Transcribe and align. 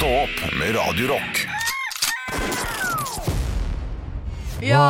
Stå 0.00 0.08
opp 0.08 0.52
med 0.58 0.76
Radio 0.76 1.08
Rock. 1.08 1.46
Ja 4.62 4.84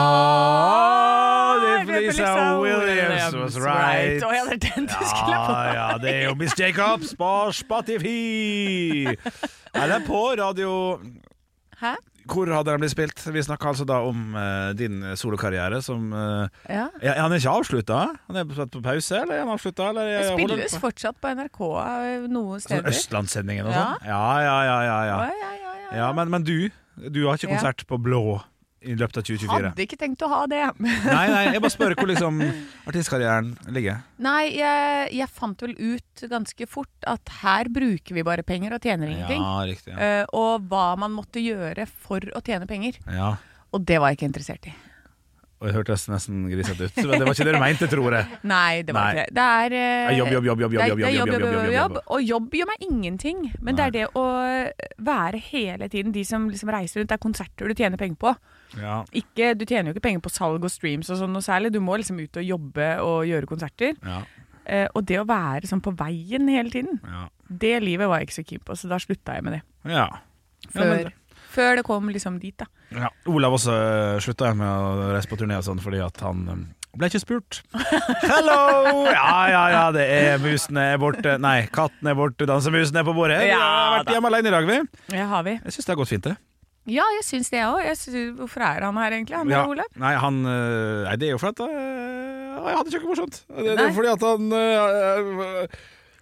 det 1.60 1.70
er 1.70 1.86
Felicia 1.86 2.60
Williams 2.60 3.34
was 3.34 3.56
right. 3.58 4.22
Å 4.22 4.30
ja, 4.30 4.44
det 4.46 4.54
er 4.54 4.60
den 4.68 4.86
du 4.86 4.94
skulle 4.94 5.40
på. 5.48 5.56
Ja, 5.56 5.72
ja, 5.74 5.88
det 5.98 6.12
er 6.12 6.22
jo 6.28 6.36
Miss 6.38 6.54
Jacobs 6.54 7.16
på 7.18 7.30
Spotify. 7.58 9.16
Eller 9.82 10.06
på 10.06 10.22
radio 10.38 10.70
Hæ? 11.82 11.96
Hvor 12.28 12.46
hadde 12.52 12.70
den 12.70 12.80
blitt 12.82 12.92
spilt? 12.92 13.22
Vi 13.32 13.42
snakka 13.42 13.70
altså 13.72 13.86
da 13.88 14.00
om 14.06 14.34
eh, 14.36 14.72
din 14.78 15.00
solokarriere 15.16 15.80
som 15.82 16.12
eh, 16.12 16.48
Ja. 16.68 16.88
ja, 17.02 17.14
Han 17.22 17.32
er 17.32 17.40
ikke 17.40 17.54
avslutta? 17.60 18.00
Han 18.28 18.36
er 18.36 18.54
satt 18.54 18.70
på 18.70 18.82
pause, 18.84 19.16
eller 19.22 19.34
er 19.34 19.44
han 19.44 19.54
avslutta? 19.54 19.88
Eller 19.90 20.10
Det 20.18 20.28
spilles 20.34 20.74
på? 20.76 20.82
fortsatt 20.88 21.18
på 21.20 21.32
NRK 21.34 21.60
eh, 21.86 22.28
noen 22.28 22.60
Sånn 22.60 22.66
steder. 22.66 22.90
Østlandssendingen 22.92 23.66
og 23.66 23.72
Ja. 23.72 23.86
sånn? 23.86 24.06
Ja, 24.12 24.22
ja, 24.44 24.58
ja. 24.68 24.78
ja, 24.90 24.98
ja. 25.10 25.16
Å, 25.16 25.26
ja, 25.30 25.50
ja, 25.64 25.74
ja. 25.90 25.96
ja 26.04 26.12
men, 26.12 26.30
men 26.30 26.42
du, 26.46 26.70
du 27.08 27.26
har 27.26 27.36
ikke 27.40 27.48
Ja. 27.50 27.56
konsert 27.56 27.86
på 27.86 27.98
Blå 27.98 28.40
i 28.80 28.94
løpet 28.96 29.20
av 29.20 29.26
2024? 29.28 29.50
Hadde 29.52 29.84
ikke 29.84 29.98
tenkt 30.00 30.22
å 30.24 30.30
ha 30.32 30.40
det. 30.50 30.62
Nei, 30.80 31.26
nei, 31.32 31.42
jeg 31.54 31.62
bare 31.62 31.74
spør 31.74 31.96
hvor 31.98 32.08
liksom 32.10 32.40
artistkarrieren 32.88 33.52
ligger. 33.76 34.00
Nei, 34.24 34.54
jeg, 34.56 35.10
jeg 35.18 35.30
fant 35.36 35.64
vel 35.66 35.76
ut 35.76 36.24
ganske 36.30 36.68
fort 36.70 37.08
at 37.10 37.34
her 37.42 37.70
bruker 37.72 38.16
vi 38.16 38.24
bare 38.26 38.44
penger 38.46 38.76
og 38.76 38.84
tjener 38.84 39.12
ingenting. 39.12 39.44
Ja, 39.44 39.56
riktig. 39.68 39.94
Ja. 39.94 40.24
Uh, 40.24 40.40
og 40.40 40.68
hva 40.70 40.92
man 41.00 41.14
måtte 41.16 41.42
gjøre 41.44 41.86
for 41.90 42.24
å 42.34 42.44
tjene 42.44 42.68
penger. 42.70 43.00
ja. 43.12 43.36
Og 43.70 43.84
det 43.86 44.00
var 44.02 44.10
jeg 44.10 44.16
ikke 44.18 44.26
interessert 44.26 44.64
i. 44.66 44.72
Og 45.60 45.66
det 45.68 45.74
hørtes 45.76 46.06
nesten 46.08 46.46
grisete 46.48 46.86
ut. 46.88 46.96
Men 47.04 47.18
det 47.20 47.26
var 47.28 47.34
ikke 47.36 47.44
det 47.44 47.52
du 47.52 47.60
mente, 47.60 47.86
tror 47.92 48.14
jeg. 48.16 48.38
Nei, 48.54 48.80
det 48.88 48.94
var 48.96 49.10
Nei. 49.10 49.10
ikke 49.12 49.26
det. 49.26 49.34
Det 49.36 49.44
er 49.44 49.74
Ja, 49.76 50.14
jobb, 50.16 50.30
jobb, 50.32 50.46
jobb, 50.48 50.60
jobb, 50.64 50.72
jobb, 50.72 50.86
jobb, 50.88 51.00
jobb, 51.00 51.32
jobb, 51.34 51.52
jobb, 51.52 51.72
jobb. 51.74 51.98
Og 52.16 52.22
jobb 52.24 52.56
gjør 52.56 52.70
meg 52.70 52.86
ingenting. 52.86 53.42
Men 53.60 53.76
det 53.76 53.84
er 53.84 53.94
det 53.98 54.06
å 54.16 54.24
være 55.04 55.42
hele 55.50 55.88
tiden 55.92 56.14
de 56.16 56.24
som 56.24 56.48
liksom 56.48 56.72
reiser 56.72 57.02
rundt. 57.02 57.12
Det 57.12 57.18
er 57.18 57.24
konserter 57.26 57.68
du 57.68 57.74
tjener 57.76 58.00
penger 58.00 58.16
på. 58.24 58.32
Ja, 58.80 59.02
Ikke, 59.12 59.52
du 59.58 59.66
tjener 59.68 59.90
jo 59.90 59.96
ikke 59.98 60.06
penger 60.08 60.24
på 60.24 60.32
salg 60.32 60.64
og 60.64 60.72
streams 60.72 61.10
og 61.12 61.20
sånn 61.20 61.32
noe 61.36 61.44
særlig. 61.44 61.72
Du 61.76 61.80
må 61.84 61.98
liksom 62.00 62.20
ut 62.22 62.40
og 62.40 62.46
jobbe 62.46 62.88
og 63.04 63.24
gjøre 63.28 63.50
konserter. 63.50 63.96
ja, 64.04 64.22
Eh, 64.70 64.86
og 64.94 65.02
det 65.08 65.16
å 65.18 65.24
være 65.26 65.66
sånn 65.66 65.80
på 65.82 65.90
veien 65.98 66.46
hele 66.52 66.70
tiden, 66.70 67.00
ja. 67.02 67.24
det 67.48 67.80
livet 67.82 68.06
var 68.06 68.20
jeg 68.20 68.28
ikke 68.28 68.36
så 68.36 68.44
keen 68.46 68.60
på, 68.68 68.74
så 68.78 68.90
da 68.92 68.98
slutta 69.02 69.34
jeg 69.34 69.42
med 69.42 69.54
det. 69.56 69.62
ja. 69.90 70.04
Ja, 70.06 70.68
Før, 70.76 70.90
men- 70.92 71.12
før 71.50 71.80
det 71.80 71.84
kom 71.86 72.10
liksom 72.12 72.38
dit, 72.42 72.54
da. 72.60 72.66
ja. 72.96 73.08
Olav 73.30 73.56
også 73.58 73.74
uh, 73.74 74.18
slutta 74.22 74.52
med 74.58 74.68
å 74.68 75.10
reise 75.14 75.30
på 75.30 75.38
turné 75.40 75.58
og 75.58 75.66
sånn 75.66 75.80
fordi 75.82 76.00
at 76.04 76.20
han 76.24 76.44
um, 76.50 76.62
ble 76.98 77.06
ikke 77.10 77.20
spurt. 77.22 77.60
Hello! 78.32 79.04
Ja, 79.06 79.32
ja, 79.52 79.64
ja, 79.74 79.82
det 79.94 80.06
er 80.10 80.40
musene 80.42 80.88
er 80.94 81.00
borte. 81.02 81.36
Nei, 81.42 81.64
katten 81.70 82.10
er 82.10 82.16
borte, 82.18 82.46
dansemusen 82.50 82.98
er 82.98 83.06
på 83.06 83.14
bordet. 83.16 83.38
Vi 83.44 83.52
Ja, 83.52 83.60
har 83.62 83.98
vært 84.00 84.14
hjemme 84.16 84.30
alene 84.32 84.50
i 84.50 84.54
dag, 84.56 84.66
vi. 84.70 84.78
Ja, 85.18 85.26
har 85.30 85.44
vi. 85.46 85.54
Jeg 85.60 85.76
syns 85.76 85.86
det 85.86 85.94
har 85.94 86.00
gått 86.02 86.10
fint, 86.14 86.26
det. 86.26 86.36
Ja, 86.90 87.04
jeg 87.14 87.22
syns 87.28 87.50
det 87.52 87.60
òg. 87.62 87.84
Hvorfor 88.40 88.64
er 88.66 88.82
han 88.88 88.96
her 88.98 89.14
egentlig, 89.14 89.36
han 89.36 89.50
Ja. 89.52 89.62
Olav? 89.68 89.86
Nei, 90.00 90.14
han 90.18 90.38
øh, 90.48 91.04
Nei, 91.06 91.16
det 91.20 91.28
er 91.28 91.34
jo 91.36 91.40
fordi 91.42 91.62
at 91.62 91.74
Jeg 92.60 92.76
hadde 92.80 92.90
ikke 92.90 93.02
noe 93.04 93.12
morsomt. 93.12 93.36
Det, 93.46 93.66
det 93.76 93.84
er 93.84 93.92
fordi 93.94 94.10
at 94.10 94.24
han 94.26 94.52
øh, 94.56 95.74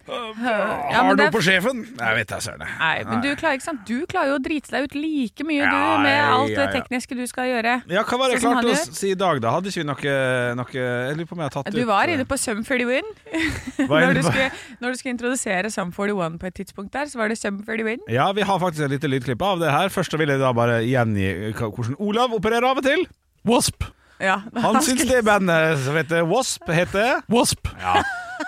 Ja, 0.09 0.65
Har 0.89 1.03
men 1.03 1.09
noe 1.09 1.15
det 1.19 1.25
er- 1.27 1.31
på 1.35 1.41
sjefen? 1.45 1.79
Jeg 1.99 2.15
vet 2.17 2.27
da 2.27 2.37
søren. 2.41 2.59
jeg. 2.65 2.75
Nei, 2.79 3.03
men 3.09 3.21
du 3.21 3.29
klarer 3.35 3.57
ikke 3.59 3.65
sant? 3.67 3.81
Du 3.85 4.05
klarer 4.09 4.27
jo 4.31 4.37
å 4.39 4.43
drite 4.43 4.69
deg 4.73 4.83
ut 4.89 4.95
like 4.95 5.43
mye, 5.45 5.61
Ja, 5.63 5.69
du, 5.69 6.03
med 6.03 6.19
alt 6.23 6.49
ja, 6.49 6.55
det 6.55 6.65
ja. 6.65 6.81
tekniske 6.81 7.15
du 7.17 7.25
skal 7.27 7.45
gjøre. 7.51 7.73
Ja, 7.89 8.03
hva 8.03 8.17
var 8.17 8.27
det 8.29 8.33
jeg 8.37 8.41
Sånn 8.41 8.41
som 8.41 8.53
klarte 8.53 8.65
han 8.65 8.65
å 8.65 8.77
gjør. 8.79 8.95
si 8.99 9.11
i 9.11 9.15
dag, 9.15 9.41
da? 9.41 9.51
Hadde 9.51 9.67
ikke 9.69 9.81
vi 9.83 9.87
noe, 9.89 10.55
noe 10.55 10.71
Jeg 10.73 11.15
lurer 11.17 11.27
på 11.29 11.31
om 11.33 11.39
jeg 11.43 11.49
har 11.51 11.55
tatt 11.63 11.71
Du 11.73 11.85
var 11.85 12.07
inne 12.07 12.25
på 12.25 12.37
Sum 12.39 12.63
41. 12.63 13.03
var 13.89 14.01
Når 14.01 14.09
inne 14.09 14.13
du, 14.13 14.21
på- 14.21 14.31
skulle, 14.33 14.51
når 14.81 14.87
du 14.91 14.97
skulle 15.01 15.13
introdusere 15.17 15.71
Sum 15.71 15.91
41 15.91 16.39
på 16.39 16.47
et 16.47 16.53
tidspunkt 16.55 16.91
der, 16.91 17.05
så 17.05 17.17
var 17.21 17.27
det 17.29 17.37
Sum 17.37 17.63
41. 17.63 17.99
Ja, 18.09 18.31
vi 18.31 18.41
har 18.41 18.59
faktisk 18.59 18.85
et 18.85 18.91
lite 18.97 19.07
lydklipp 19.11 19.41
av 19.41 19.59
det 19.59 19.69
her. 19.71 19.89
Først 19.89 20.11
så 20.11 20.17
vil 20.17 20.29
jeg 20.29 20.39
da 20.39 20.51
bare 20.53 20.81
gjengi 20.83 21.53
hva- 21.53 21.71
hvordan 21.73 21.95
Olav 21.99 22.31
opererer 22.33 22.63
av 22.69 22.77
og 22.77 22.83
til. 22.83 23.05
Wasp. 23.45 23.83
Ja, 24.19 24.41
Han 24.59 24.81
syns 24.83 25.05
det 25.07 25.23
bandet 25.23 25.77
som 25.79 25.95
heter 25.95 26.25
Wasp, 26.27 26.65
heter 26.67 27.21
Wasp. 27.29 27.67
Ja. 27.79 28.01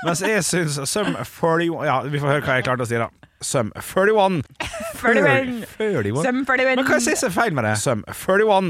Mens 0.05 0.21
jeg 0.23 0.43
syns 0.47 0.77
Sum 0.89 1.15
41 1.15 1.85
Ja, 1.85 1.99
vi 2.07 2.19
får 2.21 2.35
høre 2.37 2.45
hva 2.45 2.59
jeg 2.59 2.65
klarte 2.69 2.85
å 2.85 2.89
si, 2.89 2.97
da. 3.01 3.09
Sum 3.41 3.71
41. 3.73 4.43
41. 5.01 5.63
41. 5.79 6.21
Sum 6.21 6.43
41. 6.45 6.75
Men 6.77 6.85
hva 6.85 6.97
er 7.01 7.23
er 7.25 7.33
feil 7.33 7.55
med 7.57 7.65
det? 7.65 7.71
Sum 7.81 8.03
41. 8.05 8.67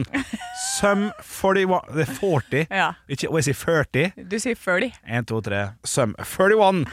Sum 0.79 1.01
41 1.27 1.81
Det 1.97 2.05
er 2.05 2.13
40. 2.21 2.63
Ja, 2.71 2.85
Ikke, 3.11 3.27
og 3.29 3.39
jeg 3.41 3.49
sier 3.49 3.59
40. 3.59 4.25
du 4.31 4.37
sier 4.39 4.55
40. 4.55 4.93
1, 5.19 5.27
2, 5.27 5.41
3. 5.49 5.61
Sum 5.83 6.15
41. 6.23 6.85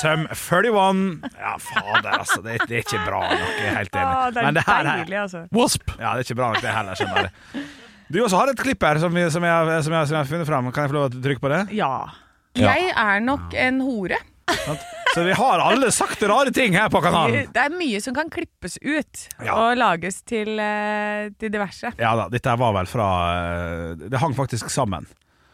Sum 0.00 0.26
41. 0.32 1.04
Ja, 1.36 1.54
fader, 1.60 2.10
altså. 2.18 2.40
Det, 2.42 2.56
er- 2.56 2.66
det 2.66 2.80
er 2.80 2.86
ikke 2.86 3.04
bra 3.04 3.20
nok. 3.28 3.56
Jeg 3.60 3.68
er 3.68 3.76
helt 3.82 4.00
enig. 4.00 4.32
Det 4.32 4.40
er 4.40 4.46
Men 4.48 4.54
det 4.60 4.64
her 4.66 4.80
er 4.80 4.92
deilig, 5.04 5.20
altså. 5.26 5.44
Wasp. 5.52 5.92
Ja, 6.00 6.14
det 6.16 6.24
er 6.24 6.28
ikke 6.30 6.40
bra 6.40 6.52
nok, 6.54 6.62
det 6.64 6.72
heller. 6.80 6.94
Skjønner 7.02 7.28
jeg. 7.28 7.66
Du 8.08 8.20
også 8.22 8.38
har 8.38 8.48
et 8.52 8.60
klipp 8.64 8.84
her 8.86 8.98
som, 9.02 9.12
vi, 9.12 9.24
som, 9.34 9.42
jeg, 9.44 9.82
som, 9.84 9.92
jeg, 9.92 10.06
som 10.08 10.14
jeg 10.16 10.22
har 10.24 10.30
funnet 10.30 10.46
fram. 10.48 10.72
Kan 10.72 10.86
jeg 10.86 10.92
få 10.94 10.96
lov 11.02 11.10
til 11.12 11.20
å 11.20 11.24
trykke 11.26 11.42
på 11.42 11.50
det? 11.52 11.62
Ja. 11.76 11.92
Jeg 12.56 12.90
er 12.96 13.20
nok 13.24 13.54
en 13.54 13.80
hore. 13.84 14.18
Så 15.16 15.22
vi 15.24 15.32
har 15.32 15.62
alle 15.64 15.88
sagt 15.94 16.22
rare 16.28 16.52
ting 16.54 16.74
her 16.76 16.88
på 16.92 17.00
kanalen. 17.02 17.48
Det 17.52 17.62
er 17.62 17.72
mye 17.74 18.00
som 18.04 18.14
kan 18.14 18.28
klippes 18.30 18.76
ut 18.84 19.22
Ja. 19.42 19.54
og 19.56 19.76
lages 19.80 20.20
til, 20.28 20.58
eh, 20.60 21.30
til 21.40 21.50
diverse. 21.54 21.92
Ja 21.98 22.14
da, 22.18 22.28
dette 22.32 22.54
var 22.60 22.72
vel 22.76 22.86
fra 22.90 23.08
eh, 23.32 23.94
Det 24.08 24.20
hang 24.22 24.34
faktisk 24.36 24.70
sammen. 24.70 25.06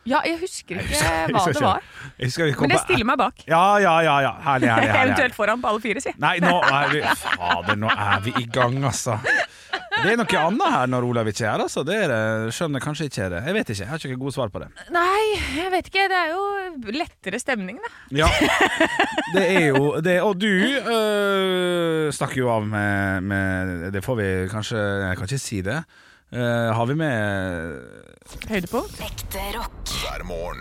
Ja, 0.05 0.19
jeg 0.27 0.41
husker 0.41 0.81
ikke 0.81 0.89
husker- 0.89 1.07
jeg 1.07 1.31
hva 1.31 1.39
husker 1.39 1.53
det 1.55 1.63
var, 1.63 1.83
husker 2.19 2.61
men 2.61 2.73
jeg 2.75 2.81
stiller 2.83 3.07
meg 3.07 3.19
bak. 3.21 3.45
Ja, 3.47 3.63
ja, 3.79 3.93
ja. 4.03 4.17
ja. 4.25 4.33
Herlig, 4.43 4.69
herlig. 4.69 4.89
herlig, 4.91 5.03
Eventuelt 5.13 5.37
foran 5.37 5.63
på 5.63 5.69
alle 5.71 5.81
fire, 5.85 6.03
si. 6.03 6.11
Nei, 6.19 6.39
nå 6.43 6.57
er 6.59 6.89
vi 6.91 7.03
Fader, 7.23 7.77
nå 7.79 7.93
er 7.95 8.25
vi 8.25 8.35
i 8.43 8.47
gang, 8.51 8.81
altså. 8.91 9.19
Det 10.03 10.11
er 10.11 10.19
noe 10.19 10.41
annet 10.41 10.73
her 10.75 10.91
når 10.91 11.07
Olav 11.07 11.29
ikke 11.31 11.45
er 11.47 11.53
her, 11.53 11.63
altså. 11.69 11.85
Det 11.87 11.95
er. 12.09 12.13
Skjønner 12.53 12.83
kanskje 12.83 13.07
ikke 13.07 13.29
det. 13.31 13.43
Jeg 13.47 13.55
vet 13.55 13.71
ikke. 13.71 13.83
Jeg 13.85 13.91
har 13.93 14.03
ikke 14.03 14.19
gode 14.25 14.35
svar 14.35 14.51
på 14.53 14.63
det. 14.65 14.69
Nei, 14.91 15.23
jeg 15.55 15.71
vet 15.73 15.91
ikke. 15.93 16.07
Det 16.11 16.19
er 16.19 16.33
jo 16.33 16.43
lettere 16.99 17.41
stemning, 17.41 17.79
da. 17.85 17.93
Ja, 18.25 18.29
det 19.37 19.45
er 19.53 19.67
jo 19.71 19.93
det. 20.03 20.17
Og 20.27 20.35
du 20.41 20.49
øh, 20.51 22.09
snakker 22.13 22.43
jo 22.43 22.51
av 22.53 22.67
med, 22.67 23.23
med 23.23 23.93
Det 23.95 24.03
får 24.05 24.19
vi 24.19 24.31
kanskje 24.53 24.81
Jeg 24.81 25.21
kan 25.21 25.31
ikke 25.31 25.45
si 25.47 25.61
det. 25.65 25.79
Øh, 26.35 26.41
har 26.77 26.85
vi 26.85 26.95
med 26.95 27.13
Høydepunkt. 28.49 29.01
Ekte 29.01 29.39
rock. 29.59 29.89
hver 30.03 30.25
morgen. 30.25 30.59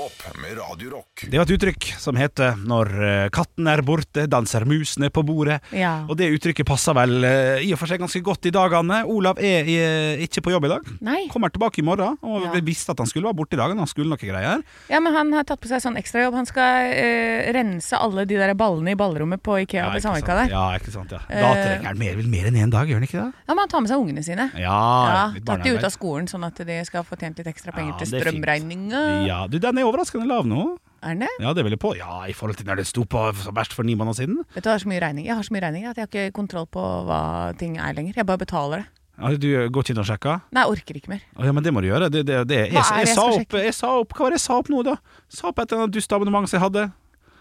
Opp 0.00 0.22
med 0.40 0.54
Radio 0.56 0.90
Rock. 0.94 1.24
Det 1.28 1.36
var 1.36 1.44
et 1.44 1.50
uttrykk 1.58 1.86
som 2.00 2.16
heter 2.16 2.54
'når 2.56 2.88
øh, 2.94 3.28
katten 3.34 3.66
er 3.68 3.82
borte, 3.84 4.22
danser 4.30 4.64
musene 4.64 5.10
på 5.10 5.20
bordet'. 5.26 5.58
Ja. 5.76 6.06
Og 6.08 6.16
det 6.16 6.30
uttrykket 6.32 6.64
passer 6.64 6.94
vel 6.96 7.24
øh, 7.24 7.60
i 7.60 7.72
og 7.74 7.78
for 7.82 7.90
seg 7.90 7.98
ganske 8.00 8.22
godt 8.24 8.46
i 8.48 8.52
dagene. 8.54 9.02
Olav 9.04 9.36
er 9.42 9.66
i, 9.68 9.76
ikke 10.24 10.40
på 10.46 10.52
jobb 10.54 10.64
i 10.64 10.68
dag. 10.72 10.86
Nei. 11.04 11.26
Kommer 11.28 11.50
tilbake 11.52 11.82
i 11.82 11.84
morgen, 11.84 12.16
og 12.22 12.42
Ja. 12.46 12.52
vi 12.54 12.60
visste 12.70 12.92
at 12.94 12.98
han 13.02 13.06
skulle 13.10 13.26
være 13.28 13.36
borte 13.36 13.54
i 13.54 13.60
dag. 13.60 13.76
Han 13.76 13.86
skulle 13.90 14.08
noe 14.08 14.16
greier. 14.16 14.62
Ja, 14.88 15.00
men 15.00 15.12
han 15.12 15.32
har 15.34 15.44
tatt 15.44 15.60
på 15.60 15.68
seg 15.68 15.82
sånn 15.82 15.98
ekstrajobb. 16.00 16.34
Han 16.34 16.46
skal 16.46 16.94
øh, 16.96 17.52
rense 17.52 17.92
alle 17.98 18.24
de 18.24 18.36
der 18.40 18.54
ballene 18.54 18.92
i 18.92 18.94
ballrommet 18.96 19.42
på 19.42 19.58
Ikea 19.66 19.90
på 19.92 20.00
Sandvika 20.00 20.38
der. 20.46 20.48
Ja, 20.54 20.64
ikke 20.78 20.92
sant, 20.94 21.10
ja. 21.12 21.18
Eh, 21.28 21.42
Da 21.42 21.52
trenger 21.52 21.86
han 21.92 21.98
mer, 21.98 22.14
vel 22.16 22.28
mer 22.30 22.46
enn 22.48 22.56
én 22.56 22.70
dag, 22.70 22.88
gjør 22.88 22.94
han 23.02 23.08
ikke 23.10 23.20
det? 23.20 23.32
Ja, 23.48 23.52
men 23.52 23.58
han 23.58 23.68
tar 23.68 23.80
med 23.84 23.90
seg 23.90 23.98
ungene 24.00 24.24
sine. 24.24 24.48
Ja, 24.56 24.80
Ja, 25.10 25.32
Tatt 25.44 25.62
de 25.64 25.74
ut 25.76 25.84
av 25.84 25.90
skolen, 25.92 26.24
sånn 26.30 26.46
at 26.46 26.54
de 26.56 26.84
skal 26.84 27.02
få 27.04 27.18
tjent 27.20 27.36
litt 27.36 27.46
ekstra 27.52 27.72
penger 27.74 27.92
Ja, 27.92 27.98
til 27.98 28.06
strømregninga. 28.20 29.26
Ja, 29.26 29.46
du, 29.50 29.58
Den 29.58 29.76
er 29.76 29.90
overraskende 30.00 30.30
lav 30.30 30.48
nå. 30.48 30.78
Er 31.00 31.14
den 31.16 31.24
det? 31.24 31.30
Ja, 31.40 31.52
det 31.56 31.64
vil 31.64 31.72
jeg 31.72 31.80
på. 31.80 31.94
Ja, 31.96 32.26
I 32.28 32.34
forhold 32.36 32.58
til 32.58 32.68
når 32.68 32.80
det 32.80 32.86
sto 32.88 33.06
på 33.08 33.22
som 33.40 33.56
verst 33.56 33.72
for 33.72 33.88
ni 33.88 33.94
måneder 33.96 34.20
siden. 34.20 34.40
Vet 34.54 34.64
du, 34.64 34.68
Jeg 34.68 34.74
har 34.74 34.82
så 34.82 34.88
mye 34.88 35.00
regninger 35.00 35.28
Jeg 35.28 35.36
har 35.36 35.44
så 35.46 35.54
mye 35.54 35.62
regninger 35.64 35.90
at 35.90 35.96
jeg 35.96 36.04
har 36.04 36.10
ikke 36.10 36.36
kontroll 36.36 36.66
på 36.66 36.80
hva 37.08 37.20
ting 37.56 37.78
er 37.78 37.94
lenger. 37.96 38.16
Jeg 38.16 38.26
bare 38.26 38.38
betaler 38.38 38.82
det. 38.82 38.86
Ja, 39.20 39.36
du 39.36 39.48
går 39.68 39.84
ikke 39.84 39.92
inn 39.92 40.00
og 40.00 40.08
sjekker? 40.08 40.40
Nei, 40.50 40.64
jeg 40.64 40.76
orker 40.76 40.96
ikke 40.96 41.12
mer. 41.12 41.24
Å, 41.36 41.44
ja, 41.44 41.52
men 41.52 41.64
det 41.64 41.72
må 41.76 41.80
du 41.84 41.88
gjøre. 41.90 42.08
Det, 42.12 42.24
det, 42.28 42.38
det. 42.48 42.60
Jeg, 42.72 42.80
er 42.80 43.00
jeg, 43.00 43.08
jeg 43.08 43.16
sa 43.16 43.24
opp, 43.28 43.56
jeg 43.64 43.76
sa 43.76 43.94
opp 44.00 44.14
Hva 44.16 44.26
var 44.26 44.32
det 44.32 44.40
jeg 44.40 44.46
sa 44.46 44.60
opp 44.60 44.70
nå, 44.72 44.84
da? 44.86 44.96
Sa 45.28 45.50
opp 45.50 45.60
et 45.60 45.72
eller 45.72 45.84
annet 45.84 45.96
dustabonnement 45.96 46.48
som 46.48 46.56
jeg 46.56 46.64
hadde. 46.64 46.86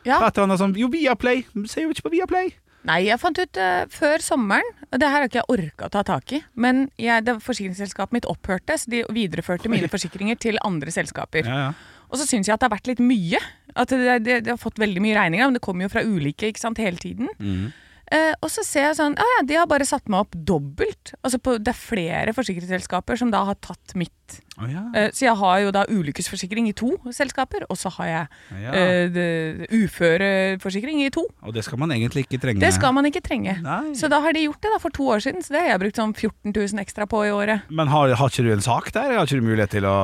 Ja. 0.08 0.20
Et 0.24 0.32
eller 0.32 0.48
annet 0.48 0.64
sånn, 0.64 0.76
Jo, 0.80 0.90
Viaplay! 0.92 1.46
Ser 1.68 1.88
jo 1.88 1.94
ikke 1.96 2.08
på 2.10 2.16
Viaplay! 2.18 2.52
Nei, 2.88 3.02
jeg 3.10 3.20
fant 3.20 3.36
ut 3.36 3.58
uh, 3.60 3.84
før 3.92 4.24
sommeren 4.24 4.68
og 4.88 5.02
Det 5.02 5.08
her 5.12 5.20
har 5.20 5.28
ikke 5.28 5.42
jeg 5.42 5.52
orka 5.52 5.90
å 5.90 5.92
ta 5.94 6.02
tak 6.08 6.32
i. 6.34 6.40
Men 6.56 6.88
jeg, 6.98 7.26
det 7.28 7.36
forsikringsselskapet 7.44 8.16
mitt 8.16 8.28
opphørte, 8.30 8.78
så 8.80 8.90
de 8.90 9.04
videreførte 9.14 9.70
mine 9.72 9.92
forsikringer 9.92 10.40
til 10.40 10.58
andre 10.66 10.94
selskaper. 10.96 11.46
Ja, 11.46 11.60
ja. 11.68 11.99
Og 12.10 12.20
så 12.20 12.26
syns 12.28 12.50
jeg 12.50 12.56
at 12.56 12.62
det 12.62 12.70
har 12.70 12.78
vært 12.78 12.90
litt 12.90 13.04
mye. 13.04 13.42
At 13.78 13.94
det, 13.94 14.18
det, 14.26 14.40
det 14.46 14.54
har 14.54 14.62
fått 14.62 14.82
veldig 14.82 15.04
mye 15.04 15.18
regninger, 15.18 15.50
men 15.50 15.60
det 15.60 15.64
kommer 15.66 15.86
jo 15.86 15.94
fra 15.94 16.06
ulike 16.06 16.50
ikke 16.50 16.64
sant, 16.64 16.82
hele 16.82 17.00
tiden. 17.02 17.30
Mm. 17.38 17.70
Uh, 18.10 18.34
og 18.42 18.50
så 18.50 18.64
ser 18.66 18.88
jeg 18.88 18.96
sånn 18.98 19.14
Ja 19.20 19.26
ja, 19.36 19.42
de 19.46 19.58
har 19.60 19.68
bare 19.70 19.86
satt 19.86 20.08
meg 20.10 20.24
opp 20.24 20.34
dobbelt. 20.34 21.12
Altså 21.22 21.38
på, 21.46 21.60
det 21.62 21.76
er 21.76 21.78
flere 21.78 22.34
forsikringsselskaper 22.34 23.20
som 23.22 23.30
da 23.30 23.44
har 23.46 23.58
tatt 23.62 23.94
mitt. 24.00 24.40
Oh, 24.58 24.66
ja. 24.66 24.82
uh, 24.96 25.12
så 25.14 25.28
jeg 25.28 25.36
har 25.38 25.60
jo 25.62 25.74
da 25.76 25.84
ulykkesforsikring 25.94 26.72
i 26.72 26.74
to 26.78 26.90
selskaper, 27.14 27.68
og 27.70 27.78
så 27.78 27.92
har 28.00 28.10
jeg 28.10 28.64
ja. 28.64 28.74
uh, 28.74 29.62
uføreforsikring 29.78 31.04
i 31.06 31.12
to. 31.14 31.28
Og 31.46 31.54
det 31.54 31.68
skal 31.68 31.82
man 31.82 31.94
egentlig 31.94 32.26
ikke 32.26 32.42
trenge. 32.42 32.64
Det 32.66 32.74
skal 32.74 32.98
man 32.98 33.06
ikke 33.12 33.22
trenge. 33.26 33.60
Nei. 33.62 33.94
Så 34.00 34.10
da 34.10 34.24
har 34.26 34.34
de 34.34 34.48
gjort 34.48 34.66
det 34.66 34.74
da 34.74 34.82
for 34.82 34.96
to 34.96 35.06
år 35.14 35.22
siden, 35.28 35.46
så 35.46 35.54
det 35.54 35.64
har 35.68 35.76
jeg 35.76 35.84
brukt 35.86 36.02
sånn 36.02 36.18
14 36.18 36.58
000 36.58 36.86
ekstra 36.88 37.06
på 37.10 37.22
i 37.30 37.32
året. 37.36 37.70
Men 37.70 37.94
har, 37.94 38.18
har 38.18 38.34
ikke 38.34 38.50
du 38.50 38.52
en 38.58 38.66
sak 38.66 38.90
der? 38.98 39.20
Har 39.20 39.30
ikke 39.30 39.38
du 39.38 39.50
mulighet 39.52 39.78
til 39.78 39.86
å 39.86 39.98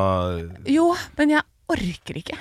Jo, 0.70 0.92
men 1.18 1.38
jeg 1.40 1.50
orker 1.72 2.20
ikke. 2.22 2.38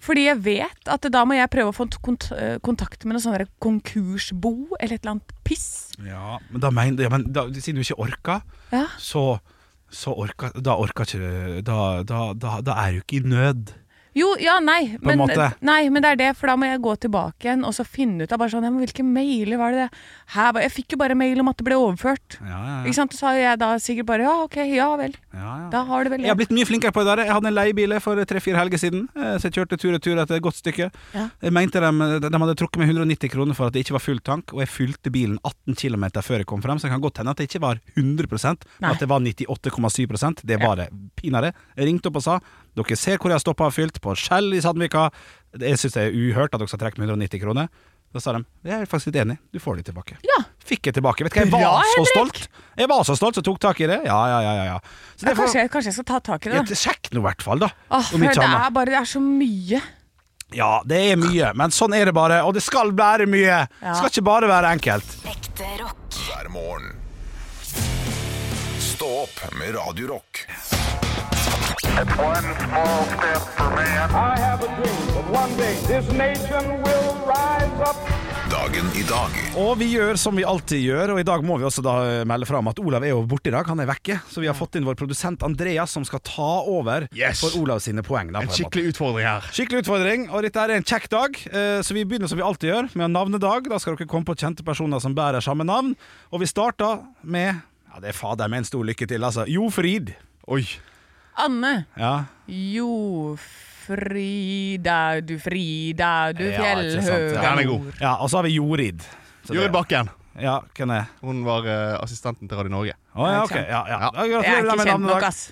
Fordi 0.00 0.22
jeg 0.24 0.38
vet 0.40 0.88
at 0.88 1.04
da 1.12 1.24
må 1.28 1.36
jeg 1.36 1.50
prøve 1.52 1.72
å 1.72 1.76
få 1.76 1.84
kont 2.00 2.30
eh, 2.32 2.56
kontakt 2.64 3.04
med 3.04 3.18
noe 3.18 3.20
sånn 3.24 3.44
konkursbo 3.60 4.52
eller 4.78 4.96
et 4.96 5.02
eller 5.04 5.16
annet 5.18 5.34
piss. 5.44 5.90
Ja, 6.06 6.38
men 6.48 6.62
da 6.64 6.70
mener 6.72 7.04
ja, 7.04 7.10
men 7.12 7.26
da, 7.36 7.44
Siden 7.52 7.80
du 7.80 7.84
ikke 7.84 7.98
orker, 8.00 8.40
Ja. 8.72 8.86
så, 8.96 9.40
så 9.92 10.14
orker 10.16 10.54
Da 10.56 10.78
orker 10.80 11.04
ikke 11.04 11.20
du 11.20 11.60
da, 11.66 12.02
da, 12.06 12.20
da, 12.32 12.60
da 12.64 12.78
er 12.86 12.96
du 12.96 13.02
ikke 13.02 13.20
i 13.20 13.28
nød. 13.28 13.74
Jo, 14.16 14.32
ja, 14.42 14.56
nei 14.58 14.96
På 14.98 15.12
en 15.12 15.20
måte. 15.20 15.44
nei, 15.62 15.88
men 15.92 16.02
det 16.02 16.10
er 16.10 16.16
det, 16.18 16.28
for 16.36 16.50
da 16.50 16.56
må 16.58 16.66
jeg 16.66 16.80
gå 16.82 16.94
tilbake 17.04 17.46
igjen 17.46 17.62
og 17.66 17.74
så 17.76 17.84
finne 17.86 18.24
ut 18.26 18.32
av 18.34 18.40
bare 18.42 18.50
sånn, 18.50 18.64
ja, 18.66 18.70
men 18.74 18.82
hvilke 18.82 19.04
mailer 19.06 19.60
var 19.60 19.70
det 19.76 19.84
det? 19.84 20.00
Ba- 20.56 20.62
jeg 20.64 20.72
fikk 20.74 20.92
jo 20.96 20.98
bare 20.98 21.14
mail 21.14 21.38
om 21.40 21.48
at 21.52 21.56
det 21.60 21.66
ble 21.68 21.78
overført. 21.78 22.38
Ja, 22.42 22.58
ja, 22.58 22.76
Ikke 22.88 22.98
sant? 22.98 23.14
Så 23.14 23.28
har 23.28 23.38
jeg 23.38 23.58
da 23.62 23.68
sikkert 23.78 24.06
bare, 24.10 24.26
ja, 24.26 24.34
ok, 24.46 24.56
ja 24.74 24.88
vel. 24.98 25.14
ja, 25.32 25.38
ja. 25.38 25.68
Da 25.70 25.84
har 25.86 26.04
du 26.04 26.10
vel 26.10 26.20
Jeg 26.26 26.32
har 26.32 26.38
blitt 26.40 26.50
mye 26.54 26.66
flinkere 26.66 26.92
på 26.92 27.04
det 27.04 27.12
der. 27.14 27.24
Jeg 27.26 27.34
hadde 27.36 27.50
en 27.52 27.54
leiebil 27.54 27.94
for 28.00 28.24
tre-fire 28.24 28.58
helger 28.58 28.78
siden, 28.82 29.06
eh, 29.14 29.36
så 29.38 29.46
jeg 29.48 29.56
kjørte 29.60 29.78
tur 29.78 29.94
og 29.94 30.02
tur 30.02 30.18
etter 30.18 30.36
et 30.40 30.42
godt 30.42 30.58
stykke. 30.58 30.90
Jeg 31.14 31.52
mente 31.54 31.78
de, 31.80 32.20
de 32.26 32.42
hadde 32.42 32.56
trukket 32.58 32.82
meg 32.82 32.90
190 32.90 33.30
kroner 33.30 33.54
for 33.54 33.66
at 33.70 33.72
det 33.78 33.84
ikke 33.86 33.94
var 33.98 34.04
full 34.04 34.18
tank, 34.20 34.52
og 34.54 34.60
jeg 34.64 34.68
fylte 34.74 35.10
bilen 35.14 35.38
18 35.44 35.74
km 35.78 36.04
før 36.20 36.42
jeg 36.42 36.46
kom 36.50 36.62
frem, 36.62 36.78
så 36.78 36.88
det 36.88 36.94
kan 36.96 37.00
godt 37.04 37.18
hende 37.22 37.30
at 37.30 37.38
det 37.38 37.46
ikke 37.50 37.62
var 37.62 37.78
100 37.96 38.26
men 38.80 38.90
at 38.90 38.98
det 38.98 39.08
var 39.08 39.20
98,7% 39.20 40.42
Det 40.44 40.58
var 40.60 40.76
det. 40.76 40.88
Pinadø. 41.16 41.50
Jeg 41.76 41.86
ringte 41.86 42.10
opp 42.10 42.16
og 42.20 42.22
sa 42.24 42.38
dere 42.78 42.96
ser 42.98 43.18
hvor 43.18 43.32
jeg 43.32 43.38
har 43.38 43.44
stoppa 43.44 43.68
og 43.70 43.74
fylt, 43.74 44.00
på 44.02 44.14
Skjell 44.18 44.52
i 44.54 44.60
Sandvika. 44.62 45.08
Jeg 45.58 45.80
syns 45.80 45.96
det 45.96 46.04
er 46.08 46.14
uhørt 46.16 46.54
at 46.54 46.60
dere 46.62 46.70
skal 46.70 46.82
trekke 46.84 47.02
med 47.02 47.10
190 47.10 47.42
kroner. 47.42 47.70
Da 48.10 48.18
sa 48.18 48.32
de 48.34 48.40
jeg 48.66 48.74
er 48.74 48.88
faktisk 48.90 49.12
litt 49.12 49.20
enig, 49.22 49.36
du 49.54 49.60
får 49.62 49.78
de 49.78 49.84
tilbake. 49.90 50.16
Ja. 50.26 50.40
Fikk 50.66 50.88
jeg 50.90 50.96
tilbake. 50.96 51.22
Vet 51.26 51.34
du 51.34 51.38
hva, 51.38 51.44
jeg 51.46 51.52
var 51.52 51.60
Bra, 51.62 51.84
så 51.86 52.00
Henrik! 52.00 52.10
stolt! 52.40 52.64
Jeg 52.80 52.90
var 52.90 53.04
så 53.06 53.14
stolt, 53.18 53.38
som 53.38 53.46
tok 53.46 53.60
tak 53.62 53.80
i 53.84 53.86
det. 53.90 54.00
Ja, 54.06 54.18
ja, 54.32 54.40
ja. 54.42 54.52
ja, 54.58 54.64
ja. 54.72 54.80
Så 55.14 55.26
Ja, 55.26 55.30
det 55.30 55.36
kanskje, 55.38 55.64
kanskje 55.70 55.90
jeg 55.92 55.98
skal 56.00 56.08
ta 56.10 56.18
tak 56.32 56.46
i 56.46 56.50
det, 56.50 56.58
ja, 56.58 56.80
Sjekk 56.82 57.10
nå 57.14 57.22
i 57.22 57.26
hvert 57.28 57.46
fall, 57.46 57.62
da. 57.62 57.70
Åh, 57.90 58.10
Om 58.16 58.26
ikke 58.26 58.34
det 58.40 58.48
er 58.50 58.74
bare, 58.74 58.90
det 58.90 58.98
er 59.02 59.08
så 59.12 59.22
mye. 59.22 59.82
Ja, 60.58 60.70
det 60.82 60.98
er 61.12 61.20
mye, 61.20 61.52
men 61.54 61.70
sånn 61.74 61.94
er 61.94 62.10
det 62.10 62.14
bare. 62.16 62.40
Og 62.42 62.56
det 62.56 62.64
skal 62.66 62.90
være 62.98 63.28
mye. 63.30 63.62
Det 63.78 63.94
skal 64.00 64.10
ikke 64.10 64.26
bare 64.26 64.50
være 64.50 64.74
enkelt. 64.74 65.16
Ekte 65.30 65.70
rock. 65.84 66.18
hver 66.26 66.50
morgen. 66.50 66.90
Stå 68.90 69.14
opp 69.22 69.46
med 69.54 69.74
Radio 69.78 70.16
Dagen 78.50 78.86
i 78.96 79.02
dag 79.04 79.34
Og 79.60 79.74
vi 79.76 79.90
gjør 79.92 80.16
som 80.16 80.38
vi 80.38 80.46
alltid 80.48 80.80
gjør, 80.80 81.12
og 81.12 81.20
i 81.20 81.26
dag 81.28 81.44
må 81.44 81.58
vi 81.60 81.66
også 81.68 81.84
da 81.84 81.92
melde 82.24 82.48
melde 82.48 82.56
om 82.62 82.70
at 82.72 82.80
Olav 82.80 83.04
er 83.04 83.12
jo 83.12 83.20
borte 83.28 83.52
i 83.52 83.52
dag. 83.52 83.68
Han 83.68 83.84
er 83.84 83.90
vekke. 83.90 84.16
Så 84.32 84.40
vi 84.40 84.48
har 84.48 84.56
fått 84.56 84.80
inn 84.80 84.88
vår 84.88 84.96
produsent 84.96 85.44
Andreas, 85.44 85.92
som 85.92 86.08
skal 86.08 86.24
ta 86.24 86.48
over 86.64 87.04
Yes. 87.12 87.44
for 87.44 87.60
Olav 87.60 87.84
sine 87.84 88.00
poeng. 88.06 88.32
Da, 88.32 88.40
En 88.40 88.48
en 88.48 88.56
skikkelig 88.56 88.94
utfordring 88.94 89.28
her. 89.28 89.52
Skikkelig 89.52 89.84
utfordring, 89.84 90.28
og 90.32 90.42
dette 90.48 90.56
er 90.64 90.76
en 90.80 90.82
kjekk 90.82 91.08
dag. 91.12 91.36
eh, 91.52 91.82
Så 91.84 91.92
vi 91.92 92.04
begynner 92.04 92.28
som 92.32 92.38
vi 92.40 92.48
alltid 92.48 92.70
gjør, 92.72 92.94
med 92.96 93.04
en 93.04 93.12
navnedag. 93.12 93.68
Da 93.68 93.76
skal 93.78 93.96
dere 93.96 94.08
komme 94.08 94.24
på 94.24 94.40
kjente 94.40 94.64
personer 94.64 95.00
som 95.04 95.14
bærer 95.14 95.44
samme 95.44 95.68
navn. 95.68 95.92
Og 96.32 96.40
vi 96.40 96.46
starter 96.46 97.04
med 97.22 97.60
Ja, 97.92 98.00
det 98.00 98.08
er 98.08 98.12
fader 98.16 98.48
med 98.48 98.64
en 98.64 98.64
stor 98.64 98.84
lykke 98.84 99.06
til, 99.06 99.20
altså. 99.20 99.44
Jofrid. 99.44 100.14
Oi. 100.48 100.64
Anne. 101.46 101.72
Ja. 101.98 102.14
Jo, 102.50 103.36
Frida, 103.40 105.20
du 105.24 105.34
Frida, 105.42 106.30
du 106.36 106.44
fjellhøga 106.46 107.34
ja. 107.34 107.42
Den 107.42 107.62
er 107.64 107.68
god. 107.70 107.88
ja 107.98 108.14
og 108.20 108.30
så 108.30 108.40
har 108.40 108.46
vi 108.46 108.56
Jorid. 108.58 109.02
Så 109.46 109.56
Jorid 109.56 109.74
Bakken. 109.74 110.10
Ja, 110.40 110.60
hvem 110.76 110.92
er 110.94 111.08
Hun 111.24 111.42
var 111.44 111.66
uh, 111.66 111.98
assistenten 112.00 112.48
til 112.48 112.60
Radio 112.60 112.72
Norge. 112.72 112.94
Å 113.16 113.26
ja, 113.26 113.40
ok. 113.42 113.56
Ja, 113.58 113.82
ja. 113.90 113.98
Ja. 113.98 114.10
Jeg 114.14 114.22
er 114.22 114.32
gratulerer 114.36 114.62
ikke 114.62 114.78
med 114.78 114.90
kjent 114.92 115.08
nok, 115.08 115.26
ass. 115.26 115.42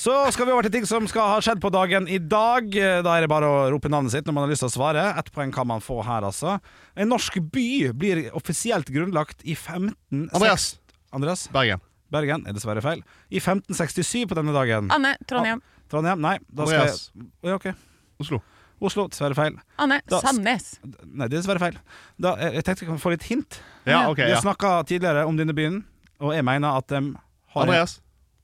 Så 0.00 0.14
skal 0.30 0.46
vi 0.46 0.52
over 0.54 0.66
til 0.68 0.74
ting 0.76 0.86
som 0.86 1.06
skal 1.10 1.32
ha 1.32 1.38
skjedd 1.42 1.58
på 1.62 1.70
dagen 1.74 2.06
i 2.06 2.20
dag. 2.22 2.68
Da 3.02 3.16
er 3.16 3.24
det 3.24 3.30
bare 3.32 3.48
å 3.48 3.64
rope 3.72 3.90
navnet 3.90 4.14
sitt 4.14 4.28
når 4.28 4.36
man 4.36 4.46
har 4.46 4.52
lyst 4.52 4.62
til 4.62 4.70
å 4.70 4.74
svare. 4.76 5.08
Ett 5.18 5.32
poeng 5.34 5.50
kan 5.54 5.66
man 5.66 5.82
få 5.82 5.98
her, 6.06 6.28
altså. 6.28 6.60
En 6.94 7.10
norsk 7.10 7.40
by 7.50 7.90
blir 7.98 8.22
offisielt 8.38 8.92
grunnlagt 8.92 9.42
i 9.42 9.56
15... 9.58 10.28
Andreas. 10.30 10.76
Andreas? 11.10 11.48
Bergen. 11.50 11.82
Bergen 12.10 12.46
er 12.46 12.56
dessverre 12.56 12.82
feil. 12.84 13.02
I 13.30 13.38
1567 13.40 14.26
på 14.30 14.38
denne 14.38 14.54
dagen. 14.56 14.90
Anne, 14.94 15.14
Trondheim. 15.30 15.60
Trondheim? 15.90 16.20
Nei. 16.22 16.36
Da 16.50 16.66
skal 16.66 16.86
jeg 16.90 17.28
ja, 17.46 17.54
okay. 17.54 17.72
Oslo. 18.20 18.40
Oslo, 18.80 19.06
dessverre 19.12 19.36
feil. 19.36 19.58
Anne, 19.78 20.00
Da- 20.08 20.20
Sandnes. 20.24 20.78
Nei, 20.82 21.26
det 21.28 21.34
er 21.36 21.40
dessverre 21.42 21.60
feil. 21.62 21.76
Da, 22.20 22.34
jeg, 22.40 22.54
jeg 22.58 22.64
tenkte 22.66 22.86
jeg 22.86 22.90
kan 22.92 23.02
få 23.02 23.12
litt 23.14 23.26
hint. 23.28 23.60
Ja, 23.86 24.06
ok. 24.10 24.22
Vi 24.24 24.30
ja 24.32 24.40
snakka 24.40 24.72
tidligere 24.88 25.26
om 25.28 25.36
denne 25.36 25.54
byen, 25.56 25.82
og 26.20 26.32
jeg 26.34 26.46
mener 26.48 26.78
at 26.80 26.88
de 26.88 27.02
har 27.54 27.66
Andreas. 27.66 27.98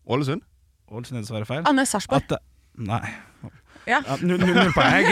Ålesund. 0.06 0.44
Ålesund 0.92 1.18
er 1.18 1.24
dessverre 1.24 1.48
feil. 1.48 1.64
Anne 1.66 1.86
Sarpsborg. 1.88 2.36
Nei. 2.76 3.02
Ja. 3.86 4.00
Ja, 4.02 4.16
null, 4.20 4.42
poeng. 4.74 5.06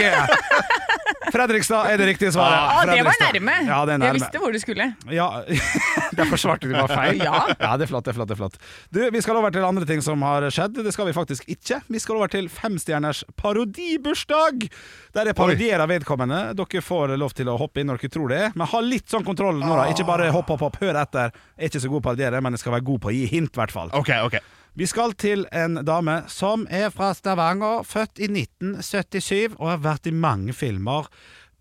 Fredrikstad 1.35 1.89
er 1.89 1.97
det 1.97 2.07
riktige 2.11 2.31
svaret. 2.31 2.55
Ah, 2.59 2.85
det 2.85 3.03
var 3.05 3.17
nærme. 3.19 3.55
Ja, 3.67 3.79
det 3.87 3.95
er 3.95 4.05
Jeg 4.05 4.13
visste 4.19 4.39
hvor 4.39 4.51
du 4.53 4.59
skulle. 4.61 4.87
Ja, 5.11 5.27
Derfor 6.19 6.41
svarte 6.41 6.69
du 6.69 6.73
bare 6.75 6.91
feil. 6.91 7.21
Ja. 7.23 7.45
ja, 7.53 7.71
det 7.77 7.87
er 7.87 7.91
flott. 7.91 8.05
det 8.05 8.13
er 8.13 8.17
flott, 8.17 8.29
det 8.29 8.35
er 8.35 8.41
flott 8.41 8.57
Du, 8.93 9.01
Vi 9.13 9.21
skal 9.23 9.39
over 9.39 9.53
til 9.53 9.65
andre 9.67 9.87
ting 9.89 10.03
som 10.05 10.21
har 10.25 10.47
skjedd. 10.53 10.81
Det 10.85 10.93
skal 10.95 11.09
vi 11.09 11.15
faktisk 11.17 11.47
ikke. 11.51 11.81
Vi 11.91 12.01
skal 12.01 12.19
over 12.19 12.31
til 12.31 12.49
femstjerners 12.51 13.23
parodibursdag. 13.39 14.67
Der 15.15 15.31
jeg 15.31 15.37
parodierer 15.37 15.87
vedkommende. 15.89 16.41
Dere 16.57 16.83
får 16.85 17.15
lov 17.19 17.35
til 17.37 17.49
å 17.51 17.57
hoppe 17.61 17.81
inn 17.81 17.91
når 17.91 18.03
dere 18.03 18.15
tror 18.17 18.33
det. 18.33 18.43
Men 18.55 18.69
ha 18.71 18.83
litt 18.83 19.09
sånn 19.11 19.25
kontroll 19.27 19.61
nå, 19.61 19.71
da. 19.75 19.87
Ikke 19.93 20.07
bare 20.07 20.29
hopp, 20.33 20.51
hopp, 20.53 20.67
hopp. 20.67 20.81
Hør 20.81 21.01
etter. 21.01 21.33
Jeg 21.55 21.67
er 21.67 21.73
ikke 21.73 21.83
så 21.85 21.91
god 21.93 22.01
på 22.01 22.05
å 22.05 22.09
parodiere, 22.11 22.43
men 22.43 22.55
jeg 22.55 22.65
skal 22.65 22.77
være 22.77 22.87
god 22.91 23.03
på 23.05 23.11
å 23.11 23.15
gi 23.15 23.25
hint, 23.31 23.55
i 23.55 23.61
hvert 23.61 23.75
fall. 23.75 23.93
OK, 23.97 24.13
OK. 24.27 24.39
Vi 24.75 24.83
skal 24.91 25.13
til 25.15 25.45
en 25.55 25.77
dame 25.87 26.17
som 26.27 26.65
er 26.67 26.89
fra 26.91 27.13
Stavanger, 27.15 27.85
født 27.87 28.19
i 28.19 28.27
1977 28.27 29.55
og 29.55 29.69
har 29.69 29.79
vært 29.85 30.09
i 30.09 30.11
mange 30.11 30.51
filmer. 30.51 31.07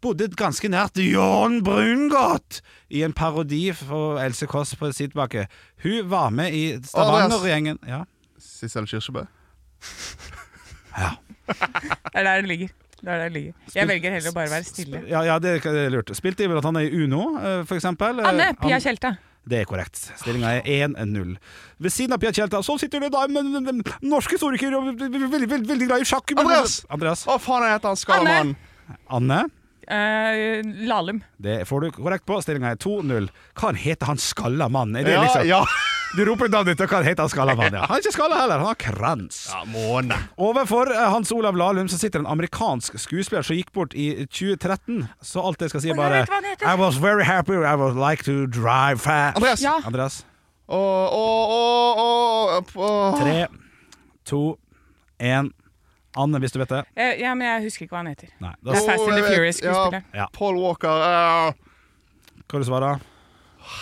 Bodde 0.05 0.29
ganske 0.37 0.69
nært 0.69 0.99
Jørn 1.01 1.63
Brungot 1.65 2.59
i 2.93 3.01
en 3.07 3.15
parodi 3.17 3.71
for 3.77 4.19
Else 4.21 4.45
Kåss 4.51 4.75
på 4.77 4.91
Sidbakke. 4.93 5.47
Hun 5.85 6.11
var 6.13 6.29
med 6.35 6.53
i 6.53 6.65
Stavanger-gjengen. 6.85 7.79
Ja. 7.89 8.03
Sissel 8.39 8.89
Kirsebø. 8.91 9.25
Ja. 10.95 11.09
Det 11.49 12.21
er 12.21 12.23
der 12.23 12.37
det 12.45 12.47
ligger. 12.49 12.69
Det 13.01 13.09
er 13.11 13.17
der 13.19 13.25
det 13.25 13.33
ligger. 13.35 13.55
Jeg 13.75 13.89
velger 13.91 14.13
heller 14.15 14.31
å 14.31 14.35
bare 14.37 14.51
være 14.53 14.65
stille. 14.69 15.01
Ja, 15.11 15.25
ja, 15.27 15.41
det 15.43 15.57
er 15.67 15.89
lurt. 15.91 16.13
Spilte 16.15 16.45
i 16.47 16.51
blant 16.53 16.69
annet 16.71 16.87
i 16.87 17.01
Uno, 17.03 17.25
eh, 17.41 17.65
for 17.67 17.75
eksempel. 17.81 18.21
Eh, 18.23 18.29
Anne, 18.31 18.47
Pia 18.61 18.77
han- 18.77 18.85
Tjelta. 18.85 19.11
Det 19.45 19.59
er 19.59 19.67
korrekt. 19.69 19.99
Stillinga 20.21 20.53
er 20.55 20.63
1-0. 20.87 21.35
Ved 21.83 21.93
siden 21.93 22.15
av 22.15 22.21
Pia 22.23 22.31
Tjelta 22.33 22.63
så 22.63 22.79
sitter 22.79 23.01
det 23.03 23.11
da 23.13 23.25
en 23.27 23.83
norsk 24.07 24.31
historiker 24.39 24.73
og 24.79 24.87
veldig, 24.95 25.11
veldig, 25.35 25.51
veldig, 25.51 25.89
glad 25.91 26.01
i 26.01 26.05
sjakk. 26.09 26.31
Andreas! 26.39 26.79
Andreas. 26.89 27.27
Å, 27.27 27.37
faen, 27.43 27.67
jeg 27.67 27.75
heter 27.75 27.89
han 27.91 27.97
Skallemann. 27.97 28.55
Anne. 29.11 29.43
Eh, 29.89 30.63
Lahlum. 30.89 31.23
Det 31.37 31.65
får 31.69 31.81
du 31.81 31.91
korrekt 31.97 32.27
på. 32.27 32.39
Stillinga 32.43 32.73
er 32.75 32.81
2-0. 32.81 33.29
Hva 33.61 33.73
heter 33.77 34.07
han 34.07 34.21
skalla 34.21 34.69
mannen? 34.69 34.97
Er 35.01 35.05
det 35.05 35.13
Ja, 35.17 35.23
liksom 35.27 35.49
ja. 35.49 35.65
Du 36.15 36.21
roper 36.29 36.47
navnet 36.47 36.77
ditt, 36.77 36.85
og 36.85 36.93
hva 36.95 37.01
heter 37.03 37.25
han 37.25 37.31
skalla 37.33 37.57
mannen? 37.59 37.75
Ja. 37.81 37.87
Han 37.91 37.97
er 37.99 38.05
ikke 38.05 38.13
skalla 38.15 38.37
heller, 38.39 38.61
han 38.63 38.69
har 38.71 38.77
krans. 38.79 39.39
ja 39.51 39.65
måne. 39.67 40.15
Overfor 40.39 40.93
eh, 40.95 41.09
Hans 41.11 41.33
Olav 41.35 41.57
Lahlum 41.59 41.89
så 41.91 41.99
sitter 41.99 42.23
en 42.23 42.29
amerikansk 42.31 42.95
skuespiller 43.03 43.43
som 43.43 43.59
gikk 43.59 43.73
bort 43.75 43.97
i 43.99 44.27
2013. 44.31 45.09
Så 45.27 45.43
alt 45.43 45.61
jeg 45.65 45.73
skal 45.75 45.83
si, 45.83 45.91
er 45.91 45.99
bare. 45.99 46.23
I 46.63 46.77
was 46.79 47.01
very 47.03 47.25
happy, 47.27 47.59
I 47.59 47.75
would 47.75 47.99
like 47.99 48.23
to 48.31 48.47
drive 48.47 49.01
fast. 49.03 49.37
Andreas. 49.43 49.65
Ja. 49.65 49.81
Andreas. 49.85 50.21
Oh, 50.69 51.09
oh, 51.13 52.63
oh, 52.77 53.19
Tre, 53.19 53.47
to, 54.25 54.57
én. 55.19 55.51
Anne, 56.17 56.39
hvis 56.39 56.55
du 56.55 56.61
vet 56.61 56.71
det. 56.71 56.85
Eh, 56.95 57.17
ja, 57.21 57.33
men 57.35 57.49
jeg 57.49 57.67
husker 57.67 57.87
ikke 57.87 57.97
hva 57.97 58.05
han 58.05 58.13
heter. 58.13 58.31
Nei. 58.43 58.53
Det 58.63 58.71
er 58.71 58.87
Fast 58.87 59.09
and 59.09 59.19
the 59.19 59.25
Furious-skuespilleren. 59.27 60.07
Ja. 60.15 60.29
Paul 60.37 60.61
Walker 60.63 61.03
uh, 61.03 61.73
hva 62.45 62.61
du 62.61 62.67
svarer 62.69 63.03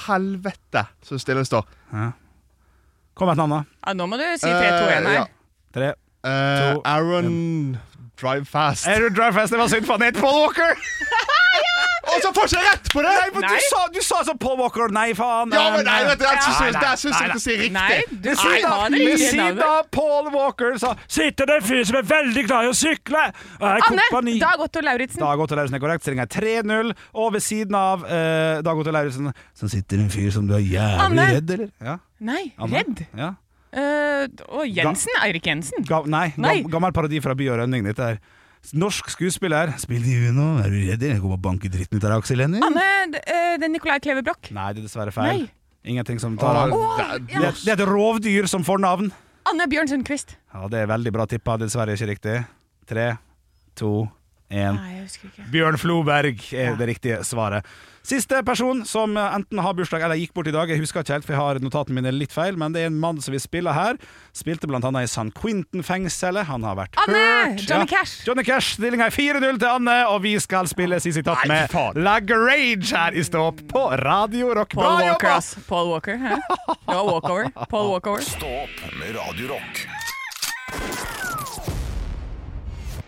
Helvete, 0.07 0.85
så 1.03 1.19
stille 1.19 1.43
det 1.43 1.51
står. 1.51 1.67
Kom 3.19 3.29
med 3.29 3.35
et 3.35 3.43
navn, 3.43 3.57
da. 3.57 3.63
Ja, 3.83 3.95
nå 3.99 4.07
må 4.09 4.17
du 4.21 4.25
si 4.39 4.47
3, 4.47 4.69
2, 4.71 4.85
1 4.87 4.93
her. 4.93 5.09
Eh, 5.09 5.17
ja. 5.19 5.25
Tre. 5.75 5.89
Eh, 6.23 6.61
To, 6.63 6.81
Aaron 6.87 7.77
Drive 8.23 8.47
Fast. 8.47 8.87
Aaron 8.87 9.15
drive 9.15 9.33
fast? 9.33 9.53
Det 9.53 9.59
var 9.59 9.69
synd, 9.69 9.87
for 9.89 9.99
han 9.99 10.07
het 10.07 10.21
Paul 10.23 10.39
Walker! 10.45 10.79
Og 12.13 12.25
så 12.25 12.31
får 12.37 12.53
jeg 12.53 12.65
rett 12.67 12.91
på 12.93 13.03
det! 13.05 13.13
Nei, 13.17 13.29
men 13.35 13.45
Nei. 13.47 13.53
Du, 13.57 13.67
sa, 13.69 13.81
du 13.95 14.01
sa 14.05 14.21
så 14.27 14.35
Paul 14.41 14.59
Walker. 14.61 14.93
Nei, 14.95 15.09
faen. 15.19 15.53
Ja, 15.55 15.65
men 15.75 15.87
nei, 15.89 15.99
vet 16.09 16.21
du, 16.21 16.27
jeg 16.29 16.43
syns 16.45 16.79
jeg 16.83 17.01
syns 17.03 17.21
ikke 17.27 17.43
si 17.43 17.57
riktig. 17.61 17.75
Nei, 17.77 18.01
du 18.11 18.29
Ved 18.29 18.41
siden 18.43 18.69
av, 18.69 18.85
det 18.93 19.03
ved 19.07 19.23
siden 19.23 19.63
av 19.67 19.89
Paul 19.95 20.31
Walker 20.35 20.77
så 20.83 20.93
sitter 21.07 21.51
det 21.51 21.59
en 21.61 21.67
fyr 21.69 21.85
som 21.89 22.01
er 22.03 22.09
veldig 22.13 22.45
glad 22.49 22.69
i 22.69 22.73
å 22.73 22.77
sykle. 22.77 23.25
Anne! 23.63 24.37
Dag 24.43 24.65
Otto 24.65 24.83
Lauritzen. 24.85 25.23
Dag 25.23 25.45
Otto 25.45 25.59
Lauritzen 25.59 25.79
er 25.79 25.85
korrekt. 25.85 26.07
Stillinga 26.07 26.27
er 26.29 26.35
3-0. 26.35 26.93
Og 27.23 27.33
ved 27.37 27.45
siden 27.45 27.79
av 27.79 28.05
uh, 28.07 28.61
Dag 28.65 28.83
Otto 28.83 28.95
Lauritzen 28.95 29.31
så 29.59 29.71
sitter 29.71 30.03
en 30.03 30.11
fyr 30.13 30.31
som 30.35 30.49
du 30.49 30.57
er 30.59 30.65
jævlig 30.65 31.07
Anne! 31.07 31.29
redd, 31.39 31.57
eller? 31.57 31.73
Ja, 31.83 31.97
Nei, 32.23 32.43
Anne? 32.59 32.83
Redd. 32.83 33.03
Ja. 33.19 33.33
Uh, 33.73 34.29
og 34.53 34.69
Jensen. 34.69 35.15
Eirik 35.25 35.47
Jensen. 35.49 35.87
Ga, 35.89 36.03
nei, 36.05 36.29
Nei. 36.37 36.59
Gam, 36.61 36.75
gammel 36.77 36.95
parodi 36.97 37.23
fra 37.25 37.35
By 37.39 37.49
og 37.55 37.63
Rønning. 37.63 37.87
Dette 37.89 38.11
er 38.15 38.21
norsk 38.73 39.11
skuespiller. 39.11 39.73
Spill 39.83 40.05
i 40.07 40.29
Uno. 40.29 40.59
Er 40.63 40.71
du 40.71 40.79
redd? 40.87 41.03
Jeg 41.03 41.21
kommer 41.21 41.35
og 41.39 41.43
banker 41.43 41.69
dritten 41.73 41.99
ut 41.99 42.05
av 42.05 42.11
deg, 42.15 42.19
Aksel 42.23 42.41
Hennie. 42.45 42.63
Anne, 42.63 42.87
eh, 43.27 43.57
det 43.59 43.67
er 43.67 43.73
Nicolai 43.75 43.99
Kleve 44.01 44.23
Broch. 44.25 44.51
Nei, 44.55 44.73
det 44.73 44.85
er 44.85 44.87
dessverre 44.89 45.13
feil. 45.13 45.43
Nei. 45.47 45.51
Ingenting 45.85 46.21
som 46.23 46.37
tar 46.39 46.55
av. 46.55 46.71
Det- 46.71 47.27
Det, 47.27 47.69
er- 47.69 47.73
et 47.83 47.89
rovdyr 47.89 48.47
som 48.49 48.63
får 48.63 48.79
navn. 48.81 49.13
Anne 49.51 49.67
Bjørn 49.67 49.89
Sundquist. 49.89 50.37
Ja, 50.55 50.69
det 50.69 50.79
er 50.79 50.87
veldig 50.87 51.13
bra 51.13 51.27
tippa. 51.27 51.59
Det 51.59 51.67
er 51.67 51.67
dessverre 51.67 51.97
ikke 51.97 52.09
riktig. 52.15 52.47
Tre, 52.87 53.19
to, 53.75 54.09
1. 54.53 54.77
Nei, 54.77 54.93
jeg 54.99 55.09
husker 55.09 55.33
ikke. 55.33 55.49
Bjørn 55.57 55.81
Floberg 55.81 56.47
er 56.53 56.77
det 56.79 56.93
riktige 56.95 57.23
svaret. 57.27 57.67
Siste 58.03 58.41
person 58.43 58.81
som 58.83 59.15
enten 59.15 59.61
har 59.63 59.75
bursdag 59.79 60.03
eller 60.03 60.19
gikk 60.19 60.33
bort 60.35 60.49
i 60.51 60.55
dag, 60.55 60.67
jeg 60.73 60.81
husker 60.83 61.05
ikke 61.05 61.15
helt, 61.15 61.27
for 61.29 61.37
jeg 61.37 61.39
har 61.39 61.61
notatene 61.63 62.01
mine 62.01 62.11
litt 62.11 62.33
feil, 62.35 62.57
men 62.59 62.75
det 62.75 62.83
er 62.83 62.89
en 62.91 62.97
mann 62.99 63.21
som 63.23 63.31
vil 63.31 63.39
spille 63.43 63.71
her. 63.77 63.95
Spilte 64.35 64.67
blant 64.67 64.83
annet 64.89 65.07
i 65.07 65.11
San 65.13 65.31
Quentin-fengselet. 65.31 66.49
Han 66.51 66.67
har 66.67 66.81
vært 66.81 66.99
Anne! 67.05 67.21
hørt. 67.23 67.63
Johnny 67.71 67.87
Cash! 67.87 68.27
Johnny 68.27 68.43
Cash. 68.49 68.75
Stillinga 68.81 69.07
er 69.07 69.15
4-0 69.15 69.63
til 69.63 69.71
Anne, 69.71 69.97
og 70.11 70.19
vi 70.27 70.35
skal 70.43 70.67
spille 70.71 70.99
Sissy 71.05 71.23
Tatt 71.23 71.47
Nei, 71.47 71.53
med 71.55 71.71
fy 71.71 71.79
faen. 71.79 72.03
Lag 72.03 72.35
Rage 72.43 72.91
her 72.91 73.15
i 73.15 73.23
Stå 73.23 73.47
opp 73.53 73.63
på 73.71 73.87
Radio 74.03 74.51
Rock. 74.59 74.75
Paul 74.75 74.89
Bra 74.89 75.13
Walker, 75.13 75.37
ass. 75.39 75.55
Paul 75.71 75.95
Walker. 75.95 76.19
Hæ? 76.19 76.43
Det 76.43 76.99
var 76.99 77.07
walkover. 77.07 77.53
Paul 77.71 77.93
Walkover. 77.95 78.27
Stå 78.35 78.51
opp 78.67 78.87
med 78.99 79.15
Radio 79.15 79.55
Rock. 79.55 79.87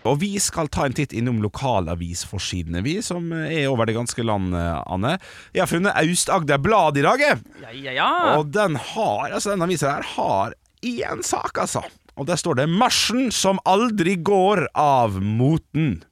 Og 0.05 0.19
vi 0.21 0.35
skal 0.43 0.69
ta 0.69 0.85
en 0.85 0.93
titt 0.97 1.15
innom 1.17 1.39
lokalavisforsidene, 1.45 2.83
vi, 2.85 2.99
som 3.05 3.31
er 3.33 3.69
over 3.71 3.89
det 3.89 3.97
ganske 3.97 4.27
land, 4.27 4.53
Anne. 4.55 5.17
Jeg 5.57 5.65
har 5.65 5.71
funnet 5.71 5.97
Aust-Agder 5.97 6.61
Blad 6.61 7.01
i 7.01 7.05
dag. 7.07 7.25
Ja, 7.25 7.73
ja, 7.73 7.95
ja. 7.97 8.11
Og 8.37 8.51
den 8.53 8.77
har, 8.77 9.31
altså 9.33 9.55
denne 9.55 9.65
avisa 9.69 9.95
her 9.97 10.09
har 10.15 10.57
én 10.85 11.25
sak, 11.25 11.57
altså. 11.59 11.85
Og 12.15 12.29
der 12.29 12.39
står 12.39 12.61
det 12.61 12.69
'Marsjen 12.71 13.33
som 13.33 13.59
aldri 13.67 14.15
går 14.23 14.69
av 14.79 15.17
moten'. 15.23 16.03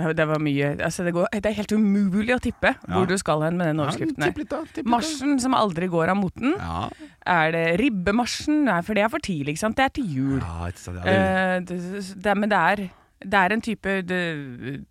Det, 0.00 0.12
det 0.16 0.24
var 0.30 0.38
mye 0.40 0.68
altså 0.80 1.04
det, 1.04 1.12
går, 1.12 1.26
det 1.34 1.50
er 1.50 1.56
helt 1.58 1.72
umulig 1.76 2.32
å 2.32 2.38
tippe 2.40 2.70
hvor 2.86 3.08
du 3.10 3.16
skal 3.20 3.42
hen 3.44 3.58
med 3.58 3.68
den 3.68 3.82
overskriften. 3.82 4.22
Ja, 4.22 4.30
tipp 4.30 4.38
litt 4.38 4.52
da, 4.52 4.60
tipp 4.64 4.78
litt 4.80 4.86
da. 4.86 4.90
Marsjen 4.94 5.40
som 5.42 5.56
aldri 5.58 5.90
går 5.92 6.12
av 6.14 6.16
moten. 6.16 6.54
Ja, 6.56 6.86
Er 7.26 7.52
det 7.52 7.64
ribbemarsjen? 7.82 8.62
Nei, 8.68 8.78
for 8.86 8.96
det 8.96 9.04
er 9.04 9.12
for 9.12 9.20
tidlig, 9.20 9.56
ikke 9.56 9.64
sant? 9.66 9.76
Det 9.76 9.84
er 9.84 9.92
til 9.98 10.08
jul. 10.14 10.38
ja 10.40 10.70
det, 10.70 11.02
er, 11.04 11.60
det, 11.68 11.80
det, 12.16 12.36
men 12.38 12.48
det 12.48 12.62
er, 12.72 12.84
det 13.20 13.36
er 13.36 13.52
en 13.52 13.60
type 13.60 14.00
det, 14.08 14.20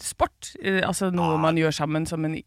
sport. 0.04 0.54
eh, 0.62 0.82
altså 0.86 1.10
noe 1.10 1.38
man 1.42 1.58
gjør 1.58 1.74
sammen 1.74 2.06
som 2.06 2.26
en 2.28 2.38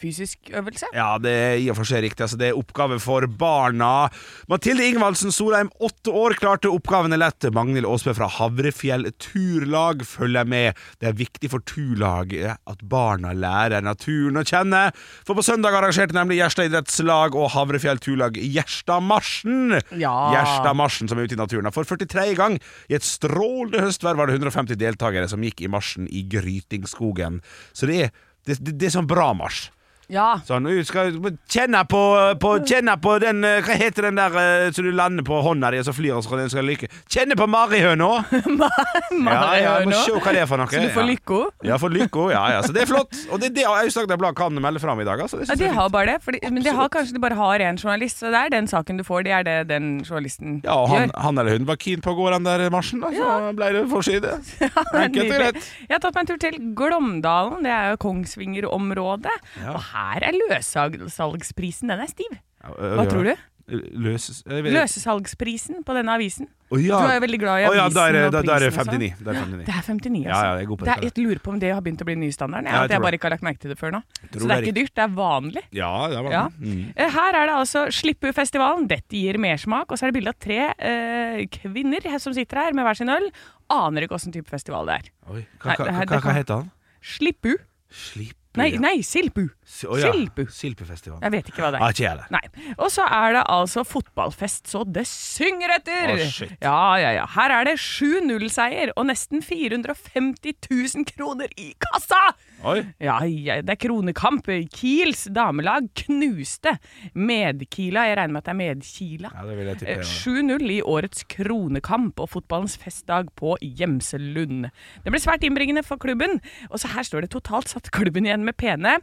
fysisk 0.00 0.50
øvelse. 0.52 0.86
ja, 0.92 1.14
det 1.22 1.30
er 1.30 1.54
i 1.62 1.68
og 1.70 1.76
for 1.78 1.88
seg 1.88 2.02
riktig. 2.04 2.24
Altså, 2.24 2.36
det 2.36 2.48
er 2.50 2.58
oppgave 2.58 2.98
for 3.00 3.24
barna. 3.40 4.10
Mathilde 4.50 4.84
Ingvaldsen 4.88 5.32
Solheim, 5.32 5.70
åtte 5.80 6.10
år, 6.10 6.34
klarte 6.40 6.72
oppgavene 6.72 7.16
lett. 7.20 7.46
Magnhild 7.54 7.86
Aasbø 7.88 8.12
fra 8.18 8.28
Havrefjell 8.34 9.06
Turlag 9.22 10.02
følger 10.04 10.48
med. 10.50 10.78
Det 11.00 11.10
er 11.12 11.16
viktig 11.16 11.52
for 11.52 11.64
turlaget 11.64 12.58
at 12.58 12.82
barna 12.90 13.32
lærer 13.32 13.84
naturen 13.86 14.40
å 14.40 14.44
kjenne. 14.44 14.82
For 15.24 15.38
på 15.38 15.46
søndag 15.46 15.78
arrangerte 15.78 16.18
nemlig 16.18 16.40
Gjerstad 16.40 16.68
idrettslag 16.68 17.38
og 17.38 17.52
Havrefjell 17.54 18.02
Turlag 18.02 18.36
Gjerstadmarsjen. 18.42 19.78
Ja. 20.02 20.16
Gjerstadmarsjen 20.34 21.10
som 21.10 21.20
er 21.20 21.30
ute 21.30 21.38
i 21.38 21.40
naturen. 21.40 21.70
For 21.72 21.86
43. 21.86 22.34
gang 22.36 22.58
i 22.90 22.98
et 22.98 23.06
strålende 23.06 23.86
høstvær 23.86 24.18
var 24.18 24.28
det 24.28 24.40
150 24.40 24.76
deltakere 24.80 25.29
som 25.30 25.44
gikk 25.46 25.62
i 25.64 25.70
marsjen 25.72 26.08
i 26.10 26.24
Grytingskogen. 26.30 27.40
Så 27.72 27.88
det 27.90 28.00
er, 28.06 28.16
det, 28.48 28.58
det, 28.70 28.88
er 28.88 28.96
sånn 28.98 29.10
bra 29.10 29.30
marsj. 29.36 29.68
Ja. 30.10 30.40
Sånn, 30.46 30.66
du 30.66 30.82
skal 30.86 31.14
kjenne 31.50 31.84
på, 31.88 32.02
på, 32.42 32.54
kjenne 32.66 32.96
på 33.00 33.16
den 33.22 33.44
eh, 33.46 33.60
Hva 33.64 33.76
heter 33.78 34.08
den 34.08 34.18
der 34.18 34.34
så 34.70 34.80
som 34.80 34.88
du 34.88 34.94
lander 34.96 35.24
på 35.26 35.38
hånda 35.44 35.70
di 35.70 35.80
og 35.80 35.86
så 35.86 35.94
flyr 35.94 36.16
og 36.16 36.24
så 36.24 36.38
den 36.40 36.50
skal 36.52 36.66
lykke? 36.66 36.88
Kjenne 37.10 37.36
på 37.38 37.46
marihøna! 37.50 38.08
ja, 38.32 39.40
ja, 39.60 39.74
må 39.86 39.94
se 40.00 40.14
hva 40.16 40.34
det 40.34 40.42
er 40.42 40.48
for 40.50 40.60
noe. 40.60 40.70
Så 40.70 40.82
du 40.82 40.90
får 40.94 41.10
ja. 41.10 41.70
Ja, 41.70 41.78
for 41.80 41.92
lykka. 41.92 42.26
Ja, 42.32 42.42
ja, 42.56 42.62
så 42.64 42.74
det 42.74 42.84
er 42.84 42.90
flott. 42.90 43.14
Og 43.30 43.40
det 43.42 43.52
det 43.56 43.66
Aust-Agder 43.68 44.18
Blad 44.20 44.36
kan 44.38 44.56
melde 44.62 44.80
fram 44.82 45.00
i 45.02 45.06
dag. 45.06 45.20
Altså. 45.20 45.40
Det 45.42 45.50
Ja, 45.50 45.58
de 45.60 45.68
har 45.76 45.90
bare 45.92 46.14
det. 46.14 46.16
Fordi, 46.24 46.40
men 46.50 46.64
de 46.64 46.74
har 46.74 46.88
kanskje 46.88 47.14
de 47.14 47.22
bare 47.22 47.38
har 47.38 47.64
én 47.66 47.78
journalist, 47.78 48.18
så 48.18 48.32
det 48.32 48.40
er 48.40 48.54
den 48.56 48.68
saken 48.70 48.98
du 49.00 49.04
får. 49.04 49.22
Det 49.28 49.34
er 49.36 49.46
det 49.46 49.56
den 49.68 49.90
journalisten 50.04 50.60
ja, 50.64 50.74
og 50.74 50.88
han, 50.88 51.08
gjør. 51.08 51.20
han 51.26 51.38
eller 51.38 51.58
hun 51.58 51.68
var 51.68 51.78
keen 51.80 52.02
på 52.04 52.14
å 52.14 52.18
gå 52.18 52.30
den 52.34 52.48
der 52.48 52.66
marsjen, 52.72 53.04
da, 53.04 53.12
så 53.14 53.52
ble 53.56 53.70
det 53.76 53.84
forside. 53.90 54.34
Enkelt 55.04 55.26
og 55.26 55.36
greit. 55.36 55.70
Jeg 55.86 55.94
har 55.94 56.02
tatt 56.02 56.16
meg 56.16 56.24
en 56.24 56.30
tur 56.32 56.40
til 56.40 56.58
Glåmdalen, 56.78 57.60
det 57.66 57.74
er 57.74 57.92
jo 57.92 58.00
Kongsvinger-området. 58.06 59.36
Ja. 59.60 59.76
Og 59.76 59.84
her 59.92 59.99
er 60.00 60.36
løssalgsprisen, 60.36 61.92
den 61.92 62.04
er 62.04 62.10
stiv. 62.10 62.36
Hva 62.60 63.06
tror 63.08 63.30
du? 63.30 63.34
Løses 63.70 64.40
jeg 64.42 64.72
Løssalgsprisen 64.74 65.84
på 65.86 65.94
denne 65.94 66.14
avisen. 66.18 66.48
Oh, 66.70 66.78
ja. 66.78 66.98
Du 66.98 67.10
er 67.10 67.18
jo 67.18 67.22
veldig 67.24 67.38
glad 67.42 67.60
i 67.60 67.62
ja, 67.64 67.70
avisen 67.84 68.00
er, 68.02 68.26
og 68.26 68.32
da, 68.34 68.40
da 68.46 68.56
er 68.56 68.64
det 68.64 68.70
prisen 68.74 68.80
og 68.80 68.90
sånn. 68.90 69.04
59. 69.04 69.22
Da 69.26 69.30
er 69.30 69.38
59. 69.38 69.60
Det 69.66 69.74
er 69.74 69.84
59, 69.86 70.24
altså. 70.24 70.30
ja, 70.30 70.40
jeg 70.40 70.66
er 70.66 70.82
det 70.82 70.92
er, 70.94 71.04
jeg 71.06 71.24
lurer 71.24 71.42
på 71.44 71.52
om 71.52 71.60
det 71.62 71.70
har 71.74 71.84
begynt 71.86 72.02
å 72.02 72.08
bli 72.08 72.16
nystandarden. 72.20 72.70
Ja, 72.70 72.74
Ja, 72.74 72.82
jeg 72.86 72.94
jeg 72.96 73.04
bare 73.04 73.18
ikke 73.20 73.28
har 73.28 73.34
lagt 73.36 73.46
merke 73.46 73.62
til 73.62 73.74
det 73.74 73.78
før 73.80 73.94
nå. 73.94 74.00
Så 74.22 74.32
det 74.32 74.40
er 74.40 74.54
er 74.56 74.66
ikke 74.66 74.76
dyrt, 74.80 74.94
det 74.98 75.04
er 75.04 75.14
vanlig. 75.20 75.64
Ja, 75.76 75.92
det 76.10 76.24
var 76.26 76.34
Ja. 76.34 76.42
Mm. 76.58 76.82
Eh, 76.96 77.14
Her 77.18 77.40
er 77.42 77.50
det 77.52 77.56
altså 77.60 77.84
Slippufestivalen. 78.00 78.88
Dette 78.90 79.22
gir 79.22 79.38
mersmak. 79.38 79.86
Og 79.90 79.98
så 79.98 80.06
er 80.06 80.10
det 80.12 80.18
bilde 80.18 80.34
av 80.34 80.40
tre 80.42 80.60
eh, 80.74 81.46
kvinner 81.60 82.10
som 82.18 82.34
sitter 82.34 82.64
her 82.64 82.74
med 82.74 82.86
hver 82.86 82.98
sin 82.98 83.12
øl. 83.12 83.30
Aner 83.70 84.06
ikke 84.06 84.18
åssen 84.18 84.34
type 84.34 84.50
festival 84.50 84.90
det 84.90 84.98
er. 84.98 85.14
Oi, 85.30 85.46
hva, 85.62 85.78
hva, 85.78 85.94
hva, 86.02 86.20
hva 86.26 86.36
heter 86.40 86.62
han? 86.62 86.70
Slippu. 87.00 87.54
Slipp 87.90 88.39
Nei, 88.58 88.72
nei, 88.82 88.96
Silpu. 89.06 89.44
Si- 89.62 89.86
å, 89.86 89.94
ja. 90.00 90.10
Silpu. 90.10 90.42
Silpefestival. 90.50 91.20
Jeg 91.22 91.34
vet 91.36 91.50
ikke 91.52 91.62
hva 91.62 91.68
det 91.70 91.78
er. 91.78 91.84
Ah, 91.86 92.40
ikke. 92.42 92.74
Og 92.80 92.88
så 92.90 93.04
er 93.06 93.36
det 93.36 93.44
altså 93.46 93.84
fotballfest 93.86 94.66
så 94.72 94.82
det 94.90 95.04
synger 95.06 95.76
etter! 95.76 96.14
Oh, 96.16 96.24
shit. 96.26 96.56
Ja, 96.58 96.96
ja, 96.98 97.12
ja. 97.20 97.28
Her 97.36 97.54
er 97.60 97.68
det 97.70 97.76
7-0-seier 97.78 98.90
og 98.96 99.06
nesten 99.06 99.44
450 99.46 100.56
000 100.66 101.06
kroner 101.14 101.52
i 101.54 101.70
kassa! 101.78 102.18
Oi. 102.64 102.80
Ja, 103.00 103.18
ja, 103.24 103.60
det 103.64 103.72
er 103.72 103.78
kronekamp. 103.80 104.48
Kiels 104.74 105.24
damelag 105.32 105.86
knuste 105.96 106.74
Medkila. 107.14 108.02
Jeg 108.10 108.18
regner 108.18 108.34
med 108.34 108.42
at 108.42 108.50
det 108.50 108.54
er 108.54 108.58
Medkila. 108.60 109.30
Ja, 109.34 109.44
det 109.48 109.56
vil 109.58 109.70
jeg 109.70 109.78
tippe. 109.80 109.94
Eh, 109.96 110.02
7-0 110.04 110.74
i 110.74 110.80
årets 110.82 111.24
kronekamp 111.32 112.20
og 112.20 112.28
fotballens 112.34 112.76
festdag 112.82 113.30
på 113.38 113.54
Gjemselund. 113.64 114.68
Det 115.04 115.14
ble 115.14 115.22
svært 115.22 115.46
innbringende 115.46 115.84
for 115.86 115.96
klubben, 116.02 116.40
og 116.70 116.78
så 116.82 116.92
her 116.96 117.06
står 117.08 117.24
det 117.26 117.32
totalt 117.36 117.68
satt 117.72 117.90
klubben 117.94 118.28
igjen 118.28 118.44
med 118.44 118.56
pene 118.60 118.98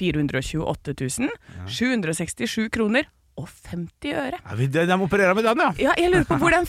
428 0.00 0.94
000, 1.20 1.28
767 1.70 2.68
kroner 2.74 3.06
og 3.38 3.48
50 3.70 4.12
øre. 4.14 4.38
Ja, 4.38 4.54
vi- 4.58 4.66
de, 4.70 4.84
de 4.86 4.96
opererer 5.02 5.34
med 5.34 5.44
den, 5.46 5.58
ja. 5.58 5.70
Ja, 5.90 5.94
jeg 5.98 6.10
lurer 6.12 6.26
på 6.28 6.36
hvor 6.42 6.54
den 6.54 6.66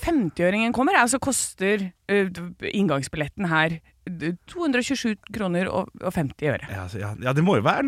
50-øringen 0.00 0.72
kommer. 0.76 0.96
Altså 1.00 1.18
koster 1.20 1.90
uh, 2.10 2.28
inngangsbilletten 2.72 3.48
her 3.52 3.78
227 4.50 5.16
kroner 5.34 5.70
og, 5.70 5.90
og 6.00 6.12
50 6.14 6.48
øre. 6.50 6.70
Ja, 6.70 6.86
ja, 6.98 7.14
ja, 7.22 7.34
det 7.36 7.44
må 7.46 7.56
jo 7.58 7.66
være 7.66 7.86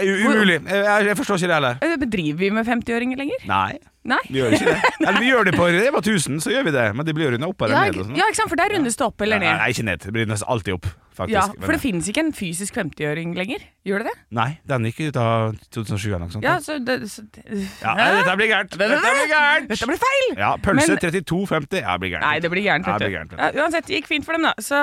umulig. 0.00 0.60
Jeg, 0.68 1.06
jeg, 1.08 1.16
forstår 1.16 1.40
ikke 1.40 1.48
det 1.50 1.56
heller. 1.58 1.98
Bedriver 2.02 2.38
vi 2.44 2.50
med 2.50 2.66
50-åringer 2.68 3.16
lenger? 3.20 3.46
Nei, 3.48 3.78
Nei? 4.06 4.20
vi 4.30 4.38
gjør 4.42 4.54
ikke 4.54 4.68
det. 4.70 4.90
Eller 5.06 5.18
vi 5.22 5.30
gjør 5.32 5.48
det 5.48 5.54
på 5.56 5.66
Rema 5.72 5.98
1000, 6.02 6.40
så 6.44 6.52
gjør 6.52 6.64
vi 6.68 6.74
det. 6.76 6.84
Men 6.96 7.06
det 7.08 7.14
blir 7.16 7.32
rundet 7.32 7.40
runda 7.40 7.48
opp 7.52 7.62
eller 7.66 7.74
Ja, 7.76 7.82
ned. 7.90 7.96
Og 8.00 8.06
sånn. 8.06 8.16
ja, 8.20 8.28
ikke 8.30 8.38
sant? 8.42 8.50
For 8.52 8.60
der 8.60 8.74
rundes 8.76 8.96
det 9.00 9.06
opp 9.06 9.24
eller 9.26 9.42
ned. 9.42 9.56
nei, 9.58 9.70
ikke 9.74 9.84
ned. 9.88 10.04
Det 10.04 10.12
blir 10.14 10.28
nesten 10.30 10.50
alltid 10.54 10.76
opp, 10.76 10.86
faktisk. 11.16 11.34
Ja, 11.36 11.64
For 11.66 11.74
det 11.76 11.80
finnes 11.82 12.10
ikke 12.12 12.22
en 12.26 12.30
fysisk 12.36 12.78
50-åring 12.78 13.34
lenger? 13.38 13.64
Gjør 13.88 14.04
det 14.04 14.12
det? 14.12 14.14
Nei, 14.38 14.48
den 14.70 14.86
gikk 14.90 15.00
ut 15.08 15.18
av 15.22 15.56
2007 15.74 16.06
eller 16.12 16.24
noe 16.26 16.34
sånt. 16.36 16.46
Ja, 16.46 16.56
så 16.62 16.78
det, 16.78 16.98
så 17.10 17.24
det 17.34 17.44
Ja, 17.82 17.96
nei, 17.98 18.08
dette 18.20 18.36
blir 18.42 18.52
gærent. 18.52 18.76
Dette 18.76 19.00
blir 19.02 19.28
gærent. 19.32 19.68
Dette 19.74 19.90
blir 19.90 20.02
feil! 20.06 20.30
Ja, 20.38 20.52
pølse 20.62 20.94
Men- 20.94 21.02
32,50. 21.02 21.82
Ja, 21.82 21.96
det 21.96 22.00
blir 22.04 22.14
gærent. 22.14 22.26
Nei, 22.28 22.38
det 22.46 22.52
blir 22.54 22.62
gærent. 22.68 22.86
Ja, 22.86 22.98
blir 23.02 23.14
gærent. 23.16 23.36
Uansett, 23.58 23.86
det 23.90 24.00
gikk 24.00 24.10
fint 24.14 24.24
for 24.28 24.38
dem, 24.38 24.46
da. 24.46 24.54
Så 24.62 24.78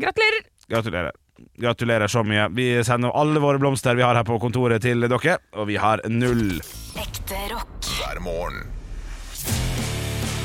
gratulerer! 0.00 0.44
Gratulerer. 0.70 1.12
Gratulerer 1.60 2.08
så 2.08 2.22
mye. 2.26 2.48
Vi 2.56 2.68
sender 2.84 3.12
alle 3.16 3.40
våre 3.42 3.58
blomster 3.62 3.96
vi 3.98 4.04
har 4.04 4.14
her 4.18 4.24
på 4.28 4.38
kontoret 4.42 4.82
til 4.84 5.00
dere, 5.08 5.38
og 5.56 5.66
vi 5.70 5.76
har 5.80 6.00
null. 6.08 6.58
Ekte 7.00 7.42
rock. 7.52 7.90
hver 7.98 8.20
morgen. 8.24 8.64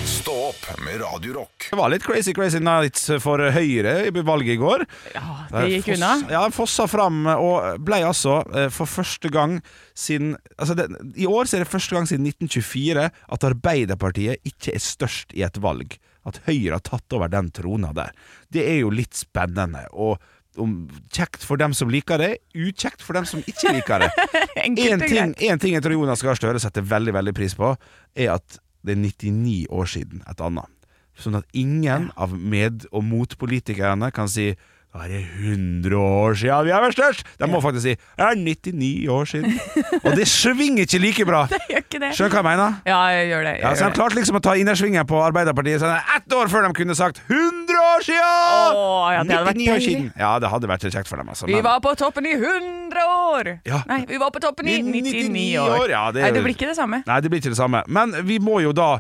Stå 0.06 0.34
opp 0.52 0.66
med 0.86 1.00
Radio 1.02 1.34
Rock. 1.34 1.68
Det 1.72 1.78
var 1.80 1.90
litt 1.90 2.04
crazy 2.06 2.34
crazy 2.38 2.60
nights 2.62 3.08
for 3.24 3.42
Høyre 3.56 3.94
i 4.06 4.12
valget 4.14 4.54
i 4.54 4.60
går. 4.62 4.84
Ja, 5.16 5.24
det 5.50 5.64
gikk 5.72 5.88
foss- 5.88 5.96
unna. 5.98 6.12
Ja, 6.30 6.42
fossa 6.54 6.86
fram 6.92 7.24
og 7.32 7.80
ble 7.82 8.02
altså 8.06 8.36
eh, 8.54 8.68
for 8.70 8.86
første 8.90 9.32
gang 9.34 9.58
siden 9.98 10.36
altså 10.60 10.76
det, 10.78 10.86
I 11.18 11.26
år 11.26 11.50
så 11.50 11.58
er 11.58 11.66
det 11.66 11.72
første 11.74 11.98
gang 11.98 12.06
siden 12.10 12.28
1924 12.30 13.08
at 13.10 13.48
Arbeiderpartiet 13.50 14.46
ikke 14.46 14.76
er 14.78 14.84
størst 14.86 15.34
i 15.34 15.42
et 15.48 15.58
valg. 15.64 15.98
At 16.28 16.38
Høyre 16.46 16.78
har 16.78 16.86
tatt 16.86 17.18
over 17.18 17.32
den 17.34 17.50
trona 17.50 17.90
der. 17.98 18.12
Det 18.54 18.62
er 18.68 18.84
jo 18.84 18.92
litt 18.94 19.18
spennende. 19.18 19.88
Og 19.90 20.20
om, 20.60 20.90
kjekt 21.14 21.46
for 21.48 21.60
dem 21.62 21.74
som 21.78 21.92
liker 21.92 22.20
det, 22.22 22.32
ukjekt 22.58 23.04
for 23.06 23.16
dem 23.18 23.28
som 23.30 23.44
ikke 23.48 23.76
liker 23.78 24.06
det. 24.06 24.12
En 24.62 24.76
ting, 24.76 25.34
en 25.48 25.60
ting 25.62 25.74
jeg 25.74 25.82
tror 25.84 25.96
Jonas 25.96 26.22
Gahr 26.26 26.36
Støre 26.38 26.60
setter 26.62 26.84
veldig 26.86 27.14
veldig 27.16 27.34
pris 27.38 27.56
på, 27.58 27.72
er 28.20 28.34
at 28.36 28.60
det 28.86 28.96
er 28.98 29.00
99 29.02 29.66
år 29.72 29.88
siden 29.90 30.24
et 30.30 30.42
annet. 30.44 30.70
Sånn 31.18 31.38
at 31.40 31.48
ingen 31.58 32.10
av 32.20 32.34
med- 32.36 32.86
og 32.92 33.04
motpolitikerne 33.08 34.12
kan 34.16 34.30
si 34.32 34.52
«Ja, 34.92 35.06
det 35.08 35.22
er 35.22 35.28
100 35.56 35.96
år 35.96 36.34
siden 36.36 36.66
vi 36.68 36.72
har 36.76 36.82
vært 36.84 36.98
størst! 36.98 37.22
De 37.40 37.48
må 37.48 37.62
faktisk 37.64 37.86
si 37.86 37.94
det 37.96 38.26
er 38.26 38.36
99 38.36 39.08
år 39.08 39.30
siden. 39.30 39.54
Og 40.06 40.18
det 40.20 40.26
svinger 40.28 40.84
ikke 40.84 41.00
like 41.00 41.28
bra. 41.30 41.46
Gjør 41.72 41.80
ikke 41.86 42.02
det? 42.04 42.10
Skjønner 42.18 42.34
hva 42.36 42.42
jeg 42.42 42.48
mener? 42.50 42.76
Ja, 42.92 42.98
jeg 43.16 43.30
gjør 43.32 43.46
det. 43.48 43.54
Jeg 43.56 43.64
Ja, 43.64 43.72
så 43.80 43.88
De 43.88 43.96
klarte 43.96 44.20
liksom 44.20 44.40
å 44.40 44.44
ta 44.44 44.58
innersvingen 44.60 45.08
på 45.08 45.22
Arbeiderpartiet 45.24 45.80
så 45.80 45.94
ett 45.96 46.36
år 46.36 46.52
før 46.52 46.68
de 46.68 46.76
kunne 46.76 46.98
sagt 47.00 47.22
100 47.24 47.80
år 47.80 48.06
siden! 48.10 48.76
Åh, 48.76 49.08
ja, 49.16 49.24
det 49.24 49.38
hadde 49.38 49.48
vært 49.48 49.62
99 49.62 49.72
år 49.72 49.86
siden. 49.88 50.12
Ja, 50.20 50.34
det 50.44 50.52
hadde 50.52 50.72
vært 50.74 50.88
kjekt 50.92 51.12
for 51.12 51.24
dem. 51.24 51.32
Altså, 51.32 51.48
Vi 51.48 51.64
var 51.64 51.80
på 51.88 51.96
toppen 52.04 52.28
i 52.28 52.36
100 52.36 53.08
år! 53.08 53.52
Ja. 53.72 53.82
Nei, 53.88 54.02
vi 54.12 54.20
var 54.20 54.36
på 54.36 54.44
toppen 54.44 54.68
i 54.68 54.82
99 54.84 55.32
99 55.32 55.56
år. 55.62 55.90
ja, 55.96 56.04
det 56.12 56.26
Nei, 56.26 56.32
det 56.36 56.44
blir 56.44 56.56
ikke 56.58 56.70
det 56.72 56.78
samme. 56.78 57.02
Nei, 57.08 57.20
det 57.24 57.32
blir 57.32 57.40
ikke 57.42 57.54
det 57.54 57.60
samme. 57.60 57.84
Men 57.88 58.16
vi 58.28 58.42
må 58.44 58.60
jo 58.64 58.76
da 58.76 58.92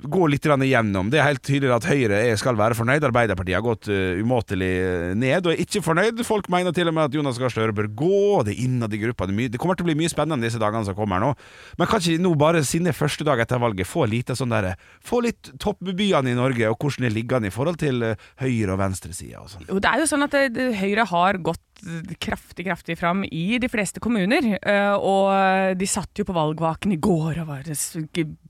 gå 0.00 0.28
litt 0.32 0.44
igjennom. 0.44 1.10
Det 1.12 1.20
er 1.20 1.28
helt 1.28 1.44
tydelig 1.44 1.72
at 1.76 1.88
Høyre 1.88 2.20
skal 2.40 2.58
være 2.58 2.76
fornøyd. 2.78 3.04
Arbeiderpartiet 3.08 3.58
har 3.58 3.64
gått 3.64 3.88
uh, 3.92 4.20
umåtelig 4.20 4.72
uh, 4.80 5.12
ned. 5.18 5.33
Ned 5.34 5.48
og 5.48 5.54
er 5.54 5.62
ikke 5.64 5.82
fornøyd. 5.84 6.22
Folk 6.26 6.48
mener 6.52 6.74
til 6.74 6.90
og 6.90 6.96
med 6.96 7.08
at 7.08 7.16
Jonas 7.18 7.38
Gahr 7.40 7.52
Støre 7.52 7.74
bør 7.76 7.90
gå. 7.90 8.20
Det 8.46 8.54
er 8.54 8.64
innad 8.64 8.94
i 8.94 9.00
gruppa. 9.02 9.28
Det, 9.28 9.50
det 9.52 9.60
kommer 9.60 9.78
til 9.78 9.86
å 9.86 9.90
bli 9.90 9.98
mye 9.98 10.12
spennende 10.12 10.46
disse 10.46 10.62
dagene 10.62 10.86
som 10.86 10.96
kommer 10.98 11.22
nå. 11.22 11.32
Men 11.80 11.90
kan 11.90 12.02
ikke 12.02 12.22
nå 12.22 12.34
bare 12.40 12.62
siden 12.66 12.88
det 12.88 12.94
er 12.94 13.00
første 13.00 13.26
dag 13.26 13.42
etter 13.42 13.62
valget 13.62 13.90
få 13.90 14.06
lite 14.10 14.36
sånn 14.38 14.52
der, 14.54 14.74
Få 15.04 15.20
litt 15.24 15.50
toppbyene 15.60 16.32
i 16.32 16.36
Norge, 16.38 16.68
og 16.70 16.80
hvordan 16.80 17.08
det 17.08 17.12
ligger 17.14 17.38
an 17.38 17.48
i 17.48 17.52
forhold 17.52 17.78
til 17.82 18.02
eh, 18.06 18.20
høyre- 18.40 18.74
og 18.74 18.80
venstresida 18.80 19.42
og 19.42 19.50
sånn. 19.52 19.66
Jo, 19.68 19.80
det 19.82 19.90
er 19.90 20.02
jo 20.02 20.08
sånn 20.10 20.26
at 20.26 20.34
det, 20.34 20.44
det, 20.56 20.68
Høyre 20.78 21.06
har 21.10 21.38
gått 21.44 21.73
kraftig 22.20 22.64
kraftig 22.66 22.96
fram 22.98 23.24
i 23.24 23.58
de 23.60 23.68
fleste 23.68 24.00
kommuner. 24.00 24.58
eh, 24.62 24.92
Og 24.94 25.76
de 25.78 25.86
satt 25.90 26.14
jo 26.18 26.24
på 26.24 26.32
valgvaken 26.36 26.92
i 26.94 27.00
går 27.02 27.40
og 27.42 27.46
var 27.48 27.62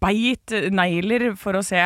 beit 0.00 0.54
negler 0.70 1.34
for 1.36 1.56
å 1.58 1.62
se. 1.64 1.80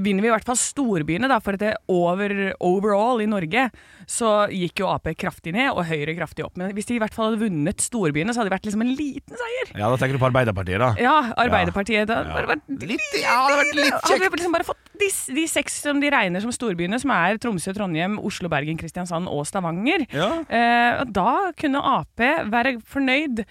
Vinner 0.00 0.22
vi 0.24 0.28
i 0.30 0.34
hvert 0.34 0.46
fall 0.48 0.58
storbyene, 0.58 1.28
da, 1.30 1.38
for 1.40 1.54
at 1.54 1.60
det 1.62 1.74
over, 1.88 2.54
overall 2.60 3.20
i 3.22 3.28
Norge 3.30 3.68
så 4.10 4.48
gikk 4.50 4.80
jo 4.82 4.88
Ap 4.90 5.06
kraftig 5.20 5.52
ned 5.54 5.70
og 5.70 5.84
Høyre 5.86 6.16
kraftig 6.18 6.44
opp. 6.44 6.56
Men 6.58 6.72
hvis 6.74 6.86
de 6.88 6.96
i 6.96 7.02
hvert 7.02 7.14
fall 7.14 7.30
hadde 7.30 7.42
vunnet 7.44 7.78
storbyene, 7.84 8.32
så 8.34 8.40
hadde 8.42 8.50
det 8.50 8.56
vært 8.56 8.66
liksom 8.68 8.82
en 8.84 8.94
liten 8.98 9.38
seier. 9.38 9.70
Ja, 9.78 9.86
da 9.92 9.96
tenker 10.00 10.18
du 10.18 10.22
på 10.22 10.28
Arbeiderpartiet, 10.30 10.80
da. 10.82 10.90
Ja, 10.98 11.14
Arbeiderpartiet 11.38 12.08
da, 12.10 12.22
ja. 12.26 12.34
bare 12.34 12.50
bare, 12.54 12.78
Litt, 12.90 13.06
ja, 13.20 13.36
det 13.46 13.54
hadde 13.54 13.60
vært 13.62 13.76
litt 13.78 13.92
hadde 13.94 14.10
kjekt. 14.16 14.24
vi 14.32 14.40
liksom 14.40 14.56
bare 14.56 14.66
fått 14.66 14.90
de, 15.00 15.08
de 15.38 15.44
seks 15.48 15.78
som 15.86 16.00
de 16.02 16.10
regner 16.12 16.42
som 16.44 16.52
storbyene, 16.52 16.98
som 17.00 17.12
er 17.14 17.38
Tromsø, 17.40 17.72
Trondheim, 17.76 18.18
Oslo, 18.26 18.50
Bergen, 18.52 18.76
Kristiansand 18.80 19.30
og 19.32 19.46
Stavanger. 19.48 20.04
Ja. 20.12 20.28
Eh, 20.48 20.79
og 21.02 21.12
da 21.16 21.34
kunne 21.58 21.84
Ap 21.96 22.24
være 22.50 22.78
fornøyd 22.88 23.44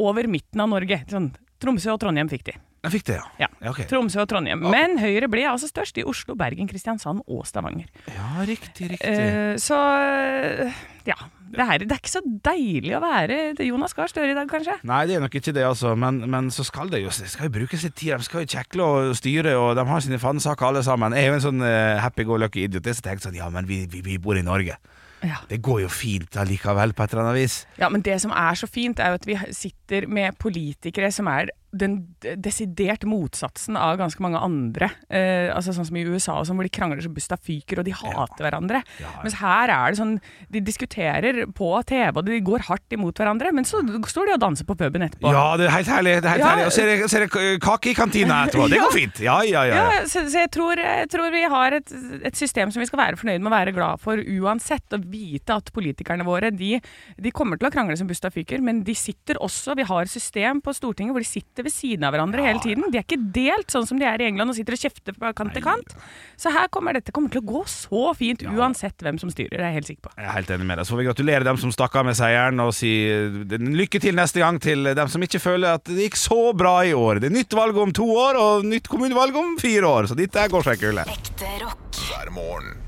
over 0.00 0.28
midten 0.30 0.62
av 0.64 0.70
Norge. 0.72 1.02
Sånn, 1.10 1.32
Tromsø 1.62 1.94
og 1.94 2.02
Trondheim 2.02 2.30
fikk 2.32 2.46
de. 2.50 2.58
Jeg 2.82 2.94
fikk 2.96 3.04
det, 3.12 3.18
ja. 3.20 3.26
Ja. 3.44 3.70
Okay. 3.70 3.86
Tromsø 3.86 4.24
og 4.24 4.30
Trondheim. 4.30 4.64
Men 4.72 4.96
Høyre 4.98 5.28
ble 5.30 5.44
altså 5.46 5.68
størst 5.70 6.00
i 6.02 6.06
Oslo, 6.08 6.34
Bergen, 6.38 6.66
Kristiansand 6.66 7.22
og 7.30 7.44
Stavanger. 7.46 7.86
Ja, 8.10 8.42
riktig, 8.48 8.88
riktig. 8.96 9.12
Eh, 9.12 9.54
så 9.62 9.78
eh, 10.02 10.82
ja. 11.06 11.18
Det, 11.52 11.66
her, 11.68 11.82
det 11.84 11.92
er 11.92 12.00
ikke 12.00 12.10
så 12.14 12.22
deilig 12.24 12.94
å 12.96 13.02
være 13.02 13.36
Jonas 13.60 13.92
Gahr 13.92 14.08
Støre 14.08 14.32
i 14.32 14.36
dag, 14.36 14.48
kanskje. 14.48 14.78
Nei, 14.88 15.02
det 15.04 15.18
er 15.18 15.22
nok 15.22 15.34
ikke 15.36 15.52
det, 15.52 15.66
altså. 15.68 15.92
Men, 16.00 16.22
men 16.32 16.48
så 16.50 16.64
skal 16.64 16.88
det 16.90 17.02
jo 17.02 17.12
skal 17.12 17.50
jo 17.50 17.52
bruke 17.58 17.76
litt 17.76 17.92
tid. 17.92 18.16
De 18.16 18.26
skal 18.26 18.46
jo 18.46 18.50
kjekle 18.54 18.86
og 18.88 19.12
styre, 19.20 19.52
og 19.60 19.74
de 19.76 19.84
har 19.86 20.02
sine 20.02 20.18
fanesaker 20.22 20.70
alle 20.70 20.82
sammen. 20.86 21.12
Jeg 21.12 21.28
er 21.28 21.34
jo 21.34 21.36
en 21.36 21.44
sånn 21.44 21.60
uh, 21.60 22.00
happy 22.00 22.24
go 22.24 22.40
lucky 22.40 22.64
idiot. 22.64 22.88
Jeg 22.88 23.04
tenker 23.04 23.28
sånn, 23.28 23.36
ja, 23.36 23.50
men 23.52 23.68
vi, 23.68 23.82
vi, 23.92 24.00
vi 24.06 24.16
bor 24.16 24.40
i 24.40 24.46
Norge. 24.46 24.80
Ja. 25.22 25.40
Det 25.48 25.60
går 25.62 25.84
jo 25.84 25.88
fint 25.92 26.36
allikevel, 26.36 26.94
på 26.96 27.04
et 27.04 27.14
eller 27.14 27.28
annet 27.28 27.40
vis. 27.42 27.56
Ja, 27.78 27.88
men 27.92 28.02
det 28.02 28.18
som 28.22 28.32
er 28.34 28.58
så 28.58 28.66
fint, 28.66 28.98
er 28.98 29.12
jo 29.12 29.20
at 29.20 29.26
vi 29.28 29.38
sitter 29.54 30.08
med 30.10 30.38
politikere 30.42 31.12
som 31.14 31.30
er 31.30 31.52
den 31.72 31.94
desidert 32.36 33.04
motsatsen 33.08 33.78
av 33.80 33.96
ganske 34.00 34.20
mange 34.20 34.40
andre. 34.44 34.90
Eh, 35.08 35.48
altså 35.54 35.72
Sånn 35.72 35.86
som 35.88 35.96
i 35.96 36.02
USA, 36.04 36.34
sånn, 36.44 36.58
hvor 36.60 36.66
de 36.68 36.72
krangler 36.74 37.00
så 37.00 37.08
busta 37.12 37.38
fyker, 37.40 37.80
og 37.80 37.86
de 37.88 37.94
hater 37.96 38.44
hverandre. 38.44 38.82
Mens 39.22 39.38
her 39.40 39.70
er 39.72 39.94
det 39.94 39.98
sånn 40.02 40.18
De 40.52 40.60
diskuterer 40.60 41.46
på 41.56 41.70
TV, 41.88 42.12
og 42.20 42.26
de 42.26 42.40
går 42.44 42.66
hardt 42.68 42.92
imot 42.92 43.16
hverandre, 43.16 43.52
men 43.56 43.64
så 43.64 43.80
står 43.80 44.28
de 44.28 44.34
og 44.36 44.42
danser 44.44 44.68
på 44.68 44.76
puben 44.76 45.06
etterpå. 45.06 45.32
Ja, 45.32 45.56
det 45.56 45.66
er 45.70 45.74
helt 45.78 45.88
herlig. 45.88 46.14
Det 46.20 46.28
er 46.28 46.34
helt 46.36 46.44
Ja. 46.44 46.50
herlig. 46.52 46.66
Og 46.66 46.72
så 46.76 46.82
er 46.82 46.86
det- 46.92 47.08
så 47.10 47.16
er 47.16 47.26
det 47.26 47.60
kake 47.64 47.90
i 47.90 47.94
kantina 47.94 48.42
etterpå. 48.46 48.68
Det 48.68 48.78
går 48.84 48.92
fint. 48.92 49.20
Ja, 49.24 49.40
ja, 49.42 49.64
ja. 49.64 49.74
ja. 49.74 49.90
Ja, 49.92 50.02
så, 50.04 50.26
så 50.28 50.44
jeg, 50.44 50.50
tror, 50.52 50.76
jeg 50.76 51.08
tror 51.08 51.30
vi 51.32 51.42
har 51.48 51.72
et, 51.72 51.92
et 52.24 52.36
system 52.36 52.70
som 52.70 52.80
vi 52.80 52.86
skal 52.86 52.98
være 53.00 53.16
fornøyd 53.16 53.40
med 53.40 53.50
å 53.52 53.56
være 53.56 53.72
glad 53.74 54.00
for 54.00 54.16
uansett. 54.20 54.84
Og 54.92 55.04
vite 55.08 55.56
at 55.56 55.72
politikerne 55.72 56.24
våre 56.28 56.50
de, 56.52 56.78
de 57.18 57.30
kommer 57.32 57.56
til 57.56 57.68
å 57.68 57.72
krangle 57.72 57.96
som 57.96 58.06
busta 58.06 58.30
fyker, 58.30 58.60
men 58.60 58.82
de 58.84 58.94
sitter 58.94 59.40
også 59.40 59.74
Vi 59.76 59.82
har 59.88 60.02
et 60.02 60.10
system 60.10 60.60
på 60.60 60.74
Stortinget 60.76 61.12
hvor 61.16 61.20
de 61.24 61.28
sitter 61.32 61.61
ved 61.66 61.74
siden 61.74 62.06
av 62.06 62.14
hverandre 62.14 62.44
hele 62.44 62.62
tiden. 62.62 62.88
De 62.92 63.00
er 63.00 63.06
ikke 63.06 63.20
delt 63.34 63.72
sånn 63.72 63.86
som 63.88 64.00
de 64.00 64.06
er 64.08 64.22
i 64.22 64.28
England 64.30 64.52
og 64.52 64.58
sitter 64.58 64.76
og 64.76 64.82
kjefter 64.82 65.16
fra 65.18 65.32
kant 65.36 65.54
til 65.56 65.64
kant. 65.64 65.94
Så 66.40 66.52
her 66.54 66.68
kommer 66.72 66.96
dette 66.98 67.14
kommer 67.14 67.32
til 67.32 67.42
å 67.42 67.48
gå 67.52 67.62
så 67.70 68.12
fint 68.18 68.44
uansett 68.46 69.02
hvem 69.04 69.20
som 69.22 69.30
styrer, 69.32 69.56
det 69.56 69.62
er 69.62 69.70
jeg 69.70 69.78
helt 69.80 69.90
sikker 69.92 70.08
på. 70.08 70.14
Jeg 70.18 70.28
er 70.28 70.36
helt 70.36 70.52
enig 70.56 70.68
med 70.68 70.80
deg. 70.80 70.88
Så 70.88 70.94
får 70.94 71.02
vi 71.02 71.08
gratulere 71.10 71.48
dem 71.48 71.60
som 71.62 71.74
stakk 71.74 71.98
av 72.00 72.08
med 72.08 72.18
seieren, 72.18 72.62
og 72.64 72.74
si 72.76 72.92
eh, 73.10 73.40
lykke 73.82 74.02
til 74.02 74.18
neste 74.18 74.42
gang 74.42 74.60
til 74.62 74.92
dem 74.98 75.12
som 75.12 75.24
ikke 75.24 75.42
føler 75.42 75.78
at 75.78 75.88
det 75.88 76.08
gikk 76.08 76.20
så 76.20 76.40
bra 76.56 76.76
i 76.88 76.94
år. 76.96 77.22
Det 77.22 77.30
er 77.30 77.38
nytt 77.38 77.58
valg 77.58 77.78
om 77.78 77.94
to 77.96 78.08
år, 78.12 78.40
og 78.40 78.68
nytt 78.68 78.90
kommunevalg 78.92 79.36
om 79.38 79.56
fire 79.62 79.88
år, 79.88 80.10
så 80.10 80.18
dette 80.18 80.48
går 80.52 80.70
seg 80.70 80.82
kule. 80.82 81.06
Ekte 81.12 81.56
rock. 81.62 82.02
hver 82.02 82.32
morgen. 82.34 82.81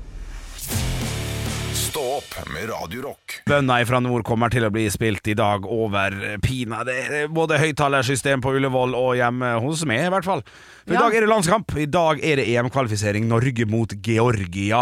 Stå 1.95 2.03
opp 2.17 2.49
med 2.51 2.65
Radio 2.67 3.01
Rock. 3.05 3.37
Bønna 3.47 3.77
fra 3.87 4.01
nord 4.03 4.25
kommer 4.27 4.51
til 4.51 4.65
å 4.67 4.69
bli 4.73 4.81
spilt 4.91 5.29
i 5.31 5.35
dag 5.37 5.63
over 5.63 6.11
pina. 6.43 6.81
Det 6.83 6.95
er 7.05 7.29
både 7.31 7.55
høyttalersystem 7.61 8.41
på 8.43 8.51
Ullevål 8.57 8.97
og 8.99 9.13
hjemme 9.15 9.53
hos 9.63 9.85
meg, 9.87 10.01
i 10.03 10.09
hvert 10.11 10.27
fall. 10.27 10.41
For 10.83 10.91
I 10.91 10.99
dag 10.99 11.15
er 11.15 11.23
det 11.23 11.29
landskamp. 11.31 11.71
I 11.79 11.85
dag 11.87 12.19
er 12.19 12.41
det 12.41 12.49
EM-kvalifisering 12.51 13.29
Norge 13.31 13.63
mot 13.71 13.95
Georgia. 14.03 14.81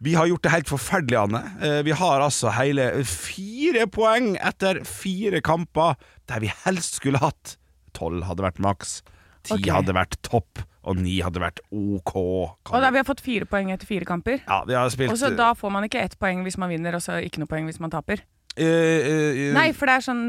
Vi 0.00 0.14
har 0.16 0.30
gjort 0.30 0.46
det 0.48 0.54
helt 0.54 0.72
forferdelig, 0.72 1.18
Anne. 1.20 1.42
Eh, 1.60 1.82
Vi 1.84 1.98
har 2.00 2.24
altså 2.24 2.54
hele 2.56 2.88
fire 3.04 3.84
poeng 3.92 4.38
etter 4.40 4.80
fire 4.88 5.42
kamper 5.44 6.00
der 6.32 6.40
vi 6.40 6.54
helst 6.64 6.96
skulle 7.02 7.20
hatt 7.20 7.58
tolv 7.92 8.24
hadde 8.24 8.46
vært 8.48 8.64
maks, 8.64 9.02
ti 9.44 9.52
Ok. 9.58 9.68
hadde 9.68 9.92
vært 10.00 10.16
topp, 10.24 10.64
og 10.88 10.98
ni 11.00 11.18
hadde 11.24 11.42
vært 11.42 11.60
OK. 11.68 12.14
Og 12.16 12.80
da 12.80 12.90
vi 12.94 13.00
har 13.00 13.06
fått 13.06 13.22
fire 13.24 13.48
poeng 13.48 13.70
etter 13.74 13.88
fire 13.88 14.08
kamper. 14.08 14.40
ja, 14.40 14.62
vi 14.66 14.76
har 14.78 14.88
spilt 14.94 15.12
Og 15.12 15.20
så 15.20 15.30
da 15.36 15.52
får 15.58 15.72
man 15.74 15.86
ikke 15.88 16.02
ett 16.02 16.18
poeng 16.20 16.42
hvis 16.46 16.58
man 16.60 16.72
vinner, 16.72 16.96
og 16.96 17.04
så 17.04 17.20
ikke 17.22 17.42
noe 17.42 17.50
poeng 17.50 17.68
hvis 17.68 17.80
man 17.82 17.92
taper. 17.94 18.24
Uh, 18.58 18.64
uh, 18.66 19.52
Nei, 19.54 19.68
for 19.76 19.86
det 19.86 19.98
er 19.98 20.02
sånn 20.02 20.22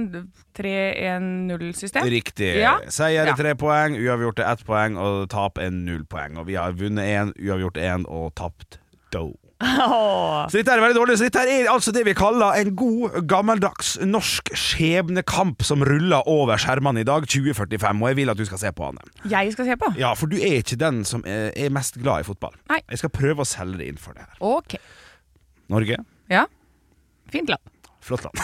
3-1-0-system. 0.59 2.05
Riktig. 2.13 2.51
Ja. 2.61 2.75
Seier 2.93 3.25
er 3.25 3.39
tre 3.39 3.55
poeng, 3.57 3.97
uavgjort 3.97 4.43
er 4.43 4.51
ett 4.51 4.61
poeng, 4.67 4.99
og 5.01 5.23
tap 5.33 5.57
er 5.61 5.71
null 5.73 6.05
poeng. 6.09 6.37
Og 6.37 6.45
vi 6.51 6.59
har 6.59 6.77
vunnet 6.77 7.09
én, 7.09 7.33
uavgjort 7.41 7.79
én 7.81 8.05
og 8.05 8.29
tapt 8.37 8.77
to. 9.15 9.31
Så 9.59 10.55
dette 10.55 10.71
er 10.71 10.79
veldig 10.79 10.95
dårlig. 10.95 11.17
Så 11.19 11.25
dette 11.27 11.41
er 11.51 11.67
altså 11.71 11.91
det 11.95 12.05
vi 12.07 12.13
kaller 12.17 12.55
en 12.61 12.69
god, 12.79 13.17
gammeldags 13.27 13.97
norsk 14.07 14.53
skjebnekamp 14.55 15.65
som 15.67 15.83
ruller 15.83 16.23
over 16.31 16.59
skjermene 16.61 17.03
i 17.03 17.07
dag, 17.07 17.27
2045. 17.27 17.99
Og 17.99 18.07
jeg 18.13 18.19
vil 18.21 18.31
at 18.31 18.39
du 18.39 18.45
skal 18.47 18.61
se 18.61 18.71
på, 18.75 18.87
Anne. 18.87 19.03
Jeg 19.29 19.51
skal 19.55 19.67
se 19.67 19.75
på. 19.81 19.91
Ja, 19.99 20.13
for 20.15 20.31
du 20.31 20.37
er 20.39 20.61
ikke 20.61 20.79
den 20.79 21.03
som 21.07 21.25
er 21.27 21.51
er 21.59 21.73
mest 21.75 21.99
glad 21.99 22.23
i 22.23 22.27
fotball. 22.29 22.55
Nei. 22.71 22.79
Jeg 22.89 23.01
skal 23.03 23.11
prøve 23.19 23.43
å 23.43 23.47
selge 23.49 23.81
det 23.81 23.89
inn 23.91 23.99
for 23.99 24.15
det 24.15 24.23
her. 24.23 24.35
Ok. 24.39 24.77
Norge, 25.69 25.99
Ja. 26.31 26.45
Fint 27.29 27.49
land. 27.51 27.61
flott 28.01 28.23
land. 28.23 28.39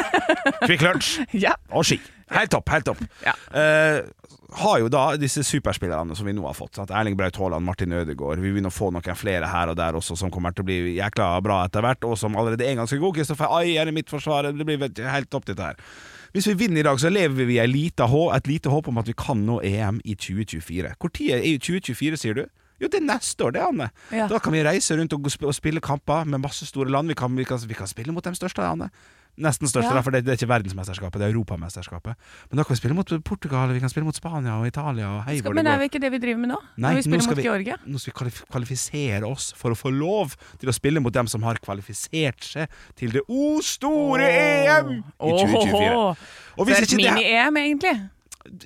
Kvikk 0.66 0.82
Lunsj 0.82 1.26
Ja. 1.36 1.52
og 1.70 1.84
ski. 1.86 2.00
Helt 2.34 2.50
topp, 2.50 2.68
helt 2.74 2.88
topp. 2.88 3.02
Ja. 3.24 3.34
uh, 3.54 4.26
har 4.56 4.78
jo 4.80 4.88
da 4.90 5.02
disse 5.18 5.42
superspillerne 5.44 6.16
som 6.16 6.26
vi 6.26 6.34
nå 6.36 6.44
har 6.46 6.54
fått. 6.56 6.76
Sant? 6.78 6.90
Erling 6.94 7.16
Braut 7.18 7.36
Haaland, 7.36 7.66
Martin 7.66 7.92
Ødegaard. 7.92 8.40
Vi 8.42 8.52
begynner 8.52 8.72
å 8.72 8.74
få 8.74 8.90
noen 8.94 9.18
flere 9.18 9.48
her 9.50 9.72
og 9.72 9.78
der 9.78 9.98
også 9.98 10.16
som 10.18 10.30
kommer 10.32 10.54
til 10.54 10.64
å 10.64 10.68
bli 10.68 10.78
jækla 10.96 11.28
bra 11.44 11.62
etter 11.66 11.84
hvert, 11.84 12.06
og 12.06 12.16
som 12.18 12.38
allerede 12.38 12.66
er 12.66 12.78
ganske 12.78 12.98
gode. 13.02 13.18
Kristoffer 13.18 13.50
Ayer 13.58 13.90
i 13.90 13.94
midtforsvaret. 13.96 14.56
Det 14.56 14.66
blir 14.66 15.10
helt 15.10 15.30
topp, 15.32 15.48
dette 15.50 15.72
her. 15.72 15.80
Hvis 16.36 16.48
vi 16.50 16.56
vinner 16.66 16.82
i 16.82 16.86
dag, 16.86 17.00
så 17.00 17.10
lever 17.12 17.48
vi 17.48 17.56
i 17.56 17.62
et 17.62 17.70
lite 17.72 18.06
håp, 18.06 18.88
om 18.88 19.02
at 19.02 19.08
vi 19.08 19.16
kan 19.18 19.42
nå 19.46 19.60
EM 19.64 20.00
i 20.04 20.14
2024. 20.14 20.94
Hvor 21.00 21.12
tid 21.14 21.34
er 21.38 21.60
2024, 21.62 22.22
sier 22.22 22.38
du? 22.38 22.46
Jo, 22.76 22.90
det 22.92 23.00
er 23.00 23.06
neste 23.08 23.44
år, 23.44 23.54
det, 23.56 23.62
Anne. 23.64 23.88
Ja. 24.12 24.26
Da 24.28 24.38
kan 24.42 24.52
vi 24.52 24.64
reise 24.64 24.98
rundt 24.98 25.14
og 25.16 25.54
spille 25.56 25.80
kamper 25.80 26.26
med 26.28 26.44
masse 26.44 26.68
store 26.68 26.92
land. 26.92 27.08
Vi 27.08 27.16
kan, 27.16 27.32
vi 27.36 27.46
kan, 27.48 27.60
vi 27.64 27.76
kan 27.76 27.88
spille 27.88 28.12
mot 28.12 28.24
de 28.24 28.36
største, 28.36 28.64
Anne. 28.64 28.90
Nesten 29.38 29.68
største, 29.68 29.92
Ja. 29.92 30.00
for 30.00 30.10
det, 30.10 30.24
det 30.24 30.32
er 30.32 30.36
ikke 30.38 30.48
verdensmesterskapet, 30.48 31.20
det 31.20 31.26
er 31.28 31.34
europamesterskapet. 31.34 32.14
Men 32.50 32.56
da 32.56 32.64
kan 32.64 32.72
vi 32.72 32.78
spille 32.80 32.94
mot 32.96 33.10
Portugal, 33.22 33.68
vi 33.74 33.80
kan 33.80 33.90
spille 33.92 34.06
mot 34.06 34.16
Spania 34.16 34.54
og 34.56 34.66
Italia 34.66 35.10
og 35.18 35.24
hei 35.26 35.38
Skal, 35.42 35.52
men 35.52 35.64
det 35.66 35.72
er 35.74 35.78
det 35.82 35.90
ikke 35.90 36.00
det 36.00 36.10
vi 36.12 36.18
driver 36.22 36.40
med 36.40 36.48
nå? 36.54 36.60
Nei, 36.78 36.90
Når 36.90 36.96
vi 36.96 37.02
spiller 37.02 37.26
mot 37.28 37.36
vi- 37.36 37.42
Georgia? 37.42 37.76
Nå 37.86 37.98
skal 38.00 38.26
vi 38.26 38.32
kvalifisere 38.50 39.24
oss 39.28 39.52
for 39.56 39.70
å 39.70 39.76
få 39.76 39.92
lov 39.92 40.34
til 40.58 40.68
å 40.68 40.72
spille 40.72 41.00
mot 41.00 41.12
dem 41.12 41.26
som 41.26 41.42
har 41.42 41.56
kvalifisert 41.60 42.40
seg 42.42 42.68
til 42.96 43.10
det 43.12 43.22
o 43.28 43.60
store 43.60 44.24
EM 44.24 44.90
i 45.20 45.30
2024. 45.36 45.92
Oh, 45.92 46.16
oh, 46.56 46.64
Så 46.66 46.82
et 46.82 46.96
mini-EM, 46.96 47.56
egentlig. 47.60 48.10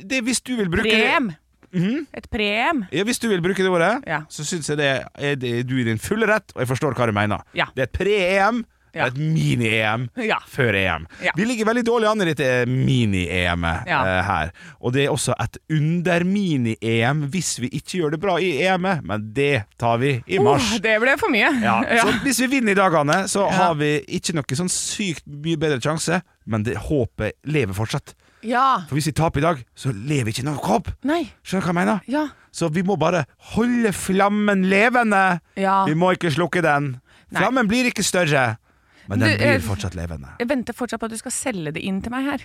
det 0.06 0.22
Hvis 0.24 0.40
du 0.42 0.56
vil 0.56 0.68
bruke 0.68 0.84
Pre-EM. 0.86 1.32
Et 1.72 2.26
pre-EM. 2.30 2.86
ja, 2.92 3.04
Hvis 3.04 3.18
du 3.20 3.28
vil 3.28 3.40
bruke 3.42 3.56
det 3.62 3.70
ordet, 3.70 4.02
Ja. 4.06 4.20
så 4.28 4.42
syns 4.44 4.68
jeg 4.68 4.76
det 4.78 5.04
er, 5.14 5.34
det, 5.36 5.66
du 5.66 5.76
i 5.78 5.84
din 5.84 5.98
fulle 5.98 6.26
rett, 6.26 6.52
og 6.54 6.60
jeg 6.62 6.68
forstår 6.68 6.94
hva 6.94 7.06
du 7.06 7.12
mener. 7.12 7.42
Ja. 7.54 7.66
Det 7.74 7.82
er 7.82 7.86
et 7.90 7.92
pre-EM. 7.92 8.64
Ja. 8.94 9.04
er 9.06 9.12
et 9.12 9.18
mini-EM 9.20 10.08
Ja. 10.26 10.38
før 10.50 10.74
EM. 10.74 11.06
Vi 11.36 11.44
ligger 11.46 11.68
veldig 11.70 11.84
dårlig 11.86 12.08
an 12.10 12.22
i 12.24 12.28
dette 12.32 12.48
mini-EM-et 12.68 13.86
eh, 13.86 14.22
her. 14.26 14.52
Og 14.80 14.92
det 14.96 15.04
er 15.06 15.12
også 15.14 15.34
et 15.40 15.58
under-mini-EM 15.70 17.24
hvis 17.32 17.58
vi 17.62 17.70
ikke 17.76 18.00
gjør 18.00 18.14
det 18.14 18.20
bra 18.22 18.36
i 18.42 18.50
EM-et, 18.64 19.02
men 19.06 19.28
det 19.36 19.64
tar 19.80 19.98
vi 20.02 20.16
i 20.26 20.38
mars. 20.42 20.72
Oh, 20.74 20.80
det 20.82 20.96
ble 21.02 21.16
for 21.20 21.32
mye. 21.32 21.50
Ja, 21.70 21.80
Så 22.02 22.12
hvis 22.24 22.40
vi 22.44 22.48
vinner 22.56 22.72
i 22.74 22.78
dagene, 22.78 23.22
så 23.30 23.46
har 23.52 23.74
vi 23.78 23.98
ikke 24.08 24.34
noe 24.36 24.56
sånn 24.58 24.70
sykt 24.72 25.24
mye 25.26 25.58
bedre 25.60 25.80
sjanse, 25.82 26.22
men 26.50 26.64
det 26.66 26.76
håpet 26.88 27.36
lever 27.50 27.76
fortsatt. 27.76 28.14
Ja. 28.46 28.86
For 28.88 28.96
hvis 28.96 29.10
vi 29.10 29.14
taper 29.18 29.42
i 29.42 29.44
dag, 29.44 29.58
så 29.76 29.92
lever 29.92 30.32
ikke 30.32 30.46
noe 30.46 30.60
håp. 30.64 30.88
Nei. 31.04 31.26
Skjønner 31.44 31.60
du 31.60 31.68
hva 31.68 31.74
jeg 31.74 31.80
mener? 31.82 32.06
Ja. 32.08 32.22
Så 32.56 32.70
vi 32.72 32.82
må 32.86 32.96
bare 32.98 33.26
holde 33.52 33.92
flammen 33.94 34.64
levende. 34.70 35.40
Ja. 35.60 35.82
Vi 35.86 35.94
må 35.98 36.14
ikke 36.16 36.32
slukke 36.32 36.62
den. 36.64 36.94
Nei. 37.30 37.42
Flammen 37.44 37.68
blir 37.70 37.90
ikke 37.90 38.02
større, 38.06 38.56
men 39.10 39.22
den 39.22 39.34
Du, 39.34 39.42
blir 39.42 39.62
fortsatt 39.66 39.96
levende. 39.98 40.32
Jeg 40.38 40.48
venter 40.50 40.76
fortsatt 40.76 41.02
på 41.02 41.10
at 41.10 41.14
du 41.14 41.20
skal 41.20 41.34
selge 41.34 41.74
det 41.74 41.82
inn 41.86 41.98
til 42.04 42.14
meg 42.14 42.28
her. 42.30 42.44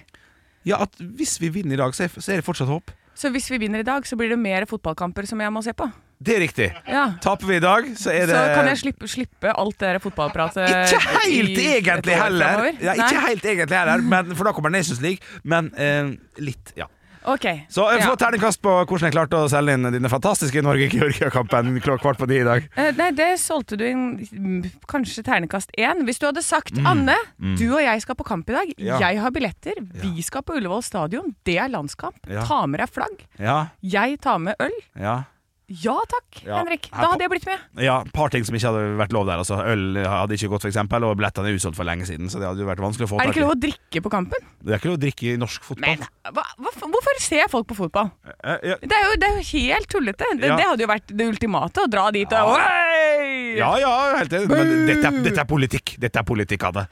Ja, 0.66 0.82
at 0.82 0.98
Hvis 0.98 1.38
vi 1.42 1.52
vinner 1.54 1.78
i 1.78 1.82
dag, 1.84 1.94
så 1.94 2.08
er, 2.08 2.16
er 2.18 2.42
det 2.42 2.46
fortsatt 2.48 2.72
håp. 2.72 2.92
Så 3.16 3.30
hvis 3.32 3.48
vi 3.52 3.62
vinner 3.62 3.80
i 3.80 3.88
dag, 3.88 4.04
så 4.08 4.18
blir 4.20 4.34
det 4.34 4.40
mer 4.42 4.66
fotballkamper 4.68 5.28
som 5.30 5.40
jeg 5.40 5.54
må 5.54 5.62
se 5.64 5.72
på. 5.78 5.88
Det 6.26 6.36
er 6.36 6.42
riktig. 6.42 6.68
Ja. 6.88 7.06
Taper 7.22 7.48
vi 7.48 7.58
i 7.60 7.64
dag, 7.64 7.88
så 8.00 8.12
er 8.12 8.28
det 8.28 8.36
Så 8.36 8.42
kan 8.56 8.68
jeg 8.72 8.80
slippe, 8.80 9.08
slippe 9.12 9.52
alt 9.52 9.78
det 9.80 9.90
der 9.90 10.00
fotballpratet 10.00 10.64
Ikke 10.72 11.00
helt 11.28 11.60
i 11.60 11.66
egentlig 11.76 12.16
heller. 12.16 12.70
Ja, 12.80 12.96
ikke 12.96 13.24
helt 13.28 13.46
egentlig 13.46 13.78
heller 13.78 14.04
men, 14.04 14.32
For 14.36 14.48
da 14.48 14.54
kommer 14.56 14.72
Nations 14.72 15.02
League. 15.04 15.20
Men 15.44 15.74
eh, 15.76 16.14
litt, 16.40 16.72
ja. 16.80 16.88
Ok. 17.32 17.46
Så 17.72 17.86
jeg 17.94 18.02
ja. 18.02 18.08
får 18.10 18.20
terningkast 18.22 18.62
på 18.64 18.74
hvordan 18.84 19.10
jeg 19.10 19.16
klarte 19.16 19.42
å 19.42 19.50
selge 19.52 19.76
inn 19.78 19.90
dine 19.96 20.12
fantastiske 20.12 20.64
Norge-Georgia-kampen 20.66 21.74
kvart 21.84 22.20
på 22.22 22.30
ni 22.30 22.40
i 22.42 22.48
dag. 22.48 22.66
Uh, 22.78 22.90
Nei, 22.98 23.10
det 23.18 23.32
solgte 23.42 23.80
du 23.80 23.86
inn 23.88 24.06
mm, 24.24 24.72
kanskje 24.92 25.26
ternekast 25.26 25.74
én. 25.80 26.06
Hvis 26.08 26.22
du 26.22 26.28
hadde 26.30 26.46
sagt 26.46 26.78
Anne, 26.86 27.18
du 27.60 27.68
og 27.72 27.82
jeg 27.84 28.04
skal 28.06 28.18
på 28.20 28.28
kamp 28.28 28.50
i 28.52 28.58
dag. 28.58 28.74
Mm. 28.76 28.88
Ja. 28.88 29.00
Jeg 29.08 29.22
har 29.24 29.36
billetter. 29.36 29.80
Vi 30.02 30.26
skal 30.26 30.46
på 30.46 30.58
Ullevål 30.60 30.84
stadion. 30.86 31.34
Det 31.48 31.58
er 31.62 31.72
landskamp. 31.74 32.20
Ja. 32.30 32.46
Ta 32.48 32.64
med 32.70 32.84
deg 32.84 32.92
flagg. 32.94 33.24
Ja, 33.42 33.60
Jeg 33.82 34.20
tar 34.24 34.42
med 34.42 34.60
øl. 34.62 34.76
ja. 35.00 35.24
Ja 35.68 35.96
takk, 36.06 36.44
Ja. 36.46 36.60
Henrik. 36.60 36.90
Da 36.92 37.08
hadde 37.10 37.26
jeg 37.26 37.32
blitt 37.32 37.46
med. 37.50 37.58
Ja, 37.82 38.02
et 38.06 38.12
par 38.14 38.30
ting 38.30 38.44
som 38.46 38.54
ikke 38.54 38.70
hadde 38.70 38.98
vært 39.00 39.14
lov 39.16 39.26
der. 39.26 39.40
Altså, 39.42 39.58
øl 39.66 39.98
hadde 40.06 40.38
ikke 40.38 40.50
gått, 40.52 40.68
eksempel, 40.70 41.04
og 41.08 41.16
billettene 41.18 41.50
er 41.50 41.58
usolgt 41.58 41.80
for 41.80 41.88
lenge 41.88 42.06
siden. 42.06 42.30
Så 42.30 42.38
det 42.38 42.46
hadde 42.46 42.62
jo 42.62 42.68
vært 42.70 42.84
vanskelig 42.84 43.08
å 43.08 43.12
få 43.16 43.18
Er 43.20 43.26
det 43.32 43.34
ikke 43.34 43.46
lov 43.48 43.56
å 43.56 43.60
drikke 43.64 44.04
på 44.06 44.12
kampen? 44.14 44.46
Det 44.62 44.76
er 44.76 44.78
ikke 44.78 44.92
lov 44.92 45.00
å 45.00 45.02
drikke 45.02 45.26
i 45.32 45.40
norsk 45.42 45.66
fotball. 45.66 45.98
Men 45.98 46.06
hva, 46.38 46.46
hva, 46.62 46.76
hvorfor 46.86 47.20
ser 47.26 47.50
folk 47.50 47.66
på 47.72 47.80
fotball? 47.82 48.12
Eh, 48.44 48.60
ja. 48.76 48.78
Det 48.84 48.94
er 48.94 49.04
jo, 49.10 49.18
det 49.24 49.32
er 49.32 49.42
jo 49.42 49.48
helt 49.56 49.90
tullete. 49.90 50.30
Det, 50.38 50.48
Ja. 50.54 50.56
det 50.62 50.70
hadde 50.70 50.86
jo 50.86 50.92
vært 50.94 51.18
det 51.18 51.30
ultimate, 51.34 51.82
å 51.82 51.90
dra 51.90 52.12
dit 52.14 52.38
og 52.38 52.54
Oi! 52.60 53.58
ja, 53.58 53.72
ja, 53.82 53.94
helt 54.22 54.34
enig. 54.38 54.50
Men 54.54 54.86
dette, 54.86 55.12
dette 55.26 55.42
er 55.42 55.50
politikk. 55.50 55.96
Dette 55.98 56.22
er 56.22 56.28
politikk, 56.28 56.64
av 56.70 56.86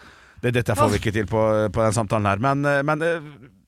Det, 0.44 0.52
dette 0.52 0.76
får 0.76 0.90
vi 0.92 0.98
ikke 1.00 1.14
til 1.14 1.28
på, 1.30 1.42
på 1.72 1.86
den 1.86 1.94
samtalen 1.96 2.26
her. 2.26 2.42
Men, 2.44 2.66
eh, 2.66 2.82
men 2.84 3.02
eh, 3.06 3.20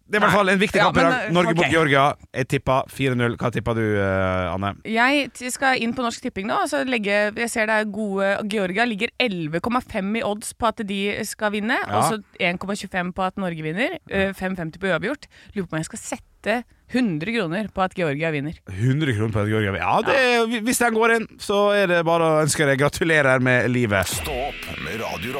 det 0.06 0.20
er 0.20 0.22
i 0.22 0.24
hvert 0.28 0.36
fall 0.38 0.52
en 0.54 0.60
viktig 0.62 0.82
kamp 0.82 0.98
i 1.00 1.02
dag. 1.02 1.14
eh, 1.26 1.32
Norge 1.34 1.52
okay. 1.56 1.64
mot 1.64 1.74
Georgia. 1.74 2.04
Jeg 2.38 2.48
tippa 2.52 2.76
4-0. 2.94 3.38
Hva 3.42 3.50
tippa 3.54 3.74
du, 3.74 3.82
eh, 3.98 4.52
Anne? 4.52 4.76
Jeg 4.86 5.52
skal 5.54 5.82
inn 5.82 5.96
på 5.98 6.06
Norsk 6.06 6.22
Tipping 6.22 6.46
nå. 6.52 6.60
Så 6.70 6.84
legge, 6.86 7.32
jeg 7.34 7.50
ser 7.50 7.72
det 7.72 7.80
er 7.82 7.90
gode 7.90 8.30
Georgia 8.52 8.86
ligger 8.86 9.10
11,5 9.18 10.20
i 10.20 10.24
odds 10.28 10.54
på 10.54 10.70
at 10.70 10.84
de 10.86 11.00
skal 11.26 11.56
vinne. 11.58 11.80
Ja. 11.82 11.98
Og 11.98 12.06
så 12.12 12.22
1,25 12.38 13.16
på 13.18 13.26
at 13.26 13.42
Norge 13.42 13.66
vinner. 13.66 13.98
eh, 14.10 14.30
5,50 14.38 14.78
på 14.78 14.92
uavgjort. 14.94 15.26
Lurer 15.56 15.70
på 15.72 15.74
om 15.74 15.82
jeg 15.82 15.90
skal 15.90 16.04
sette 16.04 16.60
100 16.94 17.34
kroner 17.34 17.72
på 17.74 17.82
at 17.82 17.98
Georgia 17.98 18.30
vinner. 18.30 18.60
100 18.70 19.18
kroner 19.18 19.34
på 19.34 19.42
at 19.42 19.50
Georgia. 19.50 19.74
vinner 19.74 19.82
Ja, 19.82 19.96
det, 20.06 20.62
hvis 20.68 20.84
den 20.86 20.94
går 20.94 21.16
inn, 21.18 21.28
så 21.42 21.72
er 21.74 21.90
det 21.90 22.04
bare 22.06 22.30
å 22.30 22.44
ønske 22.46 22.70
deg 22.70 22.78
gratulerer 22.84 23.42
med 23.42 23.72
livet. 23.74 24.14
Stå 24.22 24.38
opp 24.52 24.70
med 24.86 25.02
Radio 25.02 25.40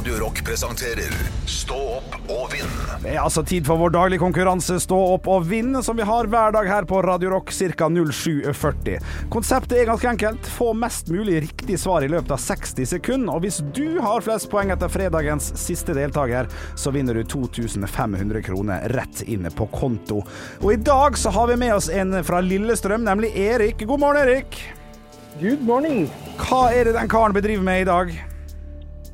Radio 0.00 0.14
Rock 0.14 0.44
presenterer 0.44 1.12
Stå 1.44 1.76
opp 1.76 2.14
og 2.32 2.46
vinn. 2.54 2.70
Det 3.02 3.10
er 3.10 3.18
altså 3.20 3.42
tid 3.44 3.66
for 3.68 3.76
vår 3.76 3.90
daglige 3.92 4.22
konkurranse 4.22 4.78
Stå 4.80 4.96
opp 4.96 5.26
og 5.28 5.42
vinn, 5.50 5.74
som 5.84 5.98
vi 5.98 6.06
har 6.08 6.30
hver 6.32 6.54
dag 6.56 6.70
her 6.72 6.86
på 6.88 7.02
Radio 7.04 7.34
Rock 7.34 7.52
ca. 7.52 7.90
07.40. 7.92 8.96
Konseptet 9.28 9.74
er 9.76 9.90
ganske 9.90 10.08
enkelt. 10.08 10.48
Få 10.56 10.70
mest 10.72 11.12
mulig 11.12 11.42
riktig 11.44 11.76
svar 11.82 12.06
i 12.06 12.08
løpet 12.08 12.32
av 12.32 12.40
60 12.40 12.88
sekunder. 12.94 13.34
Og 13.34 13.44
hvis 13.44 13.60
du 13.76 14.00
har 14.00 14.24
flest 14.24 14.48
poeng 14.48 14.72
etter 14.72 14.88
fredagens 14.88 15.50
siste 15.60 15.92
deltaker, 15.98 16.48
så 16.80 16.94
vinner 16.96 17.20
du 17.20 17.26
2500 17.36 18.40
kroner 18.48 18.88
rett 18.96 19.20
inne 19.28 19.52
på 19.52 19.68
konto. 19.76 20.22
Og 20.62 20.72
i 20.78 20.80
dag 20.80 21.20
så 21.20 21.34
har 21.36 21.52
vi 21.52 21.60
med 21.60 21.76
oss 21.76 21.92
en 21.92 22.22
fra 22.24 22.40
Lillestrøm, 22.40 23.04
nemlig 23.04 23.34
Erik. 23.36 23.84
God 23.84 24.00
morgen, 24.00 24.24
Erik. 24.24 24.62
Good 25.44 25.60
morning. 25.60 26.06
Hva 26.40 26.70
er 26.72 26.88
det 26.88 26.96
den 26.96 27.12
karen 27.12 27.36
bedriver 27.36 27.68
med 27.68 27.84
i 27.84 27.88
dag? 27.92 28.29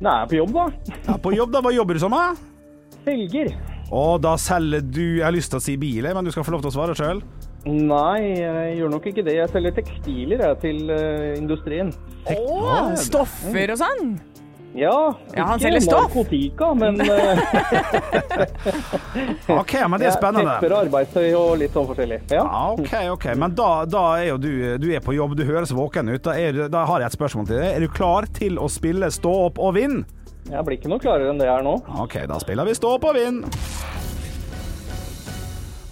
Nei, 0.03 0.19
på 0.29 0.37
jobb, 0.37 0.53
da. 0.53 0.67
Ja, 1.07 1.17
på 1.17 1.33
jobb, 1.33 1.55
da. 1.55 1.63
Hva 1.65 1.73
jobber 1.73 1.97
du 1.97 2.03
som? 2.03 2.13
da? 2.13 2.35
Selger. 3.07 3.51
Og 3.87 4.17
da 4.19 4.33
selger 4.41 4.81
du 4.83 5.03
Jeg 5.19 5.23
har 5.23 5.31
lyst 5.31 5.53
til 5.53 5.61
å 5.61 5.63
si 5.63 5.77
bil, 5.79 6.09
men 6.13 6.27
du 6.27 6.31
skal 6.33 6.45
få 6.45 6.53
lov 6.53 6.65
til 6.65 6.73
å 6.73 6.75
svare 6.75 6.95
sjøl. 6.97 7.21
Nei, 7.67 8.37
jeg 8.37 8.77
gjør 8.77 8.91
nok 8.93 9.07
ikke 9.09 9.25
det. 9.27 9.37
Jeg 9.39 9.51
selger 9.51 9.75
tekstiler 9.75 10.43
jeg, 10.45 10.59
til 10.63 10.91
uh, 10.93 11.33
industrien. 11.35 11.91
Å, 12.31 12.95
stoffer 12.99 13.73
og 13.73 13.81
sånn! 13.81 14.11
Ja, 14.77 14.93
Ja, 15.33 15.45
han 15.49 15.57
ikke 15.57 15.63
selger 15.65 15.81
stoff. 15.81 16.13
narkotika, 16.13 16.67
men 16.77 17.01
eh, 17.01 17.39
OK, 19.59 19.73
men 19.89 19.99
det 19.99 20.07
er 20.11 20.15
spennende. 20.15 20.53
tepper 20.59 20.75
arbeidstøy 20.83 21.27
og 21.37 21.55
litt 21.61 21.73
sånn 21.73 21.87
forskjellig. 21.89 22.19
Ja. 22.29 22.43
Ja, 22.45 22.61
ok, 22.75 22.93
ok. 23.15 23.25
Men 23.41 23.55
da, 23.57 23.69
da 23.89 24.03
er 24.19 24.27
jo 24.31 24.37
du, 24.43 24.51
du 24.81 24.87
er 24.93 25.01
på 25.03 25.15
jobb, 25.17 25.33
du 25.39 25.43
høres 25.47 25.73
våken 25.75 26.11
ut. 26.13 26.21
Da, 26.27 26.35
er, 26.37 26.67
da 26.73 26.85
har 26.89 27.01
jeg 27.03 27.09
et 27.11 27.17
spørsmål 27.17 27.49
til 27.49 27.57
deg. 27.61 27.69
Er 27.73 27.85
du 27.87 27.89
klar 27.93 28.29
til 28.37 28.59
å 28.61 28.69
spille 28.71 29.09
Stå 29.17 29.31
opp 29.47 29.57
og 29.63 29.73
vinn? 29.79 30.03
Jeg 30.47 30.63
blir 30.63 30.77
ikke 30.77 30.91
noe 30.93 31.01
klarere 31.03 31.31
enn 31.33 31.39
det 31.41 31.47
jeg 31.49 31.57
er 31.59 31.65
nå. 31.65 31.73
OK, 32.05 32.21
da 32.29 32.37
spiller 32.43 32.67
vi 32.69 32.77
Stå 32.77 32.93
opp 32.99 33.07
og 33.09 33.17
vinn. 33.17 33.41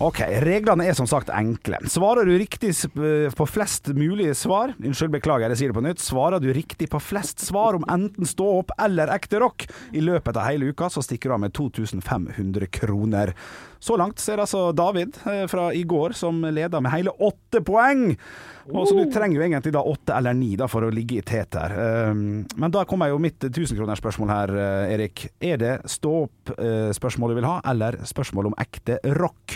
Ok, 0.03 0.17
Reglene 0.43 0.83
er 0.89 0.95
som 0.97 1.07
sagt 1.07 1.29
enkle. 1.31 1.77
Svarer 1.87 2.27
du 2.27 2.33
riktig 2.35 2.73
på 2.91 3.45
flest 3.47 3.87
mulige 3.95 4.33
svar 4.35 4.73
Unnskyld, 4.75 5.13
beklager, 5.13 5.53
jeg 5.53 5.59
sier 5.61 5.71
det 5.71 5.77
på 5.77 5.83
nytt. 5.85 6.01
Svarer 6.03 6.41
du 6.43 6.49
riktig 6.51 6.89
på 6.91 6.99
flest 6.99 7.39
svar 7.39 7.77
om 7.77 7.85
enten 7.87 8.27
stå 8.27 8.47
opp 8.57 8.73
eller 8.75 9.13
ekte 9.13 9.39
rock 9.39 9.63
i 9.95 10.01
løpet 10.03 10.35
av 10.35 10.49
hele 10.49 10.73
uka, 10.73 10.89
så 10.91 10.99
stikker 10.99 11.31
du 11.31 11.35
av 11.37 11.39
med 11.45 11.53
2500 11.55 12.67
kroner. 12.75 13.31
Så 13.79 13.95
langt 13.95 14.19
ser 14.19 14.41
altså 14.43 14.65
David 14.75 15.15
eh, 15.31 15.45
fra 15.47 15.69
i 15.71 15.85
går 15.87 16.15
som 16.19 16.41
leder 16.43 16.83
med 16.83 16.91
hele 16.91 17.13
åtte 17.15 17.61
poeng. 17.63 18.09
Og 18.73 18.89
så 18.89 18.97
Du 18.97 19.13
trenger 19.13 19.39
jo 19.39 19.45
egentlig 19.45 19.71
da 19.77 19.83
åtte 19.85 20.17
eller 20.17 20.35
ni 20.35 20.57
da 20.59 20.67
for 20.67 20.83
å 20.83 20.89
ligge 20.91 21.21
i 21.21 21.23
tet 21.23 21.55
her. 21.55 21.77
Um, 22.11 22.43
men 22.59 22.73
da 22.73 22.83
kommer 22.89 23.13
jo 23.13 23.21
mitt 23.21 23.47
1000-kronersspørsmål 23.47 24.33
her, 24.33 24.53
eh, 24.59 24.97
Erik. 24.97 25.29
Er 25.39 25.61
det 25.61 25.73
stå 25.87 26.17
opp-spørsmål 26.25 27.31
du 27.31 27.39
vil 27.39 27.47
ha, 27.47 27.61
eller 27.71 28.01
spørsmål 28.03 28.51
om 28.51 28.59
ekte 28.65 28.99
rock? 29.21 29.55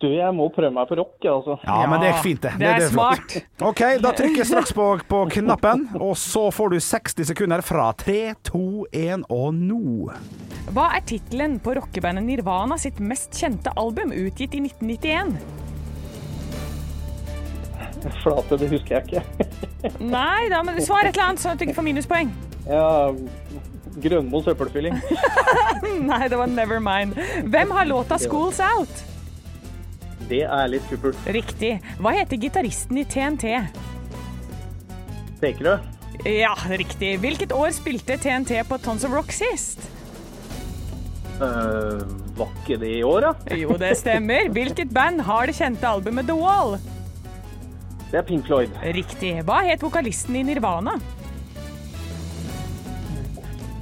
Du, 0.00 0.06
jeg 0.08 0.32
må 0.32 0.46
prøve 0.48 0.72
meg 0.72 0.86
på 0.88 0.96
rock, 0.96 1.16
jeg, 1.20 1.28
altså. 1.28 1.58
Ja, 1.60 1.82
men 1.90 2.00
det 2.00 2.08
er 2.08 2.22
fint, 2.24 2.40
det. 2.40 2.54
Det 2.56 2.68
er 2.70 2.86
flott. 2.88 3.34
smart. 3.34 3.66
OK, 3.68 3.82
da 4.00 4.12
trykker 4.16 4.40
jeg 4.40 4.48
straks 4.48 4.72
på, 4.72 4.86
på 5.10 5.18
knappen, 5.34 5.82
og 6.00 6.14
så 6.16 6.46
får 6.56 6.72
du 6.72 6.78
60 6.80 7.28
sekunder 7.28 7.60
fra 7.60 7.90
3, 8.00 8.14
2, 8.48 8.62
1 8.96 9.26
og 9.28 9.58
nå. 9.58 10.08
Hva 10.72 10.86
er 10.96 11.04
tittelen 11.04 11.58
på 11.60 11.74
rockebandet 11.76 12.24
Nirvana 12.24 12.78
sitt 12.80 12.96
mest 13.04 13.36
kjente 13.36 13.74
album, 13.76 14.14
utgitt 14.16 14.56
i 14.56 14.62
1991? 14.70 15.36
Flate, 18.22 18.56
det 18.56 18.70
husker 18.72 18.96
jeg 18.96 19.04
ikke. 19.04 19.50
Nei 20.00 20.48
da, 20.48 20.62
men 20.64 20.80
svar 20.80 21.04
et 21.04 21.12
eller 21.12 21.26
annet, 21.28 21.44
sånn 21.44 21.52
at 21.52 21.60
du 21.60 21.68
ikke 21.68 21.76
får 21.82 21.88
minuspoeng. 21.90 22.32
Ja, 22.64 23.12
Grønmo 24.00 24.40
søppelfylling. 24.46 24.96
Nei, 26.08 26.24
det 26.30 26.40
var 26.40 26.48
Nevermind. 26.48 27.16
Hvem 27.52 27.76
har 27.76 27.88
låta 27.90 28.16
'Schools 28.16 28.64
Out'? 28.64 29.09
Det 30.30 30.44
er 30.46 30.68
litt 30.70 30.84
skummelt. 30.86 31.30
Riktig. 31.34 31.72
Hva 31.98 32.12
heter 32.14 32.38
gitaristen 32.38 33.00
i 33.00 33.06
TNT? 33.08 33.56
Tekerø. 35.40 35.78
Ja, 36.28 36.52
riktig. 36.68 37.16
Hvilket 37.22 37.54
år 37.56 37.72
spilte 37.74 38.18
TNT 38.20 38.60
på 38.68 38.78
Tons 38.84 39.06
of 39.08 39.14
Rock 39.16 39.32
sist? 39.34 39.82
Uh, 41.40 42.04
var 42.36 42.50
ikke 42.60 42.76
det 42.82 42.92
i 42.98 43.02
år, 43.06 43.24
da? 43.24 43.56
Jo, 43.56 43.74
det 43.80 43.94
stemmer. 43.98 44.50
Hvilket 44.56 44.92
band 44.94 45.24
har 45.24 45.48
det 45.48 45.56
kjente 45.56 45.88
albumet 45.88 46.28
The 46.28 46.36
Wall? 46.36 46.76
Det 48.10 48.20
er 48.20 48.26
Pink 48.26 48.46
Floyd. 48.46 48.76
Riktig. 48.84 49.32
Hva 49.48 49.62
het 49.64 49.82
vokalisten 49.82 50.36
i 50.36 50.44
Nirvana? 50.46 50.98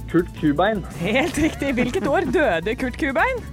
Kurt 0.09 0.29
Kubein. 0.39 0.81
Helt 1.03 1.37
riktig. 1.37 1.75
Hvilket 1.77 2.07
år 2.09 2.29
døde 2.33 2.75
Kurt 2.79 2.97
Kubein? 2.97 3.43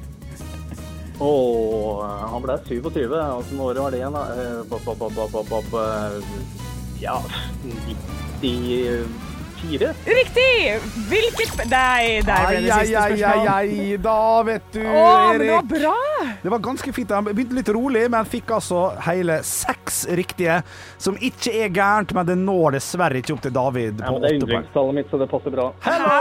Oh, 1.19 2.03
han 2.05 2.43
ble 2.45 2.59
27. 2.69 3.15
Åssen 3.39 3.61
år 3.61 3.79
var 3.81 3.91
det 3.91 4.03
igjen, 4.03 4.13
da? 4.13 4.27
Bob, 4.69 4.85
bob, 4.99 5.49
bob, 5.49 5.79
ja, 7.01 7.23
90 8.41 9.26
fire. 9.67 9.93
Riktig! 10.05 10.81
Hvilket 11.11 11.65
Nei, 11.71 12.21
der 12.25 12.47
ble 12.47 12.61
det 12.63 12.73
siste 12.73 13.03
spørsmål. 13.03 13.49
Ai, 13.51 13.71
ai, 13.71 13.97
da, 14.03 14.19
vet 14.47 14.69
du, 14.75 14.83
Å, 14.83 15.05
Erik. 15.07 15.39
Men 15.39 15.41
det 15.41 15.51
var 15.53 15.69
bra. 15.73 15.95
Det 16.43 16.53
var 16.55 16.63
ganske 16.67 16.93
fint. 16.97 17.15
Han 17.17 17.29
begynte 17.29 17.59
litt 17.59 17.71
rolig, 17.75 18.05
men 18.13 18.29
fikk 18.29 18.53
altså 18.57 18.83
hele 19.07 19.39
seks 19.47 20.05
riktige. 20.19 20.61
Som 21.03 21.19
ikke 21.21 21.55
er 21.65 21.73
gærent, 21.75 22.15
men 22.17 22.29
det 22.29 22.39
når 22.41 22.79
dessverre 22.79 23.21
ikke 23.23 23.37
opp 23.37 23.45
til 23.47 23.55
David. 23.57 24.03
Ja, 24.03 24.13
men 24.15 24.23
det 24.23 24.31
er 24.31 24.39
yndlingstallet 24.39 24.99
mitt, 25.01 25.11
så 25.11 25.21
det 25.21 25.29
passer 25.33 25.55
bra. 25.55 25.69
Hello! 25.87 26.13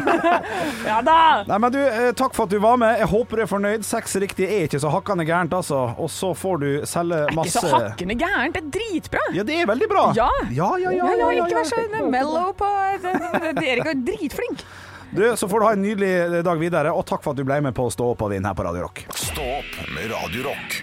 ja 0.90 1.00
da. 1.04 1.18
Nei, 1.48 1.60
men 1.62 1.74
du, 1.74 1.80
eh, 1.84 2.10
takk 2.16 2.36
for 2.36 2.48
at 2.48 2.54
du 2.54 2.60
var 2.62 2.80
med. 2.80 2.96
Jeg 3.02 3.10
håper 3.12 3.40
du 3.40 3.44
er 3.46 3.50
fornøyd. 3.50 3.86
Seks 3.86 4.16
riktige 4.22 4.50
er 4.56 4.68
ikke 4.68 4.82
så 4.82 4.92
hakkende 4.92 5.26
gærent, 5.28 5.54
altså. 5.56 5.82
Og 6.00 6.10
så 6.12 6.32
får 6.36 6.62
du 6.64 6.68
selge 6.88 7.22
masse 7.36 7.58
er 7.58 7.66
ikke 7.66 7.74
så 7.74 7.84
hakkende 7.88 8.18
gærent. 8.20 8.56
Det 8.56 8.64
er 8.64 8.72
dritbra. 8.78 9.24
Ja, 9.36 9.46
det 9.46 9.60
er 9.62 9.70
veldig 9.70 9.90
bra. 9.90 10.06
Ja, 10.16 10.30
ja, 10.50 10.70
ja. 10.80 10.94
ja, 10.96 11.10
ja, 11.10 11.10
ja, 11.10 11.10
ja, 11.10 11.30
ja, 11.30 11.40
ja, 11.40 11.44
ja, 11.44 11.60
ja, 11.60 11.60
ja, 11.60 11.80
ja, 11.80 11.80
ja, 11.80 11.80
ja, 11.80 11.80
ja, 11.80 11.80
ja, 11.80 11.80
ja, 11.80 11.84
ja, 11.84 11.89
på 11.94 12.68
det- 13.02 13.42
det- 13.42 13.54
det- 13.54 13.68
Erik 13.68 13.86
er 13.86 13.94
dritflink. 13.94 14.64
Du, 15.12 15.36
Så 15.36 15.48
får 15.48 15.58
du 15.60 15.64
ha 15.66 15.72
en 15.72 15.82
nydelig 15.82 16.44
dag 16.44 16.58
videre, 16.58 16.92
og 16.94 17.04
takk 17.06 17.22
for 17.22 17.30
at 17.30 17.36
du 17.36 17.44
ble 17.44 17.60
med 17.60 17.74
på 17.74 17.86
å 17.86 17.90
stå 17.92 18.10
opp 18.12 18.22
og 18.22 18.30
din 18.30 18.44
her 18.44 18.54
på 18.54 18.64
Radio 18.64 18.82
Rock. 18.82 19.04
Stå 19.10 19.42
opp 19.58 19.88
med 19.94 20.10
Radio 20.10 20.42
Rock. 20.44 20.82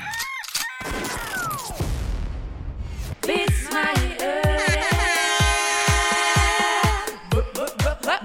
Vits 3.28 3.72
meg 3.74 3.98
i 3.98 4.18
øret. 4.24 4.84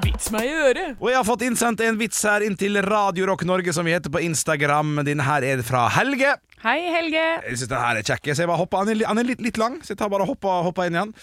Vits 0.03 0.31
meg 0.31 0.45
i 0.47 0.53
øret. 0.53 0.97
Og 1.01 1.09
jeg 1.11 1.17
har 1.17 1.25
fått 1.25 1.43
innsendt 1.43 1.81
en 1.81 1.99
vits 1.99 2.23
her 2.23 2.41
inn 2.47 2.57
til 2.57 2.81
Radio 2.83 3.27
Rock 3.27 3.45
Norge, 3.45 3.73
som 3.73 3.85
vi 3.85 3.93
heter 3.93 4.11
på 4.11 4.23
Instagram. 4.23 5.05
Din 5.05 5.19
her 5.21 5.43
er 5.43 5.63
fra 5.63 5.89
Helge. 5.89 6.37
Hei, 6.63 6.79
Helge. 6.95 7.43
Jeg 7.49 7.57
synes 7.59 7.69
den 7.69 7.79
her 7.79 7.97
er 7.97 8.03
kjekk. 8.03 8.31
Så 8.35 8.39
jeg 8.45 8.49
bare 8.49 8.59
hopper, 8.59 8.79
han 8.79 9.19
er, 9.19 9.25
litt, 9.25 9.41
litt 9.41 9.59
lang, 9.59 9.81
så 9.83 9.89
jeg 9.95 9.99
tar 9.99 10.09
bare 10.09 10.25
hopper, 10.27 10.63
hopper 10.63 10.87
inn 10.87 10.95
igjen. 10.95 11.15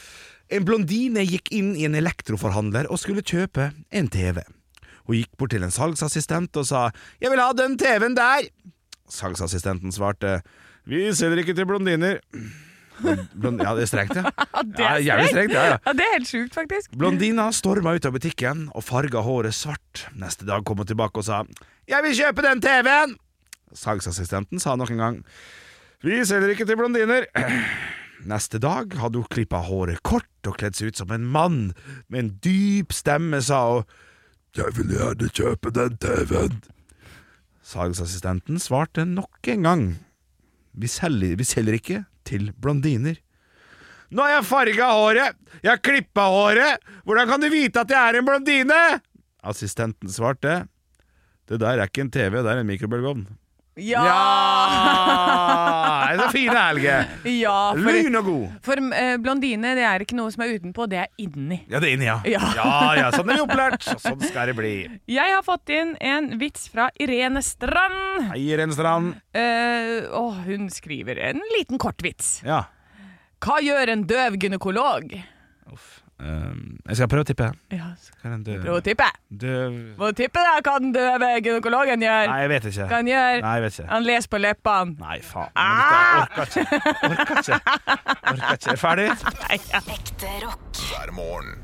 En 0.50 0.66
blondine 0.66 1.22
gikk 1.30 1.52
inn 1.54 1.76
i 1.78 1.86
en 1.86 1.98
elektroforhandler 1.98 2.88
og 2.90 2.98
skulle 3.02 3.22
kjøpe 3.22 3.70
en 3.94 4.08
TV. 4.10 4.42
Hun 5.06 5.20
gikk 5.20 5.36
bort 5.38 5.54
til 5.54 5.66
en 5.66 5.74
salgsassistent 5.74 6.58
og 6.58 6.66
sa 6.66 6.90
'Jeg 7.22 7.30
vil 7.30 7.40
ha 7.40 7.54
den 7.54 7.78
TV-en 7.78 8.18
der'. 8.18 8.50
Salgsassistenten 9.10 9.92
svarte 9.92 10.42
'Vi 10.86 11.14
selger 11.14 11.38
ikke 11.38 11.54
til 11.54 11.66
blondiner'. 11.66 12.20
Blond, 13.34 13.62
ja, 13.62 13.76
det 13.76 13.84
er 13.84 13.86
strengt, 13.86 14.16
ja. 14.16 14.24
Det 14.78 14.86
er 14.86 14.98
ja, 14.98 15.28
strengt, 15.28 15.54
ja, 15.54 15.64
ja. 15.64 15.78
Ja, 15.86 15.94
det 15.94 16.02
er 16.02 16.14
helt 16.18 16.28
sjukt, 16.28 16.54
faktisk. 16.54 16.92
Blondina 16.98 17.52
storma 17.52 17.94
ut 17.96 18.06
av 18.06 18.12
butikken 18.12 18.70
og 18.76 18.84
farga 18.84 19.22
håret 19.22 19.54
svart. 19.54 20.10
Neste 20.16 20.46
dag 20.46 20.66
kom 20.66 20.78
hun 20.78 20.86
tilbake 20.86 21.18
og 21.18 21.24
sa 21.24 21.46
'Jeg 21.88 22.04
vil 22.04 22.16
kjøpe 22.16 22.42
den 22.42 22.62
TV-en'. 22.62 23.16
Salgsassistenten 23.74 24.60
sa 24.60 24.76
nok 24.76 24.92
en 24.92 24.98
gang 24.98 25.24
'Vi 26.04 26.26
selger 26.26 26.50
ikke 26.50 26.66
til 26.66 26.76
blondiner'. 26.76 27.26
Neste 28.28 28.60
dag 28.60 28.92
hadde 29.00 29.22
hun 29.22 29.32
klippa 29.32 29.62
håret 29.64 30.02
kort 30.04 30.48
og 30.48 30.58
kledd 30.60 30.76
seg 30.76 30.92
ut 30.92 31.00
som 31.00 31.12
en 31.16 31.28
mann. 31.28 31.60
Med 32.12 32.20
en 32.20 32.32
dyp 32.44 32.92
stemme 32.96 33.40
sa 33.42 33.62
hun 33.72 33.84
'Jeg 34.56 34.76
vil 34.76 34.98
gjerne 34.98 35.30
kjøpe 35.30 35.72
den 35.72 35.98
TV-en'. 35.98 36.64
Salgsassistenten 37.64 38.60
svarte 38.60 39.06
nok 39.06 39.48
en 39.48 39.64
gang 39.64 39.84
'Vi 40.74 40.88
selger, 40.88 41.36
vi 41.36 41.44
selger 41.44 41.74
ikke 41.74 42.06
til 42.26 42.52
blondiner'. 42.52 43.20
Nå 44.12 44.22
har 44.26 44.42
jeg 44.42 44.46
farga 44.46 44.86
håret, 44.90 45.36
jeg 45.62 45.70
har 45.70 45.78
klippa 45.78 46.22
håret, 46.34 46.82
hvordan 47.06 47.28
kan 47.28 47.42
du 47.42 47.50
vite 47.50 47.80
at 47.80 47.90
jeg 47.90 48.10
er 48.10 48.18
en 48.18 48.26
blondine? 48.26 49.02
Assistenten 49.44 50.10
svarte, 50.10 50.68
det 51.48 51.60
der 51.60 51.78
er 51.78 51.86
ikke 51.86 52.02
en 52.02 52.12
TV, 52.12 52.42
det 52.42 52.52
er 52.52 52.58
en 52.60 52.68
mikrobølgeovn. 52.68 53.28
Ja! 53.78 54.10
Det 56.18 56.26
er 56.26 56.34
fine, 56.34 56.56
Helge. 56.58 56.96
Ja, 57.36 57.58
for, 57.76 57.92
Lyn 57.94 58.18
og 58.20 58.26
god. 58.26 58.46
for 58.66 58.82
eh, 58.98 59.16
blondine 59.22 59.76
det 59.78 59.86
er 59.86 60.06
ikke 60.06 60.18
noe 60.18 60.32
som 60.34 60.44
er 60.46 60.56
utenpå, 60.58 60.88
det 60.90 61.02
er 61.04 61.10
inni. 61.22 61.62
Ja, 61.70 61.82
det 61.82 61.92
er 61.92 61.96
inni, 61.98 62.08
ja. 62.08 62.18
Ja. 62.30 62.42
ja, 62.58 62.72
ja, 62.98 63.12
sånn 63.14 63.30
er 63.30 63.40
vi 63.40 63.46
opplært. 63.46 63.86
Sånn 64.02 64.22
skal 64.26 64.52
det 64.52 64.58
bli. 64.58 64.74
Jeg 65.12 65.36
har 65.36 65.46
fått 65.46 65.70
inn 65.76 65.96
en 66.02 66.32
vits 66.42 66.70
fra 66.72 66.90
Irene 67.02 67.44
Strand. 67.46 68.32
Hei, 68.32 68.48
Renstrand. 68.60 69.18
Eh, 69.36 70.08
og 70.16 70.42
hun 70.48 70.70
skriver 70.74 71.20
en 71.30 71.44
liten 71.58 71.82
kort 71.82 72.02
vits. 72.06 72.40
Ja. 72.48 72.64
Hva 73.44 73.60
gjør 73.64 73.94
en 73.94 74.08
døv 74.10 74.40
gynekolog? 74.42 75.14
Um, 76.20 76.80
jeg 76.84 76.98
skal 77.00 77.08
prøve 77.08 77.24
å 77.24 77.28
tippe. 77.30 77.46
Ja, 77.72 77.86
Prøv 78.20 78.74
å 78.74 78.80
tippe. 78.84 79.06
Døv 79.32 79.76
Må 80.02 80.10
tippe 80.18 80.42
da 80.44 80.58
hva 80.60 80.74
den 80.84 80.92
døve 80.92 81.30
gynekologen 81.40 82.04
gjør. 82.04 82.26
Nei, 82.28 82.40
jeg 82.44 82.52
vet 82.52 82.68
ikke. 82.74 82.88
Hva 82.90 83.00
han 83.00 83.12
gjør? 83.12 83.40
Nei, 83.46 83.54
jeg 83.56 83.64
vet 83.66 83.78
ikke. 83.78 83.88
Han 83.94 84.08
leser 84.10 84.34
på 84.34 84.42
leppene. 84.44 84.98
Nei, 85.00 85.20
faen. 85.24 85.54
Ah! 85.56 86.28
dette 86.36 86.44
orker 86.44 86.60
ikke. 86.60 86.82
Orker 87.08 87.40
ikke. 87.40 87.62
Orker 88.34 88.52
ikke. 88.52 88.60
Er 88.60 88.76
du 88.76 88.84
ferdig? 88.84 89.08
Ekte 89.56 90.36
rock. 90.44 90.84
hver 90.90 91.16
morgen. 91.16 91.56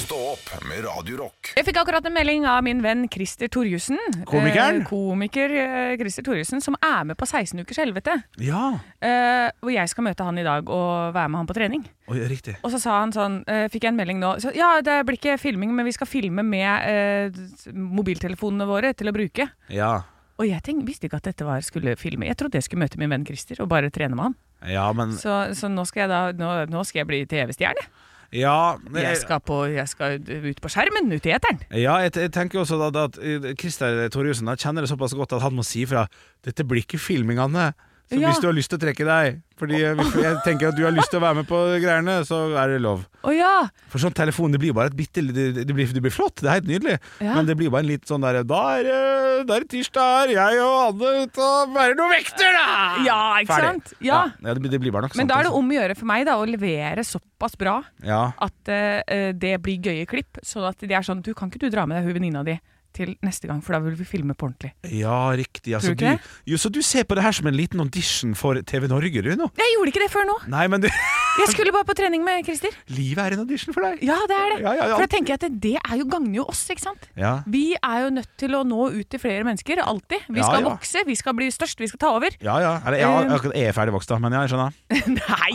Stå 0.00 0.18
opp 0.34 0.50
med 0.66 0.82
Radio 0.86 1.22
Rock. 1.22 1.45
Jeg 1.56 1.64
fikk 1.70 1.78
akkurat 1.80 2.04
en 2.04 2.12
melding 2.12 2.42
av 2.52 2.58
min 2.66 2.82
venn 2.84 3.06
Christer 3.08 3.48
Torjussen. 3.48 3.96
Komikeren? 4.28 4.82
Eh, 4.82 4.88
komiker 4.90 5.52
eh, 5.56 5.92
Christer 5.96 6.26
Torjussen, 6.26 6.60
som 6.60 6.74
er 6.84 7.06
med 7.08 7.16
på 7.16 7.24
16 7.24 7.62
ukers 7.64 7.78
helvete. 7.80 8.12
Ja. 8.44 8.74
Eh, 9.00 9.46
hvor 9.64 9.72
jeg 9.72 9.88
skal 9.88 10.04
møte 10.04 10.26
han 10.26 10.36
i 10.36 10.44
dag 10.44 10.68
og 10.68 11.14
være 11.16 11.30
med 11.32 11.40
han 11.40 11.48
på 11.48 11.56
trening. 11.56 11.86
Oi, 12.12 12.18
riktig. 12.28 12.58
Og 12.60 12.74
så 12.74 12.80
sa 12.82 12.98
han 12.98 13.14
sånn, 13.16 13.38
eh, 13.48 13.70
fikk 13.72 13.86
jeg 13.86 13.94
en 13.94 13.96
melding 13.96 14.20
nå 14.20 14.34
så, 14.44 14.52
Ja, 14.52 14.82
det 14.84 14.98
blir 15.08 15.16
ikke 15.16 15.38
filming, 15.40 15.72
men 15.72 15.88
vi 15.88 15.94
skal 15.96 16.10
filme 16.10 16.44
med 16.44 16.90
eh, 16.92 17.72
mobiltelefonene 17.72 18.66
våre 18.68 18.92
til 18.92 19.08
å 19.08 19.14
bruke. 19.16 19.48
Ja. 19.72 19.94
Og 20.36 20.44
jeg 20.50 20.60
tenkte, 20.60 20.84
visste 20.90 21.08
ikke 21.08 21.22
at 21.22 21.30
dette 21.30 21.46
var 21.48 21.64
skulle 21.64 21.96
filme. 21.96 22.28
Jeg 22.28 22.36
trodde 22.36 22.60
jeg 22.60 22.66
skulle 22.68 22.84
møte 22.84 23.00
min 23.00 23.14
venn 23.14 23.24
Christer 23.24 23.64
og 23.64 23.70
bare 23.72 23.88
trene 23.88 24.12
med 24.12 24.28
han. 24.28 24.36
Ja, 24.76 24.90
men 24.92 25.16
Så, 25.16 25.32
så 25.56 25.72
nå 25.72 25.88
skal 25.88 26.04
jeg 26.04 26.12
da 26.12 26.20
Nå, 26.36 26.52
nå 26.68 26.84
skal 26.84 27.00
jeg 27.06 27.08
bli 27.08 27.22
TV-stjerne. 27.32 27.88
Ja, 28.34 28.76
men 28.82 29.02
Jeg 29.04 29.20
skal, 29.22 29.40
på, 29.40 29.60
jeg 29.70 29.86
skal 29.88 30.18
ut 30.18 30.60
på 30.62 30.70
skjermen, 30.72 31.12
ut 31.12 31.26
i 31.28 31.34
eteren. 31.34 31.60
Ja, 31.70 31.98
jeg, 32.04 32.14
jeg 32.16 32.32
tenker 32.34 32.62
også 32.62 32.78
da, 32.80 32.90
da 32.94 33.06
at 33.10 33.18
eh, 33.22 33.52
Christer 33.60 34.06
Torjussen 34.12 34.50
kjenner 34.58 34.82
det 34.84 34.90
såpass 34.90 35.14
godt 35.16 35.36
at 35.36 35.44
han 35.46 35.54
må 35.56 35.64
si 35.66 35.84
fra 35.86 36.06
Dette 36.46 36.66
blir 36.66 36.82
ikke 36.84 37.00
filming, 37.02 37.38
Anne. 37.42 37.70
Så 38.06 38.20
Ja. 38.20 38.30
hvis 38.30 38.38
du 38.38 38.46
har 38.46 38.54
lyst 38.54 38.70
til 38.70 38.78
å 38.78 38.82
trekke 38.84 39.04
deg 39.04 39.40
Fordi 39.58 39.80
jeg, 39.80 39.96
tenker 40.44 40.68
at 40.68 40.76
du 40.76 40.84
har 40.84 40.92
lyst 40.94 41.08
til 41.10 41.18
å 41.18 41.22
være 41.24 41.38
med 41.40 41.46
på 41.48 41.58
greiene, 41.80 42.20
så 42.28 42.52
er 42.60 42.74
det 42.74 42.82
lov. 42.84 43.06
Oh, 43.24 43.32
ja! 43.32 43.70
For 43.88 43.98
sånn 43.98 44.12
telefon, 44.14 44.52
det 44.52 44.60
blir 44.60 44.74
bare 44.76 44.90
et 44.92 44.96
bitte 44.98 45.24
det, 45.24 45.46
det, 45.56 45.72
blir, 45.74 45.88
det 45.88 46.02
blir 46.04 46.12
flott, 46.12 46.36
det 46.44 46.50
er 46.50 46.58
helt 46.58 46.68
nydelig. 46.68 46.98
Ja. 47.24 47.32
Men 47.38 47.48
det 47.48 47.56
blir 47.56 47.72
bare 47.72 47.86
en 47.86 47.88
litt 47.88 48.04
sånn 48.04 48.20
der 48.20 48.42
Da 48.44 48.60
er 48.76 48.84
det 48.84 49.46
da 49.48 49.58
det 49.58 49.70
tirsdag 49.72 50.12
her, 50.28 50.34
jeg 50.36 50.60
og 50.60 50.76
Anne 50.84 51.24
ute 51.24 51.40
og 51.48 51.72
bærer 51.74 51.96
noen 51.96 52.12
vekter, 52.18 52.52
da! 52.52 52.68
Ja, 53.08 53.18
ikke 53.40 53.54
Ferdig. 53.56 53.72
sant? 53.72 53.96
Ja. 54.04 54.20
det, 54.44 54.70
det 54.76 54.80
blir 54.84 54.92
bare 54.92 55.08
nok 55.08 55.16
Men 55.16 55.32
da 55.32 55.40
er 55.40 55.48
det 55.48 55.56
om 55.56 55.72
å 55.72 55.76
gjøre 55.80 55.96
for 55.96 56.12
meg 56.12 56.28
da 56.28 56.36
å 56.36 56.46
levere 56.46 57.02
såpass 57.08 57.56
bra 57.56 57.78
Ja. 58.04 58.22
at 58.38 58.70
uh, 58.70 59.32
det 59.32 59.56
blir 59.64 59.80
gøye 59.80 60.06
klipp. 60.06 60.36
Sånn 60.44 60.68
at 60.68 60.78
de 60.84 60.92
er 60.92 61.00
sånn 61.02 61.24
Du 61.24 61.32
kan 61.34 61.48
ikke 61.48 61.64
du 61.64 61.70
dra 61.72 61.86
med 61.88 61.96
deg 61.96 62.10
hun 62.12 62.20
venninna 62.20 62.44
di 62.44 62.60
til 62.96 63.14
neste 63.24 63.50
gang, 63.50 63.60
for 63.64 63.76
da 63.76 63.82
vil 63.84 63.96
vi 63.98 64.06
filme 64.08 64.34
på 64.34 64.48
ordentlig. 64.48 64.72
ja, 64.96 65.18
riktig. 65.36 65.74
Altså, 65.76 65.94
du, 65.94 66.06
jo, 66.48 66.58
så 66.60 66.72
du 66.72 66.80
ser 66.84 67.04
på 67.04 67.16
det 67.18 67.24
her 67.26 67.36
som 67.36 67.46
en 67.50 67.56
liten 67.56 67.80
audition 67.84 68.34
for 68.38 68.58
TV 68.66 68.88
Norge, 68.90 69.22
du 69.22 69.32
nå? 69.36 69.50
Jeg 69.60 69.76
gjorde 69.76 69.92
ikke 69.92 70.04
det 70.06 70.12
før 70.12 70.28
nå! 70.30 70.38
Nei, 70.52 70.66
men 70.72 70.84
du, 70.86 70.88
Jeg 71.36 71.52
skulle 71.52 71.72
bare 71.74 71.86
på 71.88 71.96
trening 71.98 72.24
med 72.24 72.44
Christer. 72.46 72.74
livet 72.92 73.20
er 73.22 73.36
en 73.36 73.42
audition 73.44 73.74
for 73.74 73.84
deg. 73.84 74.02
Ja, 74.06 74.16
det 74.28 74.36
er 74.36 74.52
det. 74.52 74.58
Ja, 74.62 74.72
ja, 74.72 74.86
ja. 74.90 74.94
For 74.94 75.04
da 75.04 75.10
tenker 75.12 75.34
jeg 75.34 75.40
at 75.40 75.44
det, 75.46 75.60
det 75.62 75.74
er 75.80 75.98
jo 76.00 76.06
gagner 76.10 76.38
jo 76.38 76.46
oss, 76.48 76.62
ikke 76.72 76.84
sant? 76.84 77.08
Ja. 77.18 77.32
Vi 77.50 77.64
er 77.76 77.98
jo 78.06 78.12
nødt 78.18 78.32
til 78.40 78.56
å 78.56 78.62
nå 78.66 78.88
ut 78.94 79.10
til 79.12 79.22
flere 79.22 79.46
mennesker, 79.46 79.82
alltid. 79.84 80.26
Vi 80.32 80.42
skal 80.42 80.66
vokse, 80.66 81.04
vi 81.06 81.18
skal 81.18 81.36
bli 81.38 81.50
størst, 81.52 81.82
vi 81.82 81.90
skal 81.90 82.02
ta 82.02 82.12
over. 82.16 82.36
Ja, 82.40 82.56
ja. 82.62 82.72
Eller 82.86 83.02
jeg, 83.02 83.30
akkurat 83.38 83.58
jeg 83.60 83.70
er 83.72 83.76
ferdig 83.76 83.96
vokst, 83.96 84.12
da, 84.12 84.20
men 84.22 84.36
ja, 84.36 84.44
jeg 84.46 84.54
skjønner. 84.54 84.80
Nei! 85.20 85.52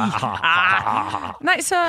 Nei, 1.49 1.57
så, 1.65 1.81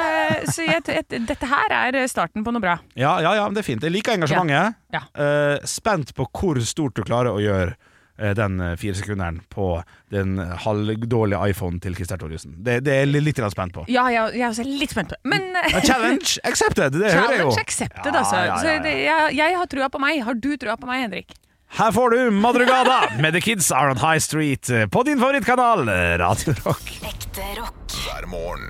så 0.49 0.67
jeg, 0.67 0.85
jeg, 0.89 1.23
dette 1.29 1.53
her 1.53 1.77
er 1.83 2.03
starten 2.11 2.47
på 2.47 2.55
noe 2.55 2.65
bra. 2.65 2.79
Ja, 2.99 3.19
ja, 3.25 3.37
ja, 3.39 3.47
men 3.47 3.59
det 3.59 3.65
er 3.65 3.71
fint. 3.73 3.85
Jeg 3.85 3.95
liker 3.95 4.17
engasjementet. 4.17 4.81
Ja. 4.93 5.07
Uh, 5.17 5.57
spent 5.69 6.15
på 6.17 6.29
hvor 6.33 6.61
stort 6.67 6.97
du 6.97 7.05
klarer 7.07 7.33
å 7.33 7.43
gjøre 7.43 7.77
den 8.17 8.59
firesekunderen 8.61 8.77
fire 8.79 8.95
sekunderen 8.95 9.39
på 9.51 9.83
den 10.13 10.37
halvdårlige 10.39 11.39
iPhonen 11.51 11.81
til 11.81 11.95
Christer 11.97 12.17
Thorjussen. 12.21 12.53
Det, 12.65 12.81
det 12.85 12.93
er 12.93 13.07
jeg 13.07 13.23
litt 13.25 13.39
spent 13.55 13.73
på. 13.75 13.85
Ja, 13.89 14.05
jeg, 14.13 14.35
jeg 14.37 14.45
er 14.45 14.51
også 14.53 14.67
litt 14.69 14.93
spent 14.93 15.09
på. 15.15 15.17
Men 15.33 15.49
eh, 15.57 15.77
A 15.79 15.81
challenge 15.81 16.37
accepted! 16.51 16.93
Det 16.99 17.09
hører 17.13 17.33
jeg 17.37 17.41
jo. 17.41 17.51
challenge 17.51 17.61
accepted, 17.65 18.13
Ja, 18.13 18.19
altså. 18.21 18.37
ja, 18.37 18.45
ja, 18.51 18.59
Så 18.61 18.75
det, 18.85 18.93
jeg, 19.07 19.33
jeg 19.41 19.57
har 19.59 19.67
trua 19.73 19.89
på 19.89 20.03
meg. 20.03 20.21
Har 20.27 20.35
du 20.39 20.51
trua 20.61 20.77
på 20.77 20.87
meg, 20.91 21.07
Henrik? 21.07 21.33
Her 21.73 21.93
får 21.97 22.11
du 22.13 22.31
Madrugada 22.37 22.99
med 23.25 23.33
The 23.33 23.41
Kids 23.41 23.71
Are 23.73 23.91
On 23.95 24.01
High 24.03 24.21
Street 24.21 24.69
eh, 24.71 24.85
på 24.93 25.03
din 25.09 25.17
favorittkanal, 25.19 25.89
eh, 25.89 26.19
Radio 26.21 26.53
Rock. 26.67 26.93
Ekte 27.09 27.49
rock. 27.59 27.97
hver 28.05 28.29
morgen. 28.29 28.69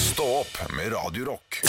Stå 0.00 0.24
opp 0.40 0.56
med 0.76 0.92
Radio 0.96 1.28
Rock. 1.34 1.60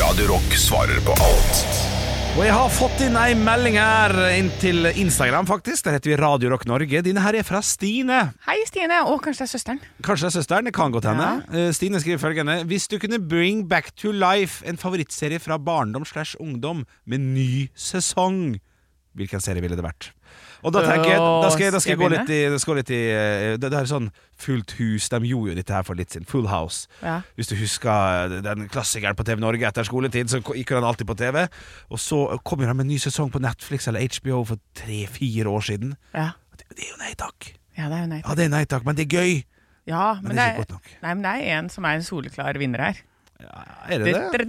Radio 0.00 0.26
Rock 0.34 0.54
svarer 0.58 0.98
på 1.06 1.14
alt 1.22 1.95
Og 2.36 2.42
jeg 2.44 2.52
har 2.52 2.66
fått 2.68 2.98
inn 3.00 3.14
ei 3.16 3.30
melding 3.32 3.78
her 3.80 4.12
inn 4.36 4.50
til 4.60 4.84
Instagram, 4.90 5.46
faktisk. 5.48 5.86
Der 5.86 5.94
heter 5.96 6.10
vi 6.10 6.16
Radio 6.20 6.50
Rock 6.52 6.66
Norge. 6.68 7.00
Dine 7.00 7.22
her 7.24 7.38
er 7.38 7.46
fra 7.48 7.62
Stine. 7.64 8.18
Hei, 8.44 8.58
Stine. 8.68 8.98
Og 9.08 9.22
kanskje 9.24 9.46
det 9.46 9.46
er 9.46 9.52
søsteren. 9.54 9.80
Kanskje 10.04 10.26
det 10.26 10.28
er 10.28 10.34
søsteren, 10.34 10.68
det 10.68 10.74
kan 10.76 10.92
godt 10.92 11.08
hende. 11.08 11.30
Ja. 11.48 11.70
Stine 11.72 11.96
skriver 12.02 12.20
følgende 12.20 12.58
Hvis 12.68 12.90
du 12.92 12.98
kunne 13.00 13.22
bring 13.24 13.64
back 13.70 13.88
to 13.96 14.12
life 14.12 14.60
en 14.68 14.76
favorittserie 14.76 15.40
fra 15.40 15.56
barndom 15.56 16.04
slash 16.04 16.36
ungdom 16.36 16.84
med 17.08 17.24
ny 17.24 17.70
sesong, 17.72 18.58
hvilken 19.16 19.42
serie 19.42 19.64
ville 19.64 19.76
det 19.78 19.84
vært? 19.84 20.10
Og 20.66 20.72
da 20.74 20.82
tenker 20.84 21.10
jeg 21.12 21.20
Da 21.20 21.48
skal 21.52 21.64
jeg, 21.66 21.72
da 21.74 21.80
skal 21.82 21.92
jeg 21.94 22.00
gå 22.00 22.08
litt 22.12 22.30
i, 22.32 22.38
det 22.52 22.60
skal 22.62 22.72
gå 22.72 22.76
litt 22.80 22.90
i 22.94 23.00
eh, 23.12 23.54
det, 23.60 23.70
det 23.70 23.78
er 23.78 23.88
sånn 23.90 24.08
Fullt 24.40 24.74
hus. 24.76 25.06
De 25.12 25.20
gjorde 25.30 25.52
jo 25.52 25.56
dette 25.56 25.72
her 25.72 25.84
for 25.86 25.96
litt 25.96 26.12
siden. 26.12 26.26
Full 26.28 26.48
House. 26.50 26.90
Ja. 27.00 27.22
Hvis 27.38 27.48
du 27.48 27.54
husker 27.56 28.34
den 28.44 28.66
klassikeren 28.72 29.16
på 29.16 29.24
TV 29.24 29.40
Norge 29.40 29.64
etter 29.64 29.86
skoletid, 29.88 30.28
så 30.28 30.42
gikk 30.44 30.74
den 30.74 30.84
alltid 30.84 31.08
på 31.08 31.16
TV. 31.16 31.46
Og 31.88 32.02
så 32.02 32.18
kom 32.44 32.60
han 32.60 32.74
de 32.74 32.76
med 32.76 32.84
en 32.84 32.92
ny 32.92 32.98
sesong 33.00 33.32
på 33.32 33.40
Netflix 33.40 33.88
eller 33.88 34.04
HBO 34.18 34.42
for 34.52 34.60
tre-fire 34.76 35.48
år 35.48 35.64
siden. 35.70 35.94
Ja. 36.12 36.34
Det, 36.52 36.68
det 36.74 36.84
er 36.84 36.92
jo 36.92 37.00
nei 37.00 37.14
takk. 37.16 37.52
ja, 37.78 37.88
det 37.88 37.96
er 37.96 38.04
jo 38.04 38.10
nei. 38.12 38.20
Ja, 38.26 38.36
det 38.36 38.44
er 38.44 38.52
nei 38.58 38.64
takk, 38.68 38.84
men 38.88 38.98
det 38.98 39.06
er 39.08 39.16
gøy. 39.22 39.34
Ja, 39.86 40.06
men, 40.20 40.32
Men 40.32 40.36
det 40.36 40.44
er 40.44 40.52
ikke 40.52 40.64
godt 40.66 40.76
nok. 40.76 40.92
Nei, 41.00 41.10
men 41.14 41.24
det 41.24 41.32
er 41.32 41.58
en 41.60 41.68
som 41.72 41.86
er 41.88 42.00
en 42.00 42.04
soleklar 42.04 42.58
vinner 42.60 42.82
her. 42.90 43.00
Ja, 43.40 43.64
er 43.92 43.98
det 44.00 44.12
det? 44.14 44.46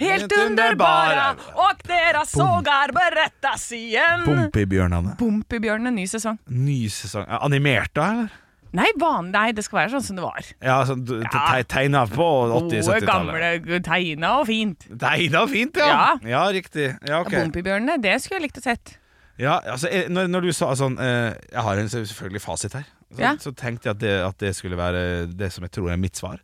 Helt 0.00 0.32
underbara 0.36 1.24
og 1.58 1.80
dere 1.86 2.22
sågar 2.28 2.92
berettas 2.94 3.66
igjen. 3.76 4.22
Bompibjørnene. 4.28 5.16
Bompibjørnene, 5.20 5.92
ny 5.96 6.06
sesong. 6.10 6.38
Ny 6.46 6.78
sesong. 6.92 7.26
Animert, 7.40 7.92
da, 7.96 8.06
eller? 8.14 8.38
Nei, 8.70 8.86
nei, 9.34 9.48
det 9.50 9.64
skal 9.66 9.80
være 9.80 9.90
sånn 9.96 10.04
som 10.06 10.18
det 10.20 10.22
var. 10.22 10.46
Ja, 10.62 10.76
sånn 10.86 11.00
te- 11.04 11.64
tegna 11.66 12.04
på 12.06 12.26
80-70-tallet. 12.70 13.64
gamle, 13.66 13.80
tegna 13.82 14.36
og 14.38 14.46
fint. 14.46 14.86
Tegna 15.00 15.42
fint, 15.50 15.80
ja. 15.82 15.88
Ja. 15.90 16.04
Ja, 16.22 16.44
riktig. 16.54 16.86
Ja, 17.02 17.18
okay. 17.24 17.40
Bompibjørnene, 17.42 17.98
det 18.02 18.14
skulle 18.22 18.38
jeg 18.38 18.46
likt 18.46 18.62
å 18.62 18.64
sett. 18.68 18.94
Ja, 19.40 19.58
altså, 19.72 19.90
når, 20.12 20.28
når 20.30 20.46
du 20.46 20.52
sa 20.52 20.68
sånn 20.76 20.98
eh, 21.00 21.32
Jeg 21.48 21.62
har 21.64 21.78
en 21.80 21.88
selvfølgelig 21.88 22.42
fasit 22.44 22.74
her. 22.76 22.86
Så, 23.10 23.18
Ja. 23.20 23.32
så 23.36 23.50
tenkte 23.54 23.88
jeg 23.88 23.96
at 23.96 23.98
det, 23.98 24.14
at 24.26 24.38
det 24.38 24.54
skulle 24.56 24.76
være 24.78 25.26
det 25.36 25.52
som 25.52 25.64
jeg 25.66 25.72
tror 25.72 25.90
er 25.90 25.96
mitt 25.98 26.16
svar. 26.16 26.38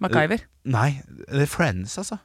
MacGyver. 0.00 0.40
Nei, 0.64 1.02
det 1.28 1.42
er 1.42 1.46
Friends, 1.50 1.96
altså. 1.98 2.18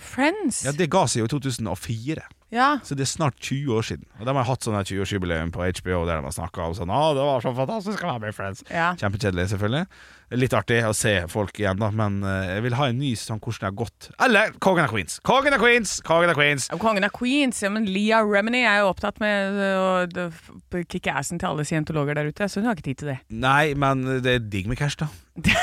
Friends. 0.00 0.62
Ja, 0.64 0.72
Det 0.72 0.88
ga 0.90 1.04
seg 1.06 1.20
jo 1.20 1.26
i 1.28 1.32
2004. 1.34 2.22
Ja. 2.50 2.78
Så 2.82 2.96
det 2.98 3.04
er 3.04 3.10
snart 3.10 3.36
20 3.38 3.74
år 3.76 3.82
siden. 3.86 4.06
Og 4.18 4.26
De 4.26 4.34
har 4.34 4.44
hatt 4.48 4.64
sånn 4.66 4.74
20-årsjubileum 4.74 5.52
på 5.54 5.62
HBO 5.62 6.04
der 6.06 6.16
de 6.18 6.26
har 6.26 6.34
snakka 6.34 6.64
om 6.66 6.74
sånn 6.74 6.90
Å, 6.90 7.14
det 7.14 7.22
var 7.22 7.40
så 7.44 7.52
fantastisk 7.54 8.02
å 8.02 8.10
være 8.14 8.20
med 8.24 8.32
i 8.32 8.36
Friends. 8.38 8.64
ja. 8.70 8.94
Kjempekjedelig, 8.98 9.48
selvfølgelig. 9.52 9.86
Litt 10.30 10.52
artig 10.54 10.76
å 10.86 10.92
se 10.94 11.12
folk 11.30 11.56
igjen, 11.58 11.80
da, 11.80 11.88
men 11.90 12.20
eh, 12.22 12.52
jeg 12.54 12.64
vil 12.68 12.76
ha 12.78 12.86
en 12.90 13.00
ny 13.02 13.08
sånn 13.18 13.40
hvordan 13.42 13.58
det 13.58 13.66
har 13.66 13.78
gått. 13.80 14.10
Eller 14.22 14.52
Kongen 14.62 14.86
av 14.86 14.92
Queens! 14.92 15.16
Kongen 15.26 15.56
av 15.56 15.62
Queens! 15.62 15.96
Kongen 16.06 16.30
av 16.30 16.38
Queens! 16.38 16.68
Kongen 16.78 17.06
av 17.08 17.14
Queens, 17.16 17.62
ja, 17.64 17.70
men 17.74 17.88
Leah 17.90 18.22
Remini 18.22 18.60
er 18.62 18.84
jo 18.84 18.92
opptatt 18.92 19.18
med 19.22 19.58
å 19.58 20.84
kicke 20.86 21.16
assen 21.18 21.40
til 21.42 21.50
alle 21.50 21.66
scientologer 21.66 22.14
der 22.20 22.30
ute, 22.30 22.46
så 22.46 22.62
hun 22.62 22.70
har 22.70 22.78
ikke 22.78 22.86
tid 22.92 23.02
til 23.02 23.10
det. 23.14 23.18
Nei, 23.42 23.72
men 23.74 24.06
det 24.22 24.36
er 24.36 24.46
digg 24.52 24.70
med 24.70 24.78
cash, 24.78 25.00
da. 25.02 25.10
Det 25.44 25.54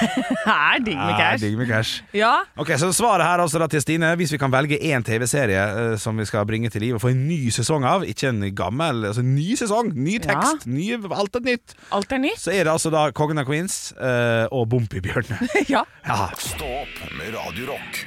er 0.47 0.79
digg 0.85 0.97
med 0.97 1.11
Ja, 1.11 1.17
cash. 1.19 1.41
digg 1.43 1.57
med 1.59 1.67
cash. 1.69 2.01
Ja. 2.15 2.31
Ok, 2.57 2.71
Så 2.79 2.89
svaret 2.95 3.25
her 3.25 3.41
altså 3.43 3.59
da 3.61 3.67
til 3.67 3.81
Stine 3.81 4.13
Hvis 4.19 4.31
vi 4.33 4.37
kan 4.41 4.51
velge 4.53 4.77
én 4.79 5.03
TV-serie 5.05 5.63
eh, 5.93 5.97
som 6.01 6.17
vi 6.17 6.25
skal 6.25 6.45
bringe 6.49 6.69
til 6.73 6.81
liv 6.81 6.95
og 6.97 7.01
få 7.03 7.11
en 7.13 7.25
ny 7.27 7.49
sesong 7.53 7.85
av, 7.85 8.03
ikke 8.07 8.29
en 8.29 8.41
gammel, 8.55 9.05
altså 9.09 9.21
en 9.25 9.35
ny 9.35 9.55
sesong, 9.59 9.91
ny 9.95 10.17
tekst, 10.23 10.65
ny, 10.67 10.93
alt 11.11 11.35
er 11.35 11.45
nytt, 11.47 11.75
Alt 11.91 12.11
er 12.11 12.17
nytt. 12.23 12.39
så 12.41 12.51
er 12.55 12.63
det 12.67 12.71
altså 12.73 12.91
da 12.93 13.07
Kongen 13.11 13.37
av 13.41 13.45
Queens 13.49 13.93
uh, 13.99 14.47
og 14.51 14.69
Bompibjørnene. 14.69 15.49
ja. 15.73 15.83
Ja. 16.07 16.29
Stå 16.37 16.65
opp 16.83 17.03
med 17.19 17.33
Radiorock. 17.35 18.05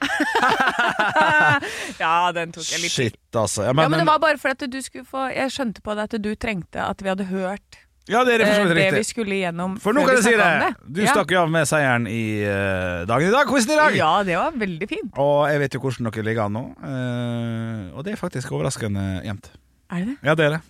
Ja, 2.00 2.30
den 2.34 2.52
tok 2.54 2.66
jeg 2.72 2.82
litt 2.84 2.94
Shit, 2.94 3.16
altså. 3.36 3.66
Ja, 3.66 3.72
Ja, 3.74 3.88
men 3.88 3.98
det 4.00 4.06
var 4.08 4.20
bare 4.22 4.38
for 4.40 4.54
at 4.54 4.62
du 4.72 4.78
skulle 4.82 5.06
få 5.08 5.26
Jeg 5.34 5.52
skjønte 5.54 5.82
på 5.84 5.94
det 5.98 6.08
at 6.08 6.16
du 6.24 6.30
trengte 6.40 6.82
at 6.84 7.02
vi 7.04 7.10
hadde 7.12 7.26
hørt 7.30 7.80
ja, 8.10 8.22
det 8.26 8.36
eh, 8.40 8.50
vidt 8.66 8.74
det 8.74 8.88
vi 8.98 9.06
skulle 9.06 9.36
igjennom 9.38 9.76
For 9.82 9.96
nå 9.96 10.02
kan 10.06 10.18
jeg 10.18 10.26
si 10.26 10.34
det. 10.38 10.72
Du 10.84 11.00
Ja. 11.04 11.12
stakk 11.14 11.32
jo 11.34 11.40
av 11.44 11.52
med 11.52 11.68
seieren 11.70 12.08
i 12.10 12.42
uh, 12.42 13.06
dagen 13.08 13.30
i 13.30 13.32
dag, 13.34 13.48
quizen 13.48 13.74
i 13.74 13.78
dag. 13.78 13.96
Ja, 13.96 14.10
det 14.26 14.36
var 14.40 14.58
veldig 14.58 14.88
fint. 14.90 15.12
Og 15.22 15.48
jeg 15.50 15.62
vet 15.62 15.76
jo 15.76 15.82
hvordan 15.84 16.10
dere 16.10 16.26
ligger 16.26 16.48
an 16.48 16.56
nå. 16.58 16.64
Uh, 16.82 17.96
og 17.96 18.04
det 18.06 18.14
er 18.14 18.20
faktisk 18.20 18.52
overraskende 18.56 19.06
jevnt. 19.26 19.52
Er 19.90 20.04
det 20.04 20.12
det? 20.12 20.18
Ja, 20.26 20.36
det 20.38 20.46
er 20.48 20.56
det. 20.58 20.62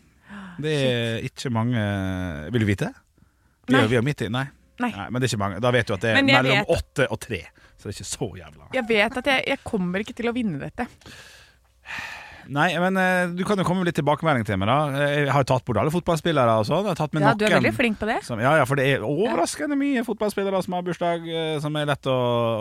Det 0.61 0.73
er 0.77 1.23
ikke 1.25 1.49
mange 1.53 1.81
Vil 2.53 2.65
du 2.65 2.69
vite? 2.69 2.91
Vi 3.65 3.73
Nei. 3.73 3.85
er, 3.85 3.89
vi 3.89 3.97
er 3.97 4.05
midt 4.05 4.25
i 4.27 4.29
Nei. 4.33 4.47
Nei. 4.81 4.91
Men 5.09 5.21
det 5.21 5.29
er 5.29 5.35
ikke 5.35 5.43
mange. 5.43 5.61
Da 5.63 5.73
vet 5.75 5.89
du 5.89 5.95
at 5.97 6.05
det 6.05 6.15
er 6.17 6.25
mellom 6.25 6.73
åtte 6.73 7.07
og 7.13 7.21
tre. 7.21 7.43
Så 7.77 7.89
det 7.89 7.95
er 7.95 7.99
ikke 7.99 8.11
så 8.11 8.29
jævla 8.37 8.71
Jeg 8.77 8.89
vet 8.89 9.21
at 9.23 9.29
jeg, 9.33 9.45
jeg 9.55 9.63
kommer 9.65 10.05
ikke 10.05 10.17
til 10.17 10.29
å 10.29 10.35
vinne 10.37 10.61
dette. 10.61 10.87
Nei, 12.51 12.69
men 12.83 12.97
eh, 12.99 13.31
du 13.39 13.45
kan 13.47 13.61
jo 13.61 13.65
komme 13.67 13.85
med 13.85 13.91
litt 13.93 13.99
tilbakemelding 14.01 14.43
til 14.49 14.59
meg, 14.59 14.67
da. 14.71 15.05
Jeg 15.07 15.29
har 15.31 15.45
jo 15.45 15.49
tatt 15.53 15.65
bort 15.69 15.79
alle 15.79 15.93
fotballspillere 15.95 16.57
og 16.59 16.67
sånn. 16.67 16.83
Jeg 16.83 16.93
har 16.97 16.99
tatt 16.99 17.15
med 17.15 17.23
Ja, 17.23 17.35
du 17.39 17.45
er 17.47 17.55
veldig 17.61 17.73
flink 17.77 18.01
på 18.01 18.09
det. 18.11 18.17
som, 18.27 18.41
ja, 18.43 18.57
ja, 18.59 18.65
for 18.67 18.81
det 18.81 18.89
er 18.91 19.05
overraskende 19.07 19.79
mye 19.79 20.03
fotballspillere 20.07 20.59
som 20.67 20.75
har 20.75 20.83
bursdag, 20.87 21.29
eh, 21.31 21.59
som 21.63 21.77
er 21.79 21.87
lett 21.93 22.09
å, 22.11 22.17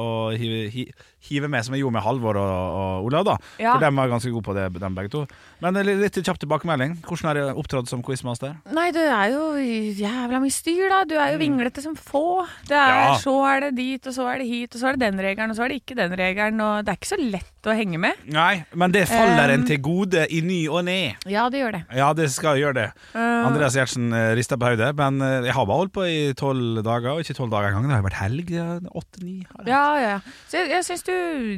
å 0.05 0.09
hive, 0.37 0.59
hi, 0.73 0.85
hive 1.29 1.49
med, 1.51 1.65
som 1.65 1.73
jeg 1.73 1.81
gjorde 1.81 1.97
med 1.97 2.05
Halvor 2.05 2.37
og, 2.37 2.77
og 2.79 3.07
Olav, 3.09 3.25
da. 3.31 3.35
Ja. 3.57 3.73
For 3.73 3.83
dem 3.87 3.97
var 3.97 4.11
ganske 4.13 4.31
gode 4.35 4.45
på 4.45 4.55
det, 4.57 4.67
dem 4.79 4.95
begge 4.99 5.11
to. 5.15 5.23
Men 5.65 5.81
eh, 5.81 5.89
litt, 6.03 6.21
kjapp 6.21 6.37
tilbakemelding. 6.45 6.99
Hvordan 7.07 7.31
har 7.31 7.39
du 7.41 7.59
opptrådt 7.63 7.89
som 7.91 8.03
quizmaster? 8.05 8.53
Nei, 8.75 8.89
du 8.95 9.01
er 9.01 9.33
jo 9.33 9.49
jævla 9.57 10.43
mye 10.43 10.53
styr, 10.53 10.85
da. 10.93 11.01
Du 11.09 11.17
er 11.17 11.33
jo 11.33 11.41
vinglete 11.41 11.81
som 11.83 11.97
få. 11.97 12.45
Det 12.69 12.77
er, 12.77 12.93
Ja. 12.99 13.17
Så 13.19 13.33
er 13.47 13.65
det 13.65 13.73
dit, 13.79 14.05
og 14.05 14.13
så 14.15 14.27
er 14.29 14.39
det 14.43 14.47
hit, 14.47 14.75
og 14.75 14.81
så 14.81 14.89
er 14.91 14.97
det 14.99 15.07
den 15.09 15.19
regelen, 15.23 15.51
og 15.51 15.57
så 15.57 15.65
er 15.65 15.73
det 15.73 15.81
ikke 15.81 15.97
den 15.97 16.13
regelen. 16.19 16.61
Og 16.61 16.85
det 16.85 16.93
er 16.93 16.99
ikke 17.01 17.13
så 17.15 17.19
lett 17.19 17.67
å 17.67 17.73
henge 17.75 17.99
med. 17.99 18.21
Nei, 18.31 18.61
men 18.77 18.93
det 18.93 19.07
faller 19.09 19.51
en 19.55 19.59
Um, 19.59 19.65
til 19.67 19.78
gode 19.83 20.25
i 20.33 20.41
ny 20.45 20.59
og 20.69 20.83
ne. 20.87 21.15
Ja, 21.29 21.47
det 21.51 21.61
gjør 21.61 21.75
det. 21.77 21.81
Ja, 21.95 22.09
det 22.17 22.27
skal 22.33 22.59
gjøre 22.59 22.75
det. 22.77 22.87
Uh, 23.13 23.47
Andreas 23.47 23.77
Gjertsen 23.77 24.11
eh, 24.15 24.31
rister 24.39 24.59
på 24.59 24.71
hodet, 24.73 24.91
men 24.99 25.21
eh, 25.25 25.47
jeg 25.49 25.55
har 25.57 25.67
bare 25.69 25.83
holdt 25.83 25.95
på 25.95 26.07
i 26.09 26.19
tolv 26.39 26.81
dager, 26.85 27.13
og 27.15 27.23
ikke 27.23 27.37
tolv 27.39 27.53
dager 27.53 27.71
engang. 27.71 27.87
Det 27.89 27.95
har 27.97 28.03
jo 28.03 28.09
vært 28.09 28.21
helg. 28.23 28.51
ja, 28.55 28.67
Åtte-ni. 29.03 29.37
Ja, 29.69 29.83
ja. 30.03 30.17
Så 30.51 30.61
jeg, 30.61 30.71
jeg 30.75 30.87
syns 30.89 31.07
du, 31.07 31.15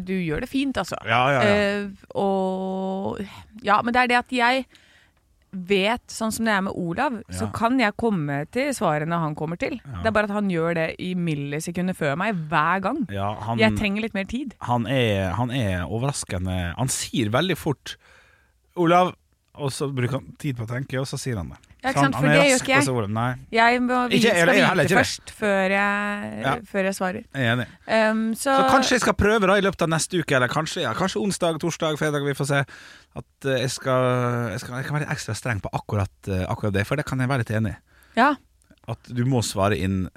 du 0.07 0.15
gjør 0.19 0.45
det 0.45 0.51
fint, 0.51 0.77
altså. 0.81 0.99
Ja, 1.07 1.23
ja, 1.36 1.41
ja. 1.41 1.81
Uh, 1.81 2.13
og 2.21 3.25
Ja, 3.65 3.81
men 3.81 3.93
det 3.93 4.05
er 4.05 4.13
det 4.13 4.21
at 4.21 4.31
jeg 4.36 4.65
vet, 5.51 6.03
sånn 6.07 6.31
som 6.31 6.47
det 6.47 6.53
er 6.55 6.62
med 6.63 6.77
Olav, 6.79 7.17
så 7.36 7.49
kan 7.51 7.75
jeg 7.81 7.91
komme 7.99 8.38
til 8.55 8.69
svarene 8.75 9.17
han 9.19 9.34
kommer 9.36 9.60
til. 9.60 9.81
Det 9.84 10.07
er 10.07 10.13
bare 10.15 10.29
at 10.29 10.36
han 10.38 10.47
gjør 10.51 10.77
det 10.77 10.86
i 11.03 11.10
millisekundet 11.19 11.97
før 11.99 12.15
meg 12.19 12.39
hver 12.51 12.79
gang. 12.86 13.01
Ja, 13.12 13.34
han, 13.43 13.60
Jeg 13.60 13.75
trenger 13.75 14.05
litt 14.05 14.15
mer 14.15 14.29
tid. 14.31 14.55
han, 14.63 14.88
er, 14.88 15.34
han 15.36 15.51
er 15.51 15.84
overraskende 15.91 16.73
Han 16.77 16.91
sier 16.91 17.31
veldig 17.34 17.57
fort 17.60 17.97
'Olav', 18.75 19.13
og 19.53 19.71
så 19.71 19.89
bruker 19.91 20.19
han 20.19 20.31
tid 20.39 20.55
på 20.57 20.63
å 20.63 20.69
tenke, 20.69 20.99
og 20.99 21.07
så 21.10 21.19
sier 21.19 21.36
han 21.38 21.49
det. 21.51 21.57
Ja, 21.81 21.89
ikke 21.89 22.03
sant, 22.05 22.15
for 22.15 22.27
han 22.27 22.31
det 22.31 22.43
gjør 22.45 22.60
ikke 22.62 22.71
jeg. 22.71 23.39
Jeg 23.51 23.81
må 23.81 23.97
vite, 24.07 24.15
Ikke- 24.15 24.36
jeg 24.38 24.60
er 24.62 24.75
vite 24.75 24.95
først 24.95 25.31
før 25.34 25.69
jeg, 25.73 26.41
Ja. 26.45 26.55
før 26.62 26.84
jeg 26.84 26.95
svarer. 26.95 27.23
jeg 27.34 27.45
er 27.45 27.55
enig. 27.55 27.67
Um, 27.88 28.34
så, 28.36 28.53
Så 28.55 28.69
kanskje 28.69 28.91
jeg 28.91 29.01
skal 29.01 29.13
prøve 29.13 29.47
da 29.47 29.53
i 29.57 29.62
løpet 29.62 29.81
av 29.81 29.89
neste 29.89 30.19
uke, 30.19 30.36
eller 30.36 30.47
kanskje, 30.47 30.81
ja, 30.84 30.93
kanskje 30.93 31.21
onsdag, 31.21 31.60
torsdag, 31.60 31.97
fredag, 31.97 32.23
vi 32.23 32.34
får 32.34 32.47
se. 32.47 32.65
At 33.15 33.25
uh, 33.45 33.51
jeg, 33.60 33.71
skal, 33.71 34.51
jeg, 34.51 34.60
skal, 34.60 34.75
jeg 34.75 34.86
kan 34.86 34.93
være 34.93 35.05
litt 35.07 35.17
ekstra 35.17 35.34
streng 35.36 35.60
på 35.60 35.69
akkurat, 35.73 36.13
uh, 36.29 36.45
akkurat 36.47 36.73
det, 36.73 36.86
for 36.88 36.95
det 36.95 37.05
kan 37.05 37.19
jeg 37.19 37.27
være 37.27 37.39
litt 37.39 37.51
enig 37.51 37.71
i. 37.73 37.77
Ja. 38.15 38.36
At 38.88 38.99
du 39.10 39.25
må 39.25 39.41
svare 39.41 39.75
inn 39.77 40.07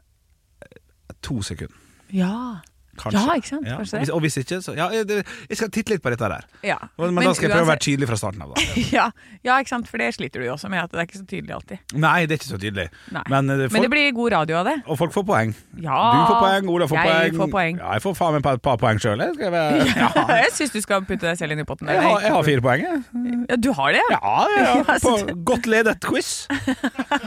eh, 0.63 0.79
to 1.23 1.41
sekunder. 1.43 1.75
Ja. 2.13 2.61
Kanskje. 3.01 3.21
Ja, 3.25 3.35
ikke 3.41 3.49
sant? 3.51 3.67
Ja. 3.69 3.77
Hvis, 3.83 4.11
og 4.15 4.21
hvis 4.25 4.37
ikke, 4.41 4.59
så 4.65 4.75
Ja, 4.77 4.89
jeg, 4.95 5.25
jeg 5.51 5.57
skal 5.59 5.71
titte 5.75 5.95
litt 5.95 6.03
på 6.05 6.11
dette 6.15 6.29
der. 6.31 6.45
Ja. 6.67 6.77
Men, 6.99 7.17
da 7.25 7.33
skal 7.35 7.49
jeg 7.49 7.55
prøve 7.57 7.67
å 7.67 7.71
være 7.73 7.83
tydelig 7.85 8.09
fra 8.11 8.19
starten 8.21 8.43
av. 8.47 8.53
Ja, 8.95 9.09
ja, 9.45 9.57
ikke 9.61 9.73
sant, 9.73 9.89
for 9.91 9.99
det 10.03 10.11
sliter 10.17 10.41
du 10.43 10.47
jo 10.47 10.55
også 10.55 10.69
med, 10.73 10.85
at 10.87 10.93
det 10.95 11.01
er 11.03 11.09
ikke 11.09 11.19
så 11.21 11.27
tydelig 11.31 11.55
alltid. 11.57 11.83
Nei, 11.99 12.15
det 12.27 12.37
er 12.37 12.41
ikke 12.41 12.51
så 12.53 12.59
tydelig. 12.63 12.87
Men, 13.11 13.25
Men, 13.33 13.53
folk, 13.65 13.73
Men 13.77 13.87
det 13.87 13.91
blir 13.95 14.11
god 14.17 14.33
radio 14.37 14.59
av 14.61 14.69
det. 14.71 14.77
Og 14.87 14.99
folk 15.01 15.15
får 15.17 15.27
poeng. 15.29 15.55
Ja. 15.83 15.99
Du 16.15 16.21
får 16.33 16.39
poeng, 16.45 16.71
Ola 16.75 16.89
får 16.91 17.01
jeg 17.01 17.09
poeng. 17.11 17.39
får 17.43 17.53
poeng. 17.57 17.81
Ja, 17.83 17.93
jeg 17.99 18.05
får 18.07 18.17
faen 18.21 18.37
meg 18.39 18.49
et 18.55 18.63
par 18.69 18.79
poeng 18.85 19.03
sjøl. 19.03 19.25
Jeg, 19.25 19.35
skal 19.39 19.59
ja, 20.05 20.25
jeg 20.45 20.53
syns 20.61 20.75
du 20.77 20.81
skal 20.85 21.05
putte 21.09 21.27
deg 21.29 21.41
selv 21.41 21.57
inn 21.57 21.65
i 21.65 21.67
potten. 21.69 21.91
jeg, 21.91 22.03
har- 22.05 22.23
jeg 22.25 22.33
har 22.37 22.47
fire 22.47 22.65
poeng, 22.65 22.87
jeg. 22.87 23.03
Ja, 23.51 23.57
du 23.67 23.71
har 23.81 23.93
det, 23.99 24.05
ja? 24.11 24.21
Ja, 24.23 24.79
ja, 24.87 24.99
På 25.05 25.17
godt 25.51 25.67
ledet 25.71 25.99
quiz. 26.05 26.33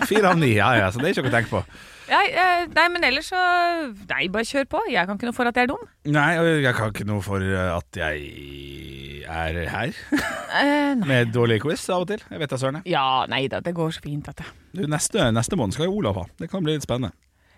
Fire 0.07 0.31
av 0.33 0.39
ni, 0.39 0.53
ja, 0.57 0.71
ja, 0.79 0.89
så 0.93 1.01
det 1.03 1.11
er 1.11 1.15
ikke 1.17 1.27
noe 1.27 1.33
å 1.33 1.37
tenke 1.37 1.53
på. 1.53 1.63
Ja 2.09 2.19
eh, 2.23 2.65
nei, 2.73 2.87
men 2.93 3.03
ellers 3.03 3.29
så 3.33 3.39
Nei, 4.09 4.27
bare 4.31 4.43
kjør 4.47 4.65
på. 4.71 4.81
Jeg 4.91 5.05
kan 5.07 5.17
ikke 5.17 5.27
noe 5.29 5.35
for 5.35 5.49
at 5.49 5.55
jeg 5.59 5.67
er 5.67 5.71
dum. 5.73 5.83
Nei, 6.05 6.37
og 6.39 6.47
jeg 6.63 6.75
kan 6.77 6.93
ikke 6.93 7.07
noe 7.09 7.21
for 7.25 7.43
at 7.43 7.99
jeg 7.99 9.23
er 9.27 9.57
her 9.67 9.91
Eh, 10.57 10.93
nei. 10.95 11.07
med 11.07 11.33
dårlig 11.35 11.59
quiz 11.61 11.83
av 11.91 12.05
og 12.05 12.07
til. 12.13 12.21
Jeg 12.31 12.39
vet 12.39 12.49
da 12.53 12.57
søren. 12.61 12.79
jeg. 12.81 12.93
Ja, 12.95 13.25
nei 13.27 13.47
da, 13.51 13.59
det 13.59 13.73
går 13.75 13.91
så 13.97 14.01
fint, 14.05 14.25
dette. 14.25 14.45
Du, 14.73 14.85
Neste, 14.87 15.27
neste 15.35 15.57
måned 15.59 15.75
skal 15.75 15.89
jo 15.89 15.97
Olav 15.99 16.15
ha. 16.21 16.25
Det 16.39 16.49
kan 16.51 16.63
bli 16.63 16.77
litt 16.77 16.85
spennende. 16.87 17.11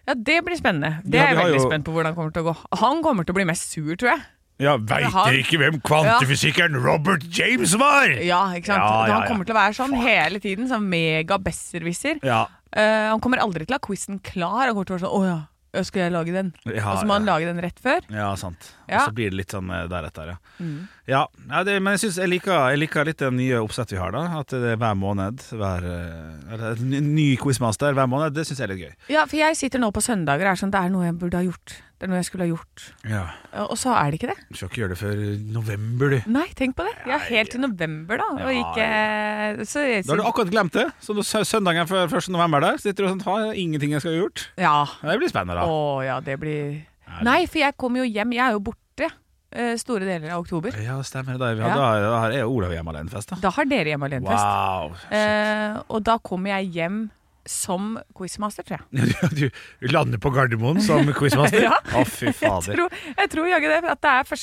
Ja, 0.09 0.15
det 0.17 0.39
blir 0.47 0.57
spennende. 0.57 1.01
Det 1.05 1.19
Ja, 1.19 1.27
er 1.27 1.29
vi 1.29 1.35
jeg 1.35 1.37
har 1.37 1.45
veldig 1.51 1.61
jo- 1.61 1.69
spent 1.69 1.85
på 1.85 1.91
hvordan 1.93 2.09
det 2.11 2.17
kommer 2.17 2.33
til 2.33 2.41
å 2.43 2.49
gå. 2.49 2.55
Han 2.81 3.03
kommer 3.05 3.23
til 3.27 3.33
å 3.35 3.37
bli 3.37 3.45
mest 3.45 3.69
sur, 3.71 3.93
tror 3.95 4.09
jeg. 4.15 4.21
Ja, 4.59 4.73
Veit 4.77 5.05
har- 5.13 5.29
dere 5.31 5.39
ikke 5.43 5.57
hvem 5.61 5.77
kvantefysikeren 5.87 6.73
Robert 6.83 7.23
James 7.31 7.75
var? 7.79 8.09
Ja, 8.19 8.41
ikke 8.57 8.65
sant? 8.73 8.81
Ja, 8.83 9.05
ja, 9.05 9.13
Han 9.13 9.21
ja. 9.21 9.27
kommer 9.29 9.45
til 9.45 9.55
å 9.55 9.59
være 9.59 9.75
sånn 9.77 9.93
hele 9.95 10.39
tiden, 10.43 10.67
sånn 10.67 10.89
mega-besserwisser. 10.89 12.19
Ja, 12.25 12.47
Eh, 12.75 13.07
han 13.09 13.21
kommer 13.23 13.41
aldri 13.41 13.65
til 13.65 13.75
å 13.75 13.79
ha 13.79 13.85
quizen 13.87 14.19
klar. 14.21 14.67
Han 14.67 14.75
kommer 14.77 14.89
til 14.89 14.95
å 14.95 14.99
være 14.99 15.07
sånn 15.07 15.15
Å 15.19 15.25
ja, 15.29 15.83
skal 15.85 16.01
jeg 16.01 16.13
lage 16.15 16.33
den? 16.33 16.47
Ja, 16.65 16.95
og 16.95 16.97
så 16.97 17.05
må 17.05 17.13
han 17.13 17.27
ja. 17.27 17.33
lage 17.35 17.45
den 17.45 17.59
rett 17.61 17.77
før. 17.77 18.05
ja 18.09 18.29
sant. 18.41 18.71
Ja. 18.87 19.03
Og 19.03 19.11
så 19.11 19.13
blir 19.19 19.29
det 19.29 19.37
litt 19.37 19.53
sånn 19.53 19.69
eh, 19.69 19.83
deretter, 19.91 20.31
ja. 20.33 20.37
Mm. 20.57 20.79
Ja, 21.09 21.19
ja 21.51 21.61
det, 21.67 21.75
men 21.85 21.93
jeg, 21.93 22.01
synes, 22.07 22.17
jeg, 22.23 22.31
liker, 22.33 22.55
jeg 22.73 22.79
liker 22.81 23.05
litt 23.05 23.21
det 23.21 23.29
nye 23.37 23.59
oppsettet 23.61 23.93
vi 23.93 23.99
har, 24.01 24.15
da. 24.15 24.23
At 24.41 24.49
det 24.55 24.71
er 24.73 24.79
hver 24.81 24.97
måned. 24.97 25.43
Hver, 25.53 25.85
eh, 25.85 26.55
eller 26.55 26.81
ny- 26.81 27.03
ny 27.05 27.27
quizmaster 27.41 27.93
hver 27.93 28.09
måned. 28.09 28.33
Det 28.33 28.47
syns 28.49 28.63
jeg 28.63 28.65
er 28.69 28.73
litt 28.73 28.81
gøy. 28.87 28.95
Ja, 29.13 29.27
for 29.29 29.37
jeg 29.41 29.59
sitter 29.61 29.81
nå 29.83 29.91
på 29.93 30.01
søndager 30.01 30.49
og 30.49 30.55
er 30.55 30.61
sånn 30.63 30.73
Det 30.73 30.81
er 30.81 30.89
noe 30.93 31.05
jeg 31.05 31.19
burde 31.21 31.37
ha 31.37 31.45
gjort. 31.45 31.77
Det 31.99 32.07
er 32.07 32.11
noe 32.13 32.19
jeg 32.21 32.27
skulle 32.29 32.45
ha 32.45 32.51
gjort. 32.53 32.83
Ja, 33.11 33.23
Og 33.65 33.75
så 33.75 33.91
er 33.91 34.07
det 34.13 34.19
ikke 34.21 34.29
det. 34.31 34.37
Du 34.47 34.55
skal 34.55 34.69
ikke 34.69 34.79
gjøre 34.79 34.93
det 34.93 34.99
før 35.01 35.17
november, 35.51 36.13
du. 36.13 36.29
Nei, 36.31 36.45
tenk 36.55 36.77
på 36.77 36.85
det. 36.87 36.93
Ja, 37.09 37.17
helt 37.27 37.51
til 37.51 37.59
november, 37.59 38.21
da. 38.21 38.27
Ja, 38.39 38.53
ikke 38.55 39.65
så 39.67 39.83
så. 39.83 40.05
Da 40.07 40.13
har 40.13 40.21
du 40.21 40.27
akkurat 40.29 40.53
glemt 40.53 40.77
det. 40.77 40.85
Så 41.03 41.15
da 41.17 41.25
søndagen 41.27 41.89
før 41.91 42.07
1. 42.07 42.29
november 42.31 42.63
der 42.63 42.79
sitter 42.79 43.03
du 43.03 43.09
og 43.09 43.17
sånn 43.17 43.25
Har 43.27 43.51
ingenting 43.51 43.97
jeg 43.97 44.05
skal 44.05 44.15
ha 44.15 44.21
gjort. 44.21 44.45
Ja. 44.55 44.77
Det 45.03 45.17
blir 45.19 45.33
spennende, 45.33 45.59
da. 45.59 45.67
Å 45.67 45.99
ja, 46.07 46.21
det 46.23 46.39
blir 46.39 46.79
Nei, 47.25 47.41
for 47.49 47.59
jeg 47.65 47.75
kommer 47.75 48.05
jo 48.05 48.07
hjem. 48.07 48.31
Jeg 48.37 48.45
er 48.47 48.55
jo 48.55 48.63
borte 48.63 49.09
eh, 49.51 49.75
store 49.81 50.07
deler 50.07 50.31
av 50.37 50.43
oktober. 50.45 50.79
Ja, 50.79 51.01
stemmer 51.03 51.35
det. 51.41 51.51
Da, 51.59 51.75
da 51.75 52.19
er 52.31 52.47
Olav 52.47 52.71
hjemme 52.71 52.95
alenefest, 52.95 53.33
da. 53.33 53.43
Da 53.43 53.51
har 53.59 53.67
dere 53.67 53.91
hjemme 53.91 54.07
alenefest. 54.07 54.45
Wow. 54.45 54.95
Eh, 55.11 55.79
og 55.89 56.05
da 56.07 56.15
kommer 56.23 56.55
jeg 56.55 56.71
hjem 56.79 57.01
som 57.49 57.95
quizmaster, 58.17 58.65
tror 58.67 58.79
jeg. 58.79 59.09
Du, 59.39 59.45
lander 59.89 60.21
på 60.21 60.31
Gardermoen 60.35 60.81
som 60.85 61.09
quizmaster? 61.17 61.63
Ja. 61.69 61.75
Å, 61.97 62.03
fy 62.05 62.29
Jeg 62.29 62.37
fader. 62.37 62.77
tror, 62.77 62.99
jeg 63.17 63.31
tror 63.33 63.49
jaggu 63.49 63.67
det. 63.71 63.79
At 63.89 64.03
det 64.05 64.13
er 64.13 64.33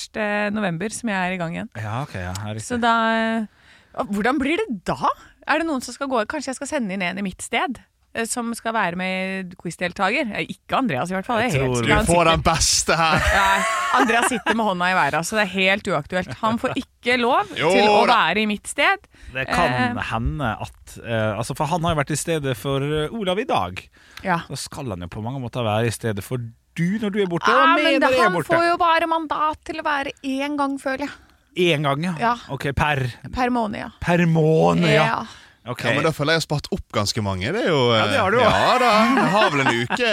1. 0.51 0.55
november 0.57 0.95
som 0.95 1.13
jeg 1.13 1.17
er 1.23 1.37
i 1.37 1.41
gang 1.41 1.55
igjen. 1.57 1.71
Ja, 1.79 2.01
ok, 2.03 2.17
ja, 2.19 2.35
her 2.43 2.59
er 2.59 2.65
Så 2.65 2.81
da 2.83 2.95
eh, 3.15 3.67
Hvordan 4.11 4.41
blir 4.43 4.61
det 4.61 4.83
da? 4.91 5.13
Er 5.47 5.63
det 5.63 5.69
noen 5.69 5.85
som 5.85 5.95
skal 5.95 6.11
gå 6.11 6.25
Kanskje 6.29 6.51
jeg 6.53 6.59
skal 6.59 6.69
sende 6.75 6.97
inn 6.97 7.05
en 7.07 7.23
i 7.23 7.25
mitt 7.25 7.45
sted? 7.45 7.79
Eh, 8.17 8.25
som 8.29 8.49
skal 8.57 8.75
være 8.77 8.97
med 8.99 9.53
quizdeltaker. 9.61 10.33
Eh, 10.41 10.49
Ikke 10.57 10.79
Andreas, 10.81 11.13
i 11.13 11.17
hvert 11.17 11.29
fall. 11.29 11.43
Det 11.45 11.53
Jeg 11.53 11.63
tror 11.69 11.85
vi 11.85 12.17
Han 12.17 12.27
den 12.33 12.43
beste 12.47 12.97
her. 12.99 13.21
Nei, 13.37 13.61
Andreas 14.01 14.29
sitter 14.33 14.57
med 14.59 14.67
hånda 14.71 14.91
i 14.91 14.97
været, 14.99 15.21
så 15.29 15.37
det 15.39 15.45
er 15.47 15.53
helt 15.55 15.91
uaktuelt. 15.93 16.35
Han 16.43 16.59
får 16.63 16.75
ikke 16.81 17.19
lov 17.21 17.53
Jo 17.59 17.71
til 17.75 17.87
å 17.93 18.01
da. 18.07 18.17
være 18.17 18.43
i 18.43 18.47
mitt 18.51 18.67
sted. 18.73 19.07
Det 19.37 19.47
kan 19.49 19.73
Eh. 19.97 20.03
hende 20.13 20.53
at 20.67 20.99
eh, 21.05 21.37
altså 21.39 21.55
For 21.57 21.67
han 21.71 21.83
har 21.85 21.95
jo 21.95 22.01
vært 22.03 22.15
i 22.17 22.21
stedet 22.21 22.57
for 22.57 22.81
eh, 22.83 23.13
Olav 23.13 23.39
i 23.39 23.45
dag. 23.49 23.83
Ja. 24.25 24.41
Da 24.49 24.57
skal 24.57 24.89
han 24.95 25.01
jo 25.05 25.09
på 25.13 25.23
mange 25.23 25.41
måter 25.43 25.63
være 25.67 25.87
i 25.87 25.95
stedet 25.95 26.25
for 26.25 26.39
du 26.77 26.99
når 27.01 27.11
du 27.13 27.23
er 27.23 27.27
borte. 27.31 27.49
Ja, 27.51 27.71
men 27.77 28.01
det, 28.01 28.11
er 28.13 28.23
han 28.25 28.33
borte. 28.35 28.53
får 28.53 28.67
jo 28.69 28.77
bare 28.81 29.07
mandat 29.09 29.63
til 29.65 29.81
å 29.81 29.85
være 29.87 30.13
én 30.25 30.57
gang, 30.59 30.75
føler 30.81 31.07
jeg. 31.07 31.15
Én 31.57 31.83
gang, 31.87 32.03
ja. 32.05 32.13
Ja. 32.21 32.35
Ok, 32.53 32.67
per, 32.77 33.01
Per 33.33 33.49
måned, 33.49 33.79
ja. 33.81 33.89
per 34.05 34.27
måned, 34.29 34.91
ja. 34.93 35.23
Ok. 35.67 35.83
Ja, 35.85 35.93
men 35.97 36.05
Da 36.07 36.13
føler 36.15 36.33
jeg 36.37 36.41
jeg 36.41 36.43
har 36.43 36.47
spart 36.47 36.69
opp 36.73 36.85
ganske 36.95 37.23
mange. 37.27 37.53
Det 37.53 37.63
er 37.65 37.71
jo 37.73 37.81
eh, 37.93 37.99
Ja, 37.99 38.07
det 38.13 38.19
har 38.23 38.31
du 38.31 38.39
også. 38.39 38.51
Ja 38.57 38.75
da, 38.83 38.91
Jeg 39.17 39.31
har 39.37 39.51
vel 39.51 39.61
en 39.65 39.73
uke 39.83 40.11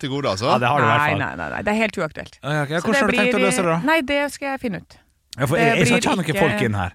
til 0.00 0.10
gode, 0.12 0.28
altså. 0.34 0.46
Ja, 0.50 0.58
det 0.60 0.68
har 0.68 0.78
du 0.80 0.84
i 0.84 0.90
hvert 0.90 1.04
fall. 1.06 1.18
nei, 1.24 1.34
nei, 1.40 1.48
nei, 1.54 1.60
det 1.62 1.72
er 1.74 1.78
helt 1.80 2.00
uaktuelt. 2.02 2.40
Ja, 2.42 2.62
okay. 2.64 2.80
Hvordan 2.84 3.00
har 3.00 3.10
du 3.14 3.16
tenkt 3.20 3.38
å 3.38 3.44
løse 3.46 3.62
det, 3.64 3.70
da? 3.70 3.78
Nei, 3.88 4.00
det 4.02 4.20
skal 4.34 4.52
jeg 4.54 4.60
finne 4.66 4.82
ut. 4.84 4.98
Ja, 5.38 5.46
for 5.46 5.56
jeg, 5.56 5.78
jeg 5.78 5.86
skal 5.88 6.02
ikke 6.02 6.10
ha 6.12 6.18
noen 6.20 6.42
folk 6.44 6.66
inn 6.68 6.74
her. 6.80 6.92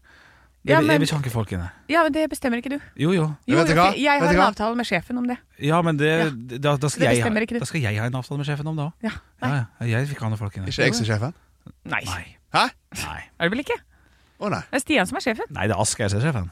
Ja, 0.66 0.80
men- 0.82 0.90
jeg 0.90 1.00
vil 1.00 1.08
ikke 1.08 1.16
ha 1.16 1.22
noen 1.22 1.34
folk 1.36 1.52
inn 1.54 1.62
her. 1.62 1.74
Ja, 1.94 2.04
men 2.04 2.12
det 2.14 2.24
bestemmer 2.30 2.58
ikke 2.62 2.72
du. 2.74 2.80
Jo, 2.98 3.12
jo. 3.14 3.26
Jo, 3.46 3.58
Vet 3.58 3.68
du 3.70 3.74
hva? 3.78 3.88
jeg 3.96 4.22
har 4.22 4.34
en 4.34 4.42
avtale 4.48 4.76
med 4.76 4.86
sjefen 4.90 5.18
om 5.22 5.28
det. 5.30 5.38
Ja, 5.62 5.82
men 5.86 5.98
det, 5.98 6.10
da, 6.62 6.76
da, 6.76 6.90
skal 6.90 7.06
Det 7.06 7.18
jeg, 7.18 7.26
ikke 7.46 7.60
da 7.62 7.66
skal 7.70 7.82
jeg 7.82 8.00
ha 8.02 8.06
en 8.10 8.16
avtale 8.18 8.38
med 8.42 8.48
sjefen 8.50 8.68
om 8.68 8.76
det 8.76 8.86
òg. 8.88 8.94
Ja. 9.06 9.12
Ja, 9.42 9.50
ja. 9.56 9.66
Jeg 9.86 10.08
vil 10.08 10.16
ikke 10.18 10.26
ha 10.26 10.30
noen 10.34 10.42
folk 10.42 10.58
inn 10.58 10.64
her. 10.66 10.70
Ikke 10.74 10.90
jeg 10.90 10.96
som 10.98 11.06
sjefen? 11.06 11.34
Nei. 11.86 12.02
Nei. 12.06 12.24
Hæ? 12.54 12.66
Nei. 13.02 13.22
Er 13.40 13.46
det 13.50 13.52
vel 13.54 13.62
ikke? 13.66 13.78
Å 14.36 14.50
nei. 14.52 14.60
Det 14.68 14.76
er 14.76 14.82
Stian 14.84 15.08
som 15.08 15.16
er 15.16 15.24
sjefen. 15.24 15.48
Nei, 15.56 15.68
det 15.70 15.76
er 15.78 15.80
Asgeir 15.80 16.10
som 16.12 16.20
er 16.20 16.26
sjefen. 16.28 16.48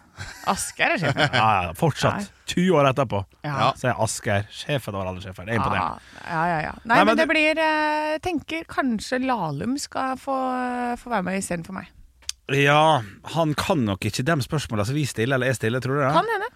Asgeir 0.47 0.93
er 0.95 1.01
sjefen. 1.01 1.23
Ja, 1.35 1.47
ja, 1.65 1.73
fortsatt. 1.75 2.29
20 2.53 2.77
år 2.79 2.87
etterpå. 2.93 3.19
Ja. 3.43 3.71
Så 3.75 3.89
er 3.91 3.99
Asgeir 4.05 4.45
sjefen 4.55 4.95
over 4.95 5.09
alle 5.11 5.19
sjefer. 5.23 5.43
Det 5.47 5.51
er 5.55 5.59
imponerende. 5.59 5.99
Ja, 6.23 6.43
ja, 6.47 6.59
ja. 6.69 6.71
Nei, 6.83 6.95
Nei, 6.95 6.99
men, 7.01 7.07
men 7.11 7.17
det 7.19 7.25
du- 7.27 7.33
blir 7.33 7.59
Jeg 7.63 8.21
Tenker 8.23 8.63
kanskje 8.71 9.19
Lahlum 9.25 9.75
skal 9.81 10.15
få, 10.21 10.37
få 11.01 11.11
være 11.11 11.23
med 11.27 11.41
istedenfor 11.41 11.75
meg. 11.81 11.89
Ja, 12.55 13.01
han 13.35 13.53
kan 13.55 13.83
nok 13.87 14.03
ikke 14.07 14.23
de 14.27 14.35
spørsmåla 14.43 14.85
som 14.87 14.95
vi 14.95 15.03
stiller, 15.07 15.35
eller 15.39 15.47
jeg 15.51 15.59
stiller, 15.61 15.79
tror 15.83 15.95
du 15.99 16.01
det? 16.03 16.13
Kan 16.15 16.31
hende. 16.33 16.49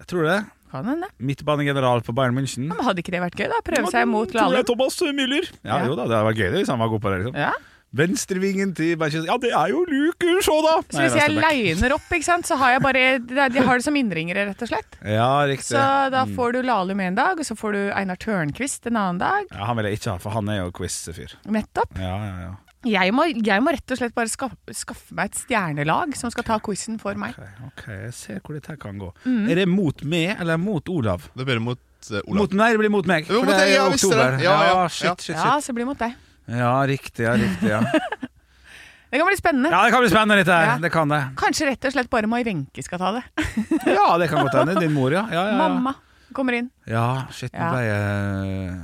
Jeg 0.00 0.06
tror 0.12 0.28
det. 0.28 0.36
Kan 0.72 0.88
hende. 0.90 1.08
Midtbanegeneral 1.22 2.00
på 2.04 2.12
Bayern 2.16 2.34
München. 2.36 2.66
Ja, 2.68 2.74
Men 2.74 2.84
hadde 2.88 3.00
ikke 3.04 3.12
det 3.14 3.20
vært 3.22 3.36
gøy, 3.38 3.48
da? 3.52 3.60
Prøve 3.64 3.92
seg 3.92 4.08
mot 4.10 4.32
Lahlum? 4.36 4.64
Thomas 4.68 4.96
Müller. 5.14 5.48
Ja, 5.62 5.78
Ja. 5.78 5.86
jo 5.86 5.94
da, 5.96 6.04
det 6.08 6.16
hadde 6.16 6.28
vært 6.32 6.40
gøy 6.40 6.50
det 6.52 6.60
hvis 6.64 6.72
han 6.72 6.80
var 6.82 6.88
god 6.92 7.00
på 7.04 7.12
det. 7.14 7.18
liksom 7.24 7.36
Ja. 7.40 7.52
Venstrevingen 7.96 8.74
til 8.76 8.96
Manchester 9.00 9.30
Ja, 9.30 9.38
det 9.40 9.52
er 9.56 9.72
jo 9.72 9.84
Luke 9.88 10.34
Shaw, 10.44 10.60
da! 10.64 10.74
Så 10.92 11.04
hvis 11.04 11.16
jeg 11.16 11.32
liner 11.36 11.96
opp, 11.96 12.10
ikke 12.12 12.28
sant, 12.28 12.48
så 12.48 12.58
har 12.60 12.76
jeg 12.76 12.84
bare 12.84 13.04
De 13.24 13.64
har 13.64 13.80
det 13.80 13.86
som 13.86 13.96
innringere, 13.96 14.48
rett 14.50 14.66
og 14.66 14.70
slett. 14.70 14.98
Ja, 15.00 15.30
riktig. 15.48 15.70
Så 15.72 15.86
da 16.12 16.26
får 16.36 16.58
du 16.58 16.62
Lahlum 16.66 17.00
en 17.04 17.18
dag, 17.18 17.40
og 17.40 17.48
så 17.48 17.56
får 17.58 17.76
du 17.76 17.82
Einar 17.96 18.20
Tørnquist 18.20 18.86
en 18.90 19.00
annen 19.00 19.22
dag. 19.22 19.50
Ja, 19.50 19.64
Han 19.70 19.80
vil 19.80 19.90
jeg 19.90 20.00
ikke 20.00 20.14
ha, 20.14 20.22
for 20.22 20.36
han 20.36 20.52
er 20.52 20.62
jo 20.64 20.70
quiz-fyr. 20.76 21.36
Nettopp. 21.48 21.98
Ja, 22.00 22.14
ja, 22.26 22.38
ja. 22.46 22.54
Jeg 22.86 23.10
må, 23.16 23.24
jeg 23.26 23.62
må 23.64 23.72
rett 23.74 23.94
og 23.94 23.98
slett 23.98 24.14
bare 24.14 24.30
skaffe, 24.30 24.74
skaffe 24.76 25.16
meg 25.16 25.32
et 25.32 25.40
stjernelag 25.40 26.12
som 26.18 26.30
skal 26.30 26.46
ta 26.46 26.58
quizen 26.62 27.00
for 27.02 27.18
meg. 27.18 27.34
Ok, 27.34 27.64
ok, 27.70 27.86
jeg 28.04 28.12
ser 28.14 28.44
hvor 28.44 28.54
dette 28.58 28.76
kan 28.78 29.00
gå. 29.00 29.10
Mm. 29.24 29.48
Er 29.50 29.62
det 29.62 29.66
mot 29.70 30.04
meg 30.06 30.36
eller 30.36 30.60
mot 30.60 30.92
Olav? 30.92 31.26
Det 31.34 31.48
blir 31.48 31.62
mot 31.62 31.80
uh, 31.80 32.20
Olav. 32.20 32.44
Mot, 32.44 32.54
nei, 32.60 32.70
det 32.76 32.82
blir 32.84 32.94
mot 32.94 33.10
meg. 33.10 33.26
For 33.26 33.42
mot 33.42 33.50
det 33.50 33.64
er 33.64 33.72
ja, 33.74 33.88
det. 33.88 33.98
oktober. 33.98 34.38
Ja, 34.44 34.54
ja, 34.68 34.78
shit, 34.86 35.08
shit, 35.08 35.32
shit, 35.32 35.40
Ja, 35.40 35.58
så 35.64 35.74
blir 35.74 35.86
det 35.86 35.90
mot 35.94 36.04
deg. 36.04 36.14
Ja, 36.46 36.72
riktig. 36.86 37.24
ja, 37.26 37.34
riktig 37.40 37.68
ja. 37.72 37.80
Det 39.10 39.20
kan 39.20 39.26
bli 39.30 39.36
spennende. 39.38 39.70
ja, 39.70 39.84
det 39.86 39.92
kan 39.94 40.00
bli 40.02 40.08
spennende, 40.10 40.36
dette 40.42 40.52
her. 40.52 40.66
Ja. 40.66 40.78
Det 40.82 40.90
kan 40.92 41.08
det. 41.08 41.20
Kanskje 41.38 41.66
rett 41.70 41.84
og 41.88 41.92
slett 41.94 42.08
bare 42.10 42.26
Mai 42.28 42.42
Wenche 42.44 42.82
skal 42.84 42.98
ta 43.00 43.12
det. 43.16 43.22
Ja, 43.96 44.16
det 44.18 44.26
kan 44.28 44.42
godt 44.44 44.56
hende. 44.58 44.74
Din 44.82 44.92
mor, 44.92 45.14
ja. 45.14 45.22
ja, 45.30 45.44
ja, 45.46 45.52
ja. 45.54 45.56
Mamma 45.60 45.94
kommer 46.36 46.56
inn. 46.58 46.66
Ja, 46.90 47.04
shit, 47.32 47.54
nå 47.54 47.68
ble 47.72 47.84
jeg 47.86 48.74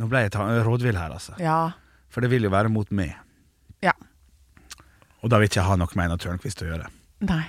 Nå 0.00 0.08
ble 0.08 0.22
jeg 0.24 0.32
ta- 0.34 0.48
rådvill 0.64 0.96
her, 0.96 1.12
altså. 1.12 1.36
Ja. 1.38 1.58
For 2.10 2.24
det 2.24 2.30
vil 2.32 2.48
jo 2.48 2.50
være 2.50 2.72
mot 2.72 2.88
meg. 2.96 3.12
Ja. 3.84 3.92
Og 5.22 5.30
da 5.30 5.36
vil 5.38 5.46
jeg 5.46 5.52
ikke 5.52 5.66
ha 5.68 5.76
noe 5.78 5.92
med 5.94 6.06
Einar 6.08 6.18
Tørnquist 6.24 6.64
å 6.64 6.70
gjøre. 6.72 6.88
Nei. 7.28 7.44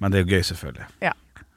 Men 0.00 0.14
det 0.14 0.20
er 0.20 0.24
jo 0.24 0.36
gøy, 0.38 0.44
selvfølgelig. 0.54 0.86
Ja. 1.02 1.12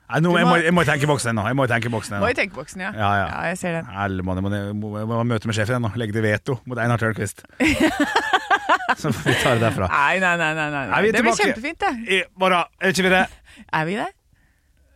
Nei, 0.07 0.19
nå, 0.23 0.31
jeg, 0.39 0.47
må- 0.47 0.59
jeg 0.63 0.71
må 0.71 0.83
tenke 0.87 1.03
i 1.03 1.09
boksen 1.09 1.33
ennå. 1.33 1.43
Jeg 1.49 1.55
må 1.59 1.65
i 1.67 1.89
boksen 1.91 2.15
Må 2.15 2.27
i 2.27 2.31
ennå. 2.31 2.35
tenkeboksen, 2.39 2.79
ja. 2.85 2.91
Ja, 2.95 3.09
ja. 3.19 3.25
jeg 3.49 3.57
ser 3.59 3.73
den. 3.75 3.89
Eller 3.91 4.23
må, 4.23 4.35
jeg 4.39 4.75
må, 4.75 4.91
jeg 4.97 5.07
må 5.09 5.23
møte 5.27 5.47
med 5.49 5.55
sjefen 5.57 5.75
ennå. 5.81 5.91
Legge 5.99 6.15
til 6.15 6.23
veto 6.23 6.59
mot 6.65 6.79
Einar 6.79 6.97
Tørnquist. 7.01 7.43
Så 9.01 9.11
vi 9.11 9.33
tar 9.43 9.57
det 9.59 9.65
derfra. 9.65 9.89
Nei, 9.91 10.19
nei, 10.23 10.35
nei. 10.39 10.53
nei, 10.55 10.69
nei. 10.71 11.01
Vi 11.03 11.11
Det 11.11 11.23
blir 11.25 11.35
kjempefint, 11.35 11.83
det. 11.83 11.91
I 12.07 12.21
morgen, 12.39 12.63
er 12.79 12.93
ikke 12.95 13.03
vi 13.03 13.11
det? 13.13 13.25
Er 13.73 13.85
vi 13.89 13.97
det? 13.99 14.07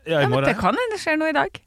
Ja, 0.07 0.19
i 0.19 0.23
Ja, 0.23 0.29
men 0.31 0.43
det 0.47 0.55
kan 0.57 0.71
hende 0.79 0.95
det 0.95 1.01
skjer 1.03 1.19
noe 1.19 1.29
i 1.29 1.35
dag. 1.35 1.59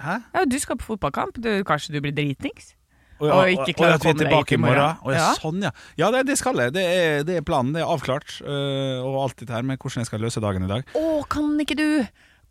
Hæ? 0.00 0.16
Ja, 0.34 0.44
Du 0.44 0.58
skal 0.62 0.78
på 0.78 0.92
fotballkamp. 0.94 1.40
Du, 1.42 1.50
kanskje 1.66 1.92
du 1.96 2.00
blir 2.04 2.14
dritings? 2.14 2.74
Og, 3.18 3.30
Og 3.32 3.48
ikke 3.48 3.72
klare 3.80 3.96
å 3.96 4.00
komme 4.02 4.20
deg 4.20 4.30
hit 4.30 4.52
i 4.52 4.60
morgen. 4.60 4.96
morgen. 5.02 5.16
Ja, 5.16 5.26
Ja. 5.26 5.34
Sånn, 5.40 5.62
ja. 5.64 5.70
Ja, 5.98 6.10
det, 6.12 6.26
det 6.30 6.36
skal 6.38 6.54
jeg. 6.60 6.72
Det 6.76 6.84
er, 6.84 7.22
det 7.24 7.38
er 7.40 7.44
planen. 7.48 7.72
Det 7.74 7.82
er 7.82 7.90
avklart. 7.90 8.38
Uh, 8.44 9.00
og 9.02 9.22
alt 9.24 9.38
dette 9.40 9.56
her 9.56 9.64
med 9.66 9.80
hvordan 9.80 10.04
jeg 10.04 10.10
skal 10.10 10.20
løse 10.20 10.40
dagen 10.44 10.68
i 10.68 10.70
dag. 10.70 10.84
Å, 10.94 11.04
kan 11.32 11.50
ikke 11.64 11.78
du 11.80 11.88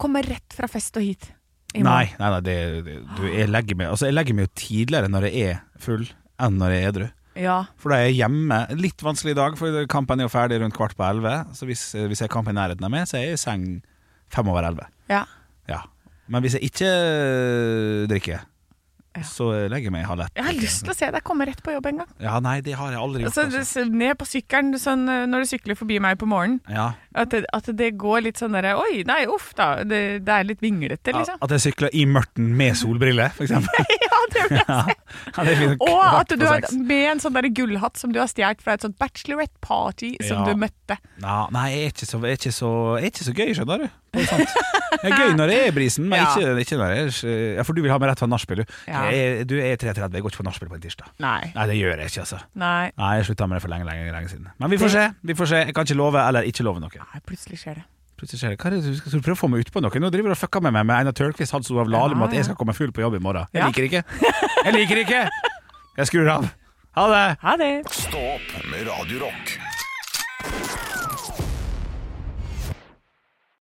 komme 0.02 0.24
rett 0.26 0.56
fra 0.56 0.70
fest 0.72 0.98
og 1.00 1.06
hit? 1.06 1.32
Nei, 1.76 2.06
nei, 2.16 2.30
nei 2.32 2.42
det, 2.46 2.56
det, 2.86 2.96
du, 3.18 3.26
jeg, 3.28 3.50
legger 3.52 3.76
meg, 3.76 3.90
altså, 3.92 4.08
jeg 4.08 4.16
legger 4.16 4.38
meg 4.38 4.48
jo 4.48 4.54
tidligere 4.62 5.12
når 5.12 5.28
jeg 5.28 5.50
er 5.52 5.58
full, 5.84 6.06
enn 6.40 6.60
når 6.62 6.76
jeg 6.76 6.84
er 6.84 6.92
edru. 6.94 7.08
Ja. 7.36 7.58
For 7.82 7.92
da 7.92 7.98
er 8.00 8.08
jeg 8.08 8.22
hjemme. 8.22 8.62
Litt 8.80 9.04
vanskelig 9.04 9.34
i 9.36 9.40
dag, 9.42 9.58
for 9.60 9.90
kampen 9.92 10.22
er 10.24 10.30
jo 10.30 10.32
ferdig 10.32 10.62
rundt 10.62 10.78
kvart 10.78 10.96
på 10.96 11.04
elleve. 11.04 11.34
Så 11.58 11.68
hvis, 11.68 11.90
hvis 11.98 12.22
jeg 12.24 12.30
har 12.30 12.36
kamp 12.38 12.48
i 12.48 12.56
nærheten 12.56 12.88
av 12.88 12.94
meg, 12.94 13.10
så 13.10 13.20
er 13.20 13.26
jeg 13.26 13.36
i 13.36 13.42
seng 13.42 13.66
fem 14.32 14.52
over 14.52 14.68
elleve. 14.68 14.88
ja. 15.12 15.26
Ja. 15.70 15.82
Men 16.30 16.42
hvis 16.42 16.56
jeg 16.58 16.66
ikke 16.72 16.90
drikker, 18.10 18.46
Ja. 19.16 19.24
så 19.24 19.50
legger 19.72 19.90
jeg 19.90 19.94
meg 19.96 20.06
halv 20.06 20.26
ett. 20.26 20.32
Jeg 20.36 20.44
har 20.46 20.54
lyst 20.60 20.84
til 20.86 20.92
å 20.92 20.96
se 20.98 21.10
deg 21.12 21.24
komme 21.24 21.46
rett 21.48 21.62
på 21.64 21.72
jobb 21.76 21.86
en 21.92 22.02
gang. 22.04 22.10
Ja, 22.20 22.40
nei, 22.44 22.60
det 22.66 22.74
har 22.76 22.92
jeg 22.92 23.00
aldri 23.00 23.24
gjort. 23.24 23.38
Altså, 23.38 23.60
Altså. 23.62 23.86
ned 23.90 24.18
på 24.20 24.26
sykkelen 24.28 24.74
sånn, 24.82 25.08
eh, 25.10 25.26
når 25.32 25.46
du 25.46 25.50
sykler 25.54 25.76
forbi 25.80 26.00
meg 26.04 26.18
på 26.20 26.28
morgenen. 26.28 26.60
Ja. 26.70 26.92
At 27.16 27.30
det, 27.32 27.46
at 27.54 27.70
det 27.78 27.94
går 27.98 28.26
litt 28.28 28.38
sånn 28.42 28.52
derre 28.58 28.74
Oi, 28.78 29.04
nei, 29.08 29.22
uff 29.32 29.54
da. 29.56 29.84
Det, 29.88 30.02
det 30.26 30.34
er 30.36 30.44
litt 30.44 30.60
vinglete, 30.62 31.14
liksom. 31.16 31.38
At 31.42 31.50
jeg 31.56 31.64
sykler 31.72 31.90
i 31.96 32.04
mørten 32.06 32.52
med 32.58 32.76
solbriller, 32.76 33.32
for 33.38 33.44
eksempel. 33.48 33.86
Ja, 34.36 35.44
det 35.44 35.56
det. 35.60 35.68
Og 35.82 36.04
at 36.20 36.34
du 36.36 36.46
har 36.46 36.62
med 36.78 37.06
en 37.14 37.22
sånn 37.24 37.38
gullhatt 37.56 37.98
som 38.00 38.12
du 38.14 38.20
har 38.22 38.30
stjålet 38.32 38.62
fra 38.64 38.76
et 38.78 38.86
sånt 38.86 38.98
bachelorette 39.02 39.56
party 39.64 40.16
som 40.22 40.42
Ja. 40.44 40.46
du 40.54 40.60
møtte. 40.60 40.98
Ja, 41.22 41.48
nei, 41.56 41.68
jeg 41.74 41.84
er 41.86 41.94
ikke 41.94 42.08
så, 42.10 42.20
jeg 42.26 42.40
er 42.46 42.56
så, 42.56 42.72
jeg 43.00 43.06
er 43.06 43.14
ikke 43.14 43.28
så 43.30 43.34
gøy, 43.36 43.54
skjønner 43.58 43.84
du. 43.86 43.88
Det 44.16 44.24
er. 44.32 45.16
Gøy 45.20 45.34
når 45.36 45.52
jeg 45.52 45.68
er 45.68 45.74
brisen, 45.76 46.06
men 46.08 46.22
ikke, 46.24 46.54
ikke 46.64 46.78
når 46.80 46.94
jeg 46.96 47.58
er 47.60 47.64
For 47.68 47.76
du 47.76 47.82
vil 47.84 47.92
ha 47.92 47.98
meg 48.00 48.10
rett 48.14 48.22
fra 48.24 48.30
nachspiel, 48.32 48.62
du. 48.64 48.76
Jeg, 48.88 49.44
du 49.50 49.58
er 49.60 49.76
33, 49.76 50.08
jeg 50.16 50.24
går 50.24 50.32
ikke 50.32 50.40
på 50.44 50.48
nachspiel 50.48 50.70
på 50.72 50.78
en 50.80 50.86
tirsdag. 50.86 51.10
Nei. 51.20 51.52
Nei, 51.56 51.66
det 51.72 51.76
gjør 51.82 52.00
jeg 52.00 52.14
ikke, 52.14 52.24
altså. 52.24 52.40
Nei. 52.56 52.92
Nei, 52.98 53.12
Jeg 53.20 53.28
slutta 53.28 53.48
med 53.52 53.60
det 53.60 53.66
for 53.66 53.74
lenge, 53.76 53.88
lenge, 53.90 54.12
lenge 54.16 54.32
siden. 54.32 54.48
Men 54.58 54.72
vi 54.72 54.80
får 54.80 54.94
se. 54.96 55.04
vi 55.22 55.36
får 55.36 55.52
se 55.52 55.60
Jeg 55.66 55.76
kan 55.76 55.88
ikke 55.90 56.00
love 56.00 56.22
eller 56.28 56.48
ikke 56.48 56.64
love 56.64 56.80
noe. 56.84 57.04
Nei, 57.04 57.22
plutselig 57.28 57.60
skjer 57.60 57.82
det. 57.82 57.86
Plutselig 58.16 58.40
skjer 58.40 58.54
det. 58.56 58.60
Hva 58.62 58.70
er 58.72 58.76
det 58.78 58.84
du 58.86 58.96
skal, 58.96 59.22
prøve 59.26 59.36
å 59.36 59.42
få 59.44 59.50
meg 59.52 59.66
utpå 59.66 59.82
noe? 59.84 60.00
Nå 60.00 60.10
driver 60.14 60.32
du 60.32 60.36
og 60.38 60.40
fucker 60.40 60.62
med 60.64 60.72
meg 60.78 60.86
med 60.88 60.96
Einar 61.02 61.12
Tørnquist, 61.18 61.52
Hans 61.52 61.70
Olav 61.74 61.90
Lahlum, 61.92 62.22
at 62.24 62.32
jeg 62.34 62.46
skal 62.48 62.56
komme 62.56 62.74
full 62.78 62.94
på 62.96 63.04
jobb 63.04 63.18
i 63.20 63.20
morgen. 63.20 63.46
Jeg 63.52 63.62
Ja. 63.62 63.68
liker 63.68 63.82
det 63.82 63.92
ikke. 63.92 64.04
Jeg 64.66 64.74
liker 64.74 64.96
det 64.96 65.04
ikke! 65.10 65.30
Jeg 65.98 66.08
skrur 66.08 66.30
av. 66.32 66.48
Ha 66.96 67.08
det! 67.12 67.38
Ha 67.44 67.56
det. 67.60 67.72
Stå 67.92 68.22
opp 68.36 68.52
med 68.72 68.88
Radio 68.88 69.20
Rock. 69.26 69.58